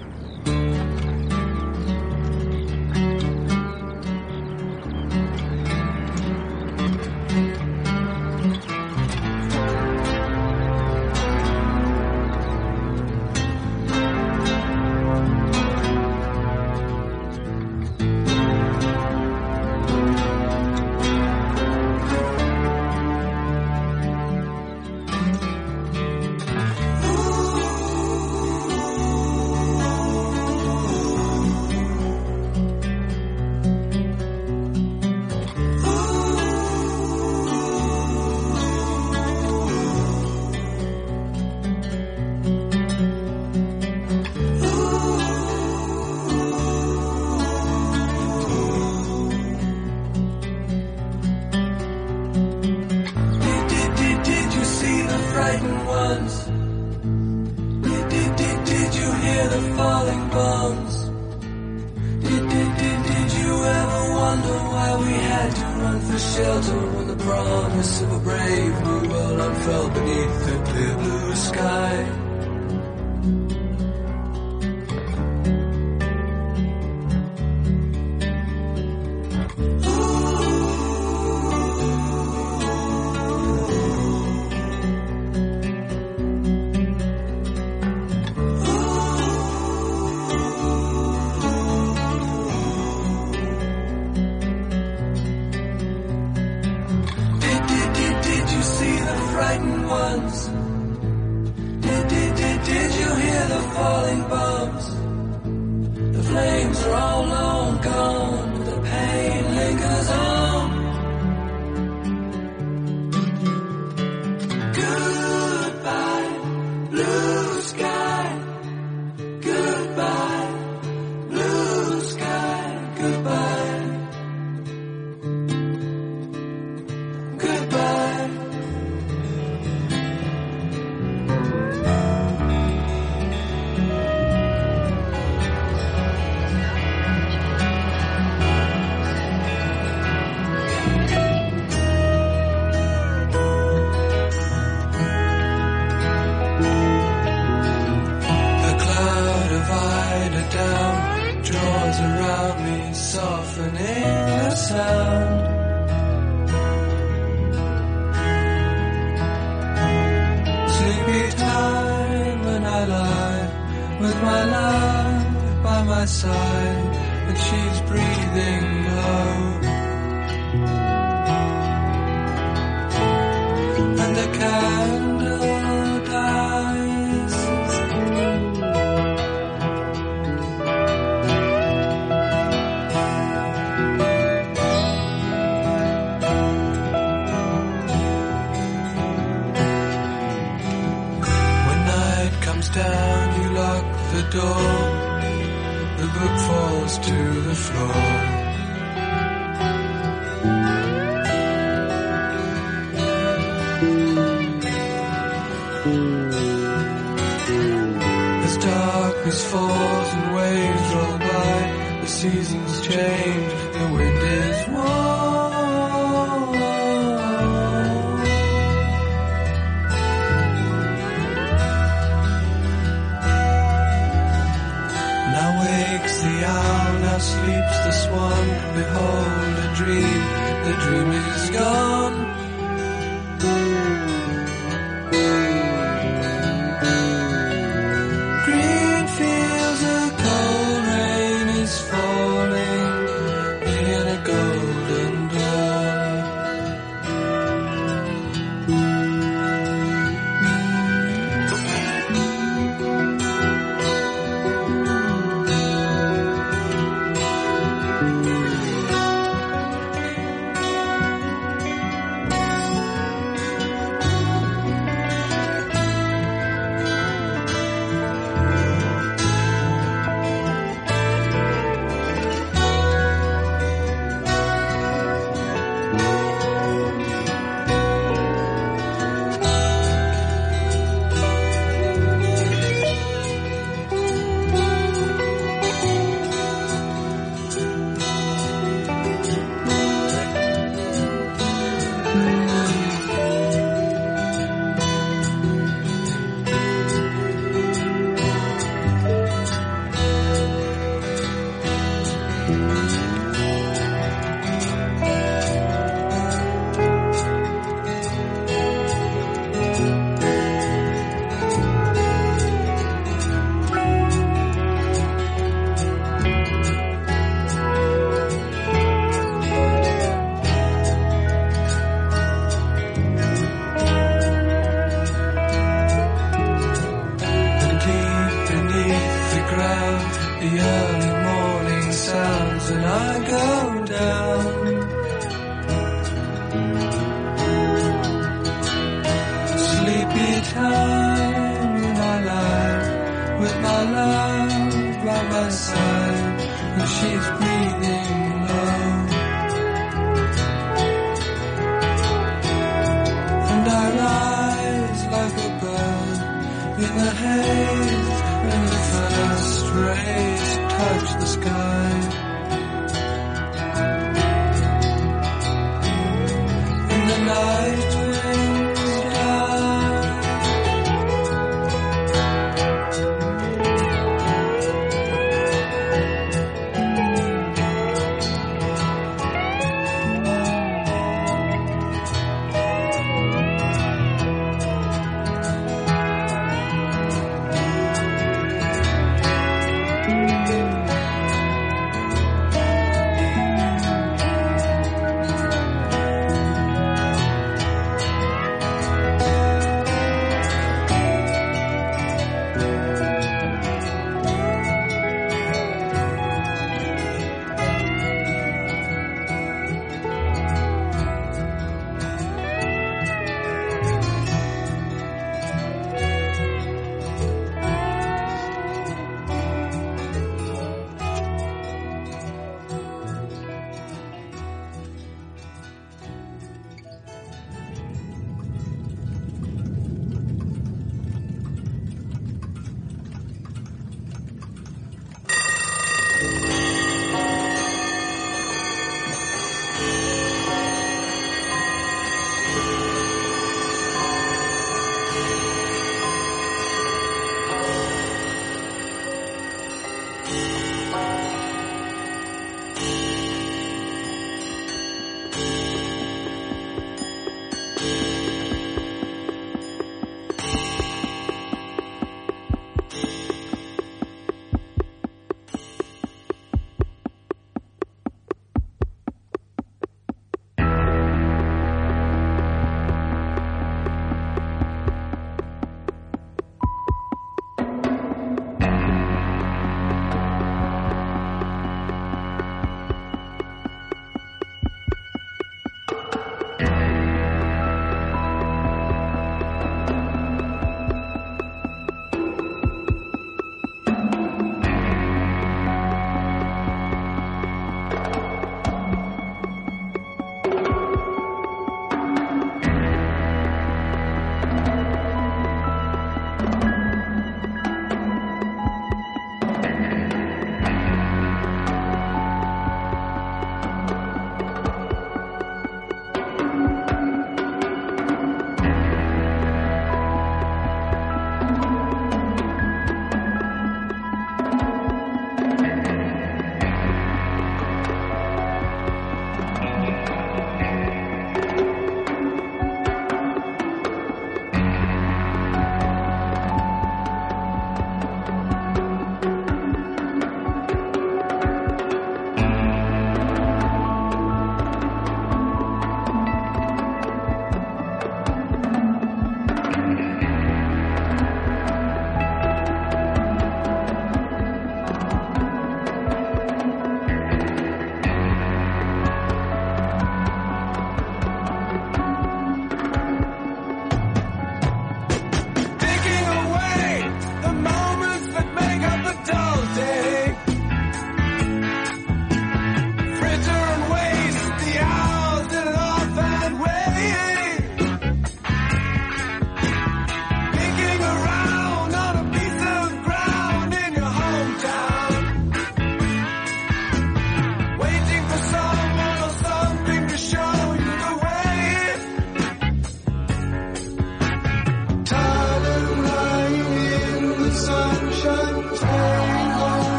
谁？ 598.82 599.31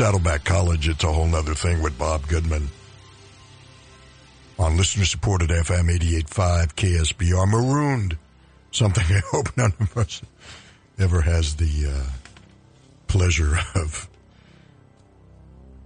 Saddleback 0.00 0.44
College, 0.44 0.88
it's 0.88 1.04
a 1.04 1.12
whole 1.12 1.26
nother 1.26 1.52
thing 1.52 1.82
with 1.82 1.98
Bob 1.98 2.26
Goodman. 2.26 2.70
On 4.58 4.74
listener 4.78 5.04
supported 5.04 5.50
FM 5.50 5.94
88.5 5.94 6.72
KSBR, 6.72 7.46
Marooned. 7.46 8.16
Something 8.70 9.04
I 9.04 9.20
hope 9.30 9.54
none 9.58 9.74
of 9.78 9.94
us 9.98 10.22
ever 10.98 11.20
has 11.20 11.56
the 11.56 11.92
uh, 11.92 12.10
pleasure 13.08 13.58
of. 13.74 14.08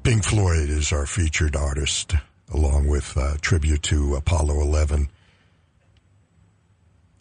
Pink 0.04 0.22
Floyd 0.22 0.68
is 0.68 0.92
our 0.92 1.06
featured 1.06 1.56
artist, 1.56 2.14
along 2.52 2.86
with 2.86 3.16
uh, 3.16 3.34
tribute 3.40 3.82
to 3.82 4.14
Apollo 4.14 4.60
11, 4.60 5.08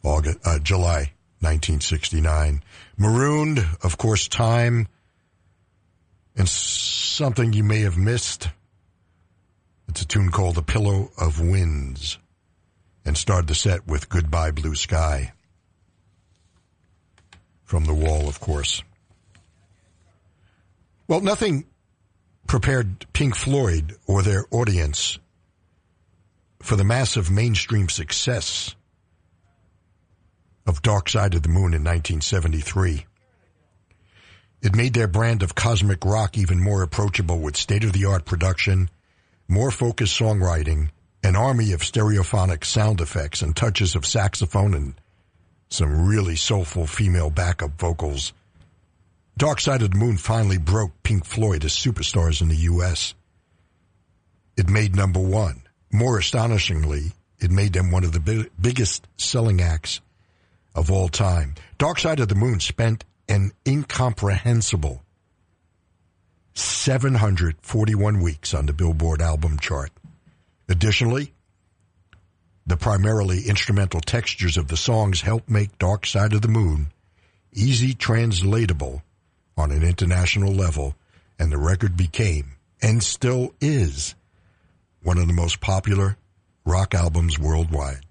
August, 0.03 0.37
uh, 0.45 0.59
July 0.59 1.13
1969. 1.39 2.61
Marooned, 2.97 3.65
of 3.81 3.97
course, 3.97 4.27
time 4.27 4.87
and 6.35 6.47
something 6.47 7.53
you 7.53 7.63
may 7.63 7.81
have 7.81 7.97
missed. 7.97 8.49
It's 9.87 10.01
a 10.01 10.07
tune 10.07 10.31
called 10.31 10.55
The 10.55 10.63
Pillow 10.63 11.11
of 11.17 11.39
Winds 11.39 12.17
and 13.05 13.17
started 13.17 13.47
the 13.47 13.55
set 13.55 13.87
with 13.87 14.09
Goodbye 14.09 14.51
Blue 14.51 14.75
Sky. 14.75 15.33
From 17.63 17.85
the 17.85 17.93
wall, 17.93 18.27
of 18.27 18.39
course. 18.39 18.83
Well, 21.07 21.21
nothing 21.21 21.65
prepared 22.47 23.05
Pink 23.13 23.35
Floyd 23.35 23.95
or 24.07 24.21
their 24.21 24.45
audience 24.51 25.19
for 26.61 26.75
the 26.75 26.83
massive 26.83 27.29
mainstream 27.29 27.89
success 27.89 28.75
of 30.65 30.81
Dark 30.81 31.09
Side 31.09 31.33
of 31.35 31.43
the 31.43 31.49
Moon 31.49 31.73
in 31.73 31.83
1973. 31.83 33.05
It 34.63 34.77
made 34.77 34.93
their 34.93 35.09
brand 35.09 35.43
of 35.43 35.55
cosmic 35.55 36.05
rock 36.05 36.37
even 36.37 36.63
more 36.63 36.83
approachable 36.83 37.37
with 37.37 37.57
state-of-the-art 37.57 38.23
production, 38.23 38.89
more 39.45 39.71
focused 39.71 40.17
songwriting, 40.17 40.89
an 41.21 41.35
army 41.35 41.73
of 41.73 41.81
stereophonic 41.81 42.63
sound 42.63 43.01
effects 43.01 43.41
and 43.41 43.53
touches 43.53 43.93
of 43.93 44.05
saxophone 44.05 44.73
and 44.73 44.93
some 45.69 46.07
really 46.07 46.37
soulful 46.37 46.87
female 46.87 47.29
backup 47.29 47.77
vocals. 47.77 48.31
Dark 49.37 49.59
Side 49.59 49.81
of 49.81 49.91
the 49.91 49.97
Moon 49.97 50.15
finally 50.15 50.57
broke 50.57 50.91
Pink 51.03 51.25
Floyd 51.25 51.65
as 51.65 51.73
superstars 51.73 52.41
in 52.41 52.47
the 52.47 52.55
U.S. 52.55 53.15
It 54.55 54.69
made 54.69 54.95
number 54.95 55.19
one. 55.19 55.63
More 55.91 56.17
astonishingly, 56.17 57.11
it 57.37 57.51
made 57.51 57.73
them 57.73 57.91
one 57.91 58.05
of 58.05 58.13
the 58.13 58.21
bi- 58.21 58.49
biggest 58.61 59.09
selling 59.17 59.59
acts 59.59 59.99
of 60.73 60.89
all 60.89 61.09
time. 61.09 61.55
Dark 61.77 61.99
Side 61.99 62.21
of 62.21 62.29
the 62.29 62.35
Moon 62.35 62.61
spent 62.61 63.03
an 63.27 63.51
incomprehensible 63.67 65.03
741 66.55 68.21
weeks 68.21 68.53
on 68.53 68.65
the 68.65 68.73
Billboard 68.73 69.21
album 69.21 69.57
chart. 69.59 69.91
Additionally, 70.69 71.33
the 72.65 72.77
primarily 72.77 73.47
instrumental 73.47 73.99
textures 73.99 74.57
of 74.57 74.67
the 74.67 74.77
songs 74.77 75.21
help 75.21 75.49
make 75.49 75.77
Dark 75.77 76.05
Side 76.05 76.33
of 76.33 76.41
the 76.41 76.47
Moon 76.47 76.87
easy 77.51 77.93
translatable 77.93 79.03
on 79.57 79.71
an 79.71 79.83
international 79.83 80.53
level, 80.53 80.95
and 81.37 81.51
the 81.51 81.57
record 81.57 81.95
became, 81.95 82.53
and 82.81 83.03
still 83.03 83.53
is, 83.61 84.15
one 85.01 85.17
of 85.17 85.27
the 85.27 85.33
most 85.33 85.59
popular 85.59 86.17
rock 86.65 86.95
albums 86.95 87.37
worldwide. 87.37 88.05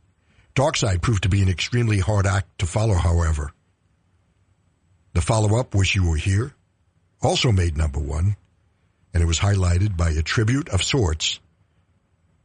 Dark 0.55 0.77
Side 0.77 1.03
proved 1.03 1.23
to 1.23 1.29
be 1.29 1.43
an 1.43 1.49
extremely 1.49 1.99
hard 1.99 2.27
act 2.27 2.59
to 2.59 2.67
follow, 2.67 2.95
however. 2.95 3.53
The 5.15 5.21
follow-up, 5.21 5.75
Wish 5.75 5.95
You 5.95 6.09
Were 6.09 6.17
Here, 6.17 6.55
also 7.21 7.53
made 7.53 7.77
number 7.77 8.01
one, 8.01 8.37
and 9.13 9.23
it 9.23 9.27
was 9.27 9.41
highlighted 9.41 9.95
by 9.97 10.11
a 10.11 10.23
tribute 10.23 10.71
of 10.71 10.83
sorts 10.83 11.39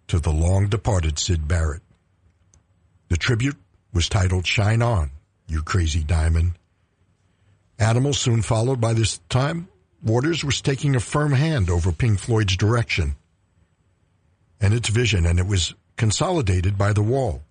to 0.07 0.19
the 0.19 0.31
long-departed 0.31 1.17
Syd 1.17 1.47
Barrett. 1.47 1.81
The 3.07 3.15
tribute 3.15 3.55
was 3.93 4.09
titled 4.09 4.45
Shine 4.45 4.81
On, 4.81 5.11
You 5.47 5.63
Crazy 5.63 6.03
Diamond. 6.03 6.53
Animals 7.79 8.19
soon 8.19 8.41
followed 8.41 8.81
by 8.81 8.93
this 8.93 9.19
time, 9.29 9.69
Waters 10.03 10.43
was 10.43 10.61
taking 10.61 10.95
a 10.95 10.99
firm 10.99 11.31
hand 11.31 11.69
over 11.69 11.93
Pink 11.93 12.19
Floyd's 12.19 12.57
direction 12.57 13.15
and 14.59 14.73
its 14.73 14.89
vision, 14.89 15.25
and 15.25 15.39
it 15.39 15.47
was 15.47 15.73
consolidated 15.95 16.77
by 16.77 16.91
The 16.91 17.01
Wall. 17.01 17.43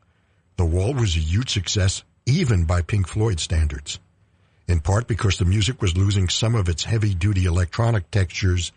The 0.57 0.67
Wall 0.67 0.93
was 0.93 1.17
a 1.17 1.21
huge 1.21 1.51
success 1.51 2.05
even 2.27 2.65
by 2.65 2.83
Pink 2.83 3.09
Floyd 3.09 3.41
standards 3.41 3.99
in 4.69 4.81
part 4.81 5.07
because 5.07 5.39
the 5.39 5.45
music 5.45 5.81
was 5.81 5.97
losing 5.97 6.29
some 6.29 6.55
of 6.55 6.69
its 6.69 6.85
heavy-duty 6.85 7.45
electronic 7.45 8.11
textures 8.11 8.73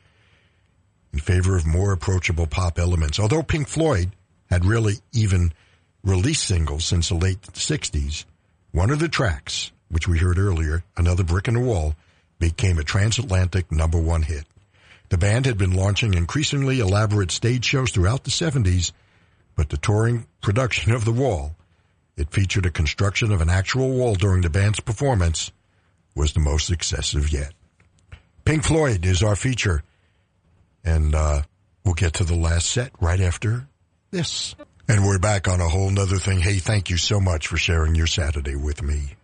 in 1.12 1.20
favor 1.20 1.56
of 1.56 1.66
more 1.66 1.92
approachable 1.92 2.48
pop 2.48 2.78
elements. 2.78 3.20
Although 3.20 3.44
Pink 3.44 3.68
Floyd 3.68 4.12
had 4.50 4.66
really 4.66 4.96
even 5.12 5.54
released 6.04 6.46
singles 6.46 6.86
since 6.86 7.10
the 7.10 7.16
late 7.16 7.42
60s, 7.42 8.26
one 8.72 8.92
of 8.92 9.00
the 9.00 9.08
tracks, 9.08 9.72
which 9.90 10.08
we 10.08 10.20
heard 10.20 10.38
earlier, 10.38 10.84
Another 10.96 11.24
Brick 11.24 11.48
in 11.48 11.56
the 11.56 11.60
Wall, 11.60 11.96
became 12.38 12.78
a 12.78 12.84
transatlantic 12.84 13.72
number 13.72 14.00
one 14.00 14.22
hit. 14.22 14.46
The 15.10 15.18
band 15.18 15.48
had 15.48 15.58
been 15.58 15.74
launching 15.74 16.14
increasingly 16.14 16.80
elaborate 16.80 17.32
stage 17.32 17.66
shows 17.66 17.92
throughout 17.92 18.24
the 18.24 18.30
70s, 18.30 18.92
but 19.56 19.70
the 19.70 19.78
touring 19.78 20.28
production 20.42 20.94
of 20.94 21.04
The 21.04 21.12
Wall, 21.12 21.56
it 22.16 22.32
featured 22.32 22.68
a 22.68 22.72
construction 22.72 23.32
of 23.32 23.42
an 23.42 23.50
actual 23.50 23.90
wall 23.90 24.14
during 24.14 24.42
the 24.42 24.50
band's 24.50 24.80
performance, 24.80 25.52
was 26.20 26.34
the 26.34 26.40
most 26.42 26.70
excessive 26.70 27.32
yet. 27.32 27.54
Pink 28.44 28.66
Floyd 28.66 29.06
is 29.06 29.24
our 29.24 29.38
feature, 29.38 29.84
and 30.84 31.16
uh, 31.16 31.44
we'll 31.86 31.94
get 31.94 32.16
to 32.16 32.26
the 32.26 32.36
last 32.36 32.70
set 32.70 32.92
right 33.00 33.22
after 33.22 33.68
this. 34.12 34.54
And 34.90 35.06
we're 35.06 35.20
back 35.20 35.48
on 35.48 35.62
a 35.62 35.70
whole 35.70 35.90
nother 35.90 36.18
thing. 36.18 36.40
Hey, 36.40 36.58
thank 36.58 36.90
you 36.90 36.98
so 36.98 37.22
much 37.22 37.48
for 37.48 37.56
sharing 37.56 37.96
your 37.96 38.08
Saturday 38.08 38.58
with 38.58 38.84
me. 38.84 39.16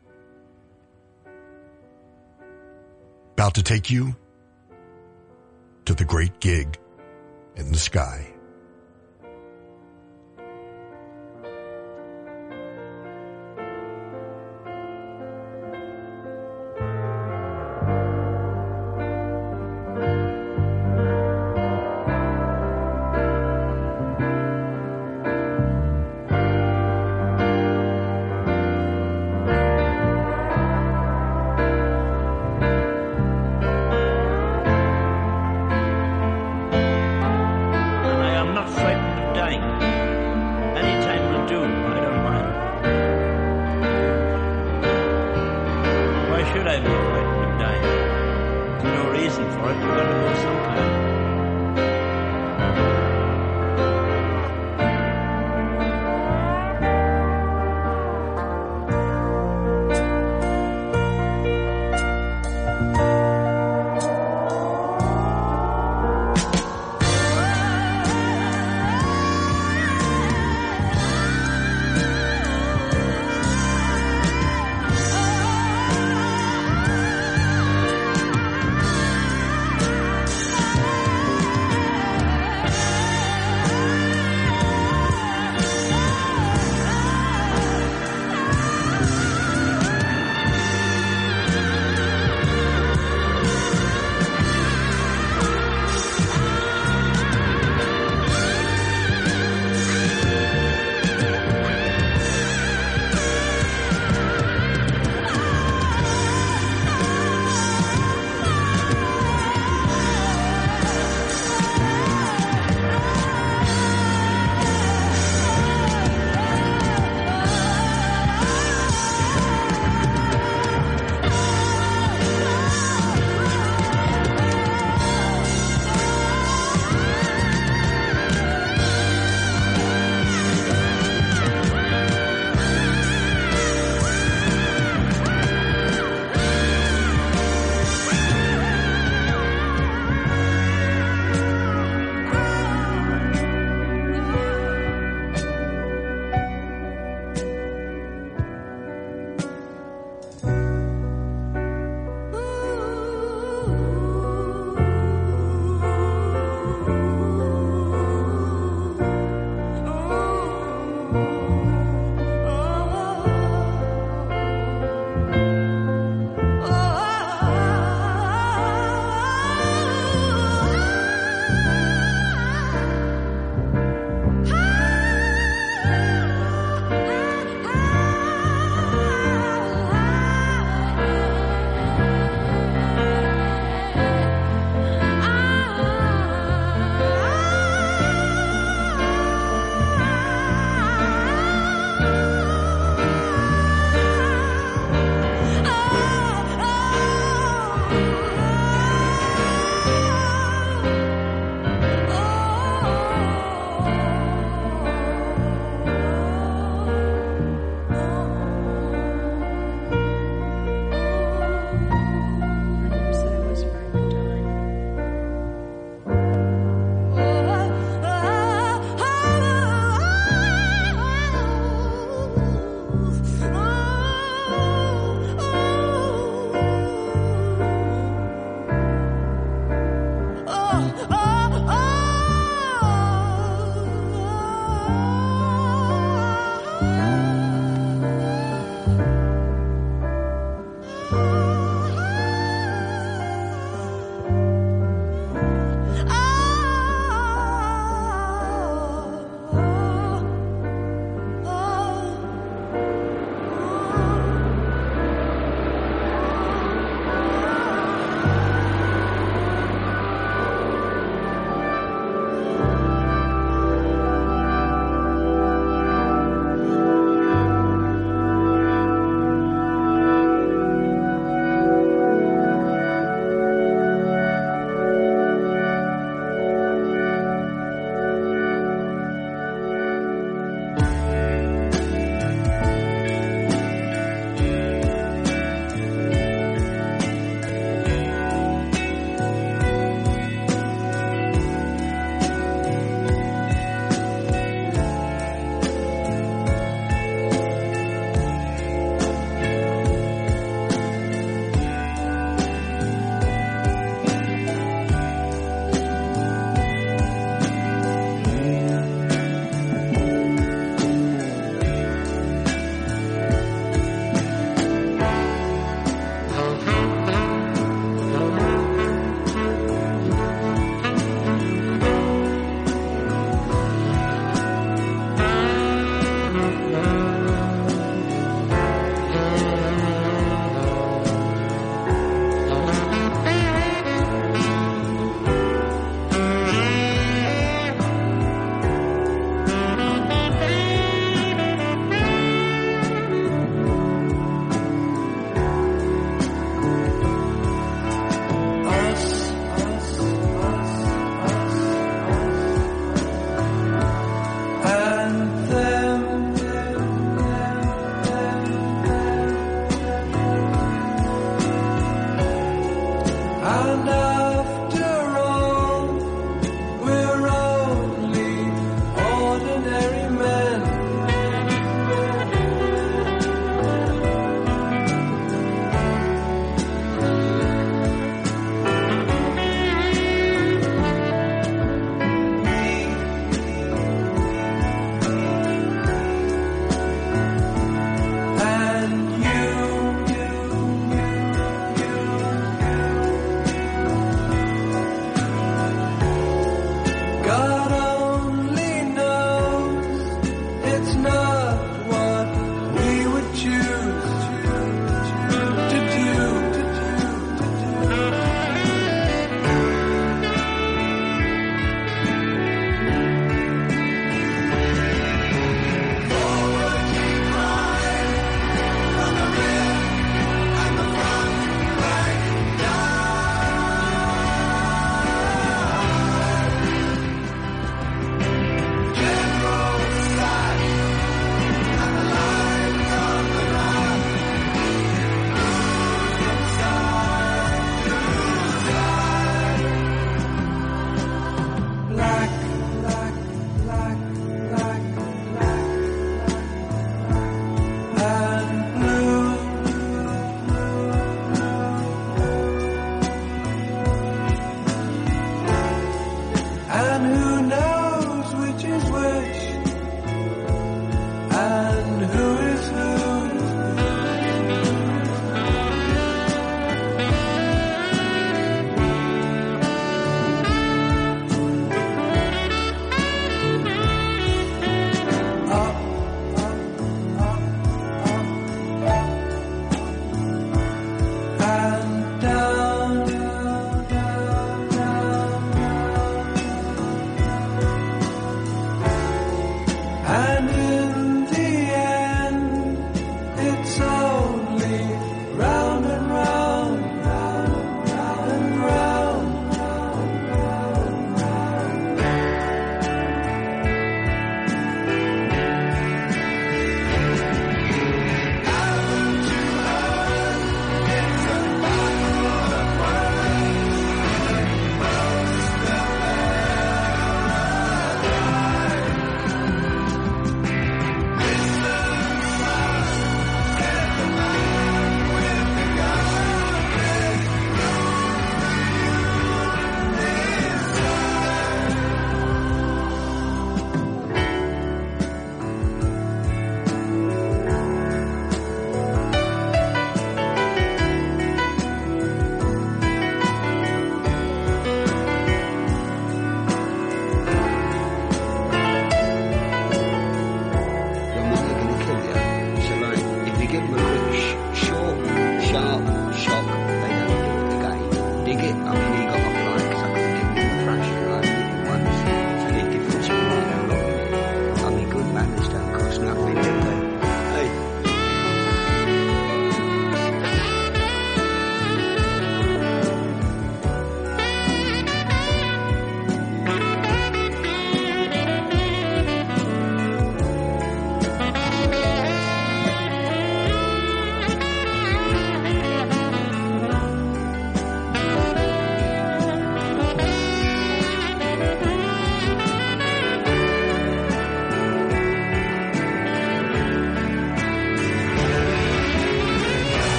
About 3.33 3.55
to 3.55 3.63
take 3.63 3.91
you 3.91 4.15
to 5.83 5.95
the 5.95 6.05
great 6.05 6.39
gig 6.39 6.77
in 7.57 7.73
the 7.73 7.77
sky. 7.77 8.34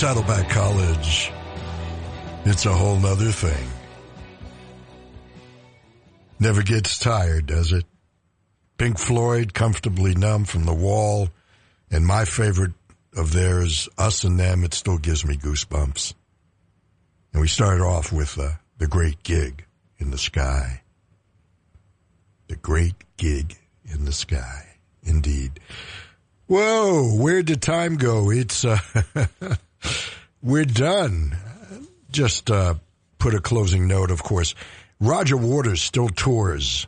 Saddleback 0.00 0.48
College, 0.48 1.30
it's 2.46 2.64
a 2.64 2.72
whole 2.72 2.98
nother 2.98 3.30
thing. 3.30 3.68
Never 6.38 6.62
gets 6.62 6.98
tired, 6.98 7.44
does 7.44 7.74
it? 7.74 7.84
Pink 8.78 8.98
Floyd, 8.98 9.52
comfortably 9.52 10.14
numb 10.14 10.46
from 10.46 10.64
the 10.64 10.72
wall, 10.72 11.28
and 11.90 12.06
my 12.06 12.24
favorite 12.24 12.72
of 13.14 13.34
theirs, 13.34 13.90
Us 13.98 14.24
and 14.24 14.40
Them, 14.40 14.64
it 14.64 14.72
still 14.72 14.96
gives 14.96 15.26
me 15.26 15.36
goosebumps. 15.36 16.14
And 17.34 17.42
we 17.42 17.48
started 17.48 17.84
off 17.84 18.10
with 18.10 18.38
uh, 18.38 18.52
the 18.78 18.86
great 18.86 19.22
gig 19.22 19.66
in 19.98 20.12
the 20.12 20.16
sky. 20.16 20.80
The 22.48 22.56
great 22.56 22.94
gig 23.18 23.54
in 23.84 24.06
the 24.06 24.12
sky, 24.12 24.78
indeed. 25.02 25.60
Whoa, 26.46 27.18
where 27.18 27.42
did 27.42 27.60
time 27.60 27.96
go? 27.96 28.30
It's, 28.30 28.64
uh, 28.64 28.78
we're 30.42 30.64
done. 30.64 31.36
Just, 32.10 32.50
uh, 32.50 32.74
put 33.18 33.34
a 33.34 33.40
closing 33.40 33.86
note, 33.86 34.10
of 34.10 34.22
course. 34.22 34.54
Roger 34.98 35.36
Waters 35.36 35.82
still 35.82 36.08
tours 36.08 36.86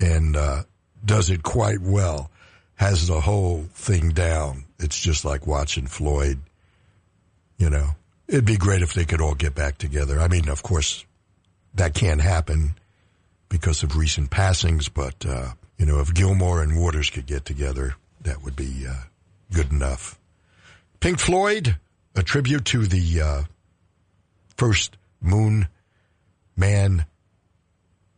and, 0.00 0.36
uh, 0.36 0.62
does 1.04 1.30
it 1.30 1.42
quite 1.42 1.80
well. 1.80 2.30
Has 2.74 3.06
the 3.06 3.20
whole 3.20 3.64
thing 3.74 4.10
down. 4.10 4.64
It's 4.78 5.00
just 5.00 5.24
like 5.24 5.46
watching 5.46 5.86
Floyd, 5.86 6.40
you 7.56 7.70
know. 7.70 7.96
It'd 8.28 8.44
be 8.44 8.56
great 8.56 8.82
if 8.82 8.92
they 8.92 9.04
could 9.04 9.20
all 9.20 9.34
get 9.34 9.54
back 9.54 9.78
together. 9.78 10.20
I 10.20 10.28
mean, 10.28 10.48
of 10.48 10.62
course, 10.62 11.04
that 11.74 11.94
can't 11.94 12.20
happen 12.20 12.74
because 13.48 13.82
of 13.82 13.96
recent 13.96 14.30
passings, 14.30 14.88
but, 14.88 15.24
uh, 15.24 15.52
you 15.78 15.86
know, 15.86 16.00
if 16.00 16.12
Gilmour 16.12 16.62
and 16.62 16.78
Waters 16.78 17.08
could 17.08 17.26
get 17.26 17.44
together, 17.44 17.94
that 18.22 18.42
would 18.42 18.56
be, 18.56 18.86
uh, 18.86 19.04
good 19.52 19.70
enough. 19.70 20.15
Pink 21.06 21.20
Floyd, 21.20 21.76
a 22.16 22.22
tribute 22.24 22.64
to 22.64 22.84
the, 22.84 23.20
uh, 23.20 23.42
first 24.56 24.96
moon 25.20 25.68
man 26.56 27.06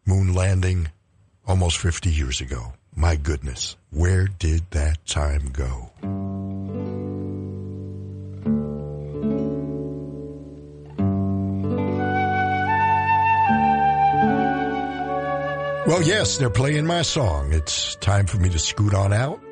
moon 0.07 0.33
landing 0.33 0.89
almost 1.47 1.76
50 1.76 2.08
years 2.08 2.41
ago. 2.41 2.73
My 2.97 3.17
goodness, 3.17 3.76
where 3.91 4.26
did 4.26 4.62
that 4.70 5.05
time 5.05 5.50
go? 5.50 5.91
Well, 15.86 16.02
yes, 16.02 16.39
they're 16.39 16.49
playing 16.49 16.86
my 16.86 17.02
song. 17.02 17.52
It's 17.52 17.97
time 17.97 18.25
for 18.25 18.39
me 18.39 18.49
to 18.49 18.58
scoot 18.58 18.94
on 18.94 19.12
out. 19.12 19.42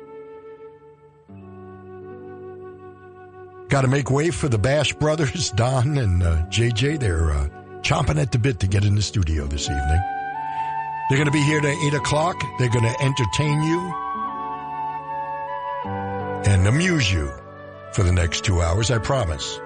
Got 3.69 3.81
to 3.81 3.87
make 3.87 4.09
way 4.09 4.29
for 4.31 4.47
the 4.47 4.57
Bash 4.57 4.93
Brothers, 4.93 5.51
Don 5.55 5.97
and 5.97 6.23
uh, 6.23 6.43
JJ. 6.45 6.99
They're 6.99 7.31
uh, 7.31 7.47
chomping 7.81 8.21
at 8.21 8.31
the 8.31 8.39
bit 8.39 8.59
to 8.61 8.67
get 8.67 8.85
in 8.85 8.95
the 8.95 9.01
studio 9.01 9.45
this 9.45 9.63
evening. 9.69 10.01
They're 11.09 11.17
going 11.17 11.25
to 11.25 11.31
be 11.31 11.43
here 11.43 11.61
to 11.61 11.69
8 11.69 11.93
o'clock. 11.93 12.35
They're 12.59 12.69
going 12.69 12.83
to 12.83 13.01
entertain 13.01 13.63
you 13.63 13.93
and 16.45 16.67
amuse 16.67 17.11
you 17.11 17.31
for 17.93 18.03
the 18.03 18.11
next 18.11 18.43
two 18.43 18.61
hours, 18.61 18.91
I 18.91 18.97
promise. 18.99 19.59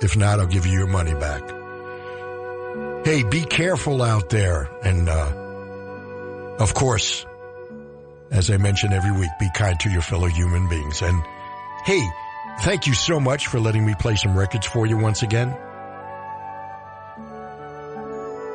If 0.00 0.16
not, 0.16 0.40
I'll 0.40 0.46
give 0.46 0.66
you 0.66 0.72
your 0.72 0.86
money 0.86 1.14
back. 1.14 1.42
Hey, 3.04 3.22
be 3.22 3.44
careful 3.44 4.02
out 4.02 4.30
there. 4.30 4.68
And, 4.82 5.08
uh, 5.08 6.56
of 6.58 6.74
course, 6.74 7.24
as 8.30 8.50
I 8.50 8.56
mention 8.56 8.92
every 8.92 9.12
week, 9.12 9.30
be 9.38 9.48
kind 9.54 9.78
to 9.80 9.90
your 9.90 10.02
fellow 10.02 10.26
human 10.26 10.68
beings. 10.68 11.02
And 11.02 11.22
hey, 11.84 12.04
thank 12.60 12.86
you 12.86 12.94
so 12.94 13.20
much 13.20 13.46
for 13.46 13.60
letting 13.60 13.84
me 13.84 13.94
play 13.98 14.16
some 14.16 14.36
records 14.36 14.66
for 14.66 14.86
you 14.86 14.96
once 14.96 15.22
again. 15.22 15.56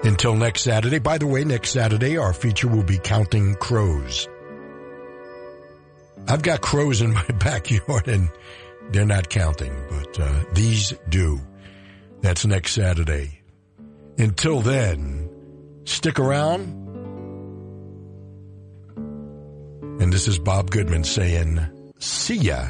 Until 0.04 0.36
next 0.36 0.62
Saturday. 0.62 1.00
By 1.00 1.18
the 1.18 1.28
way, 1.28 1.44
next 1.44 1.72
Saturday, 1.72 2.18
our 2.18 2.34
feature 2.34 2.70
will 2.70 2.84
be 2.84 2.98
Counting 2.98 3.56
Crows. 3.56 4.28
I've 6.28 6.42
got 6.42 6.62
crows 6.62 7.02
in 7.02 7.14
my 7.14 7.26
backyard 7.26 8.08
and 8.08 8.30
they're 8.92 9.06
not 9.06 9.30
counting, 9.30 9.76
but 9.90 10.20
uh, 10.20 10.44
these 10.54 10.94
do. 11.10 11.40
That's 12.22 12.46
next 12.46 12.74
Saturday. 12.74 13.42
Until 14.18 14.62
then, 14.62 15.30
stick 15.86 16.20
around. 16.20 16.78
And 20.02 20.14
this 20.14 20.28
is 20.28 20.40
Bob 20.40 20.72
Goodman 20.72 21.04
saying, 21.04 21.60
see 22.00 22.36
ya. 22.36 22.68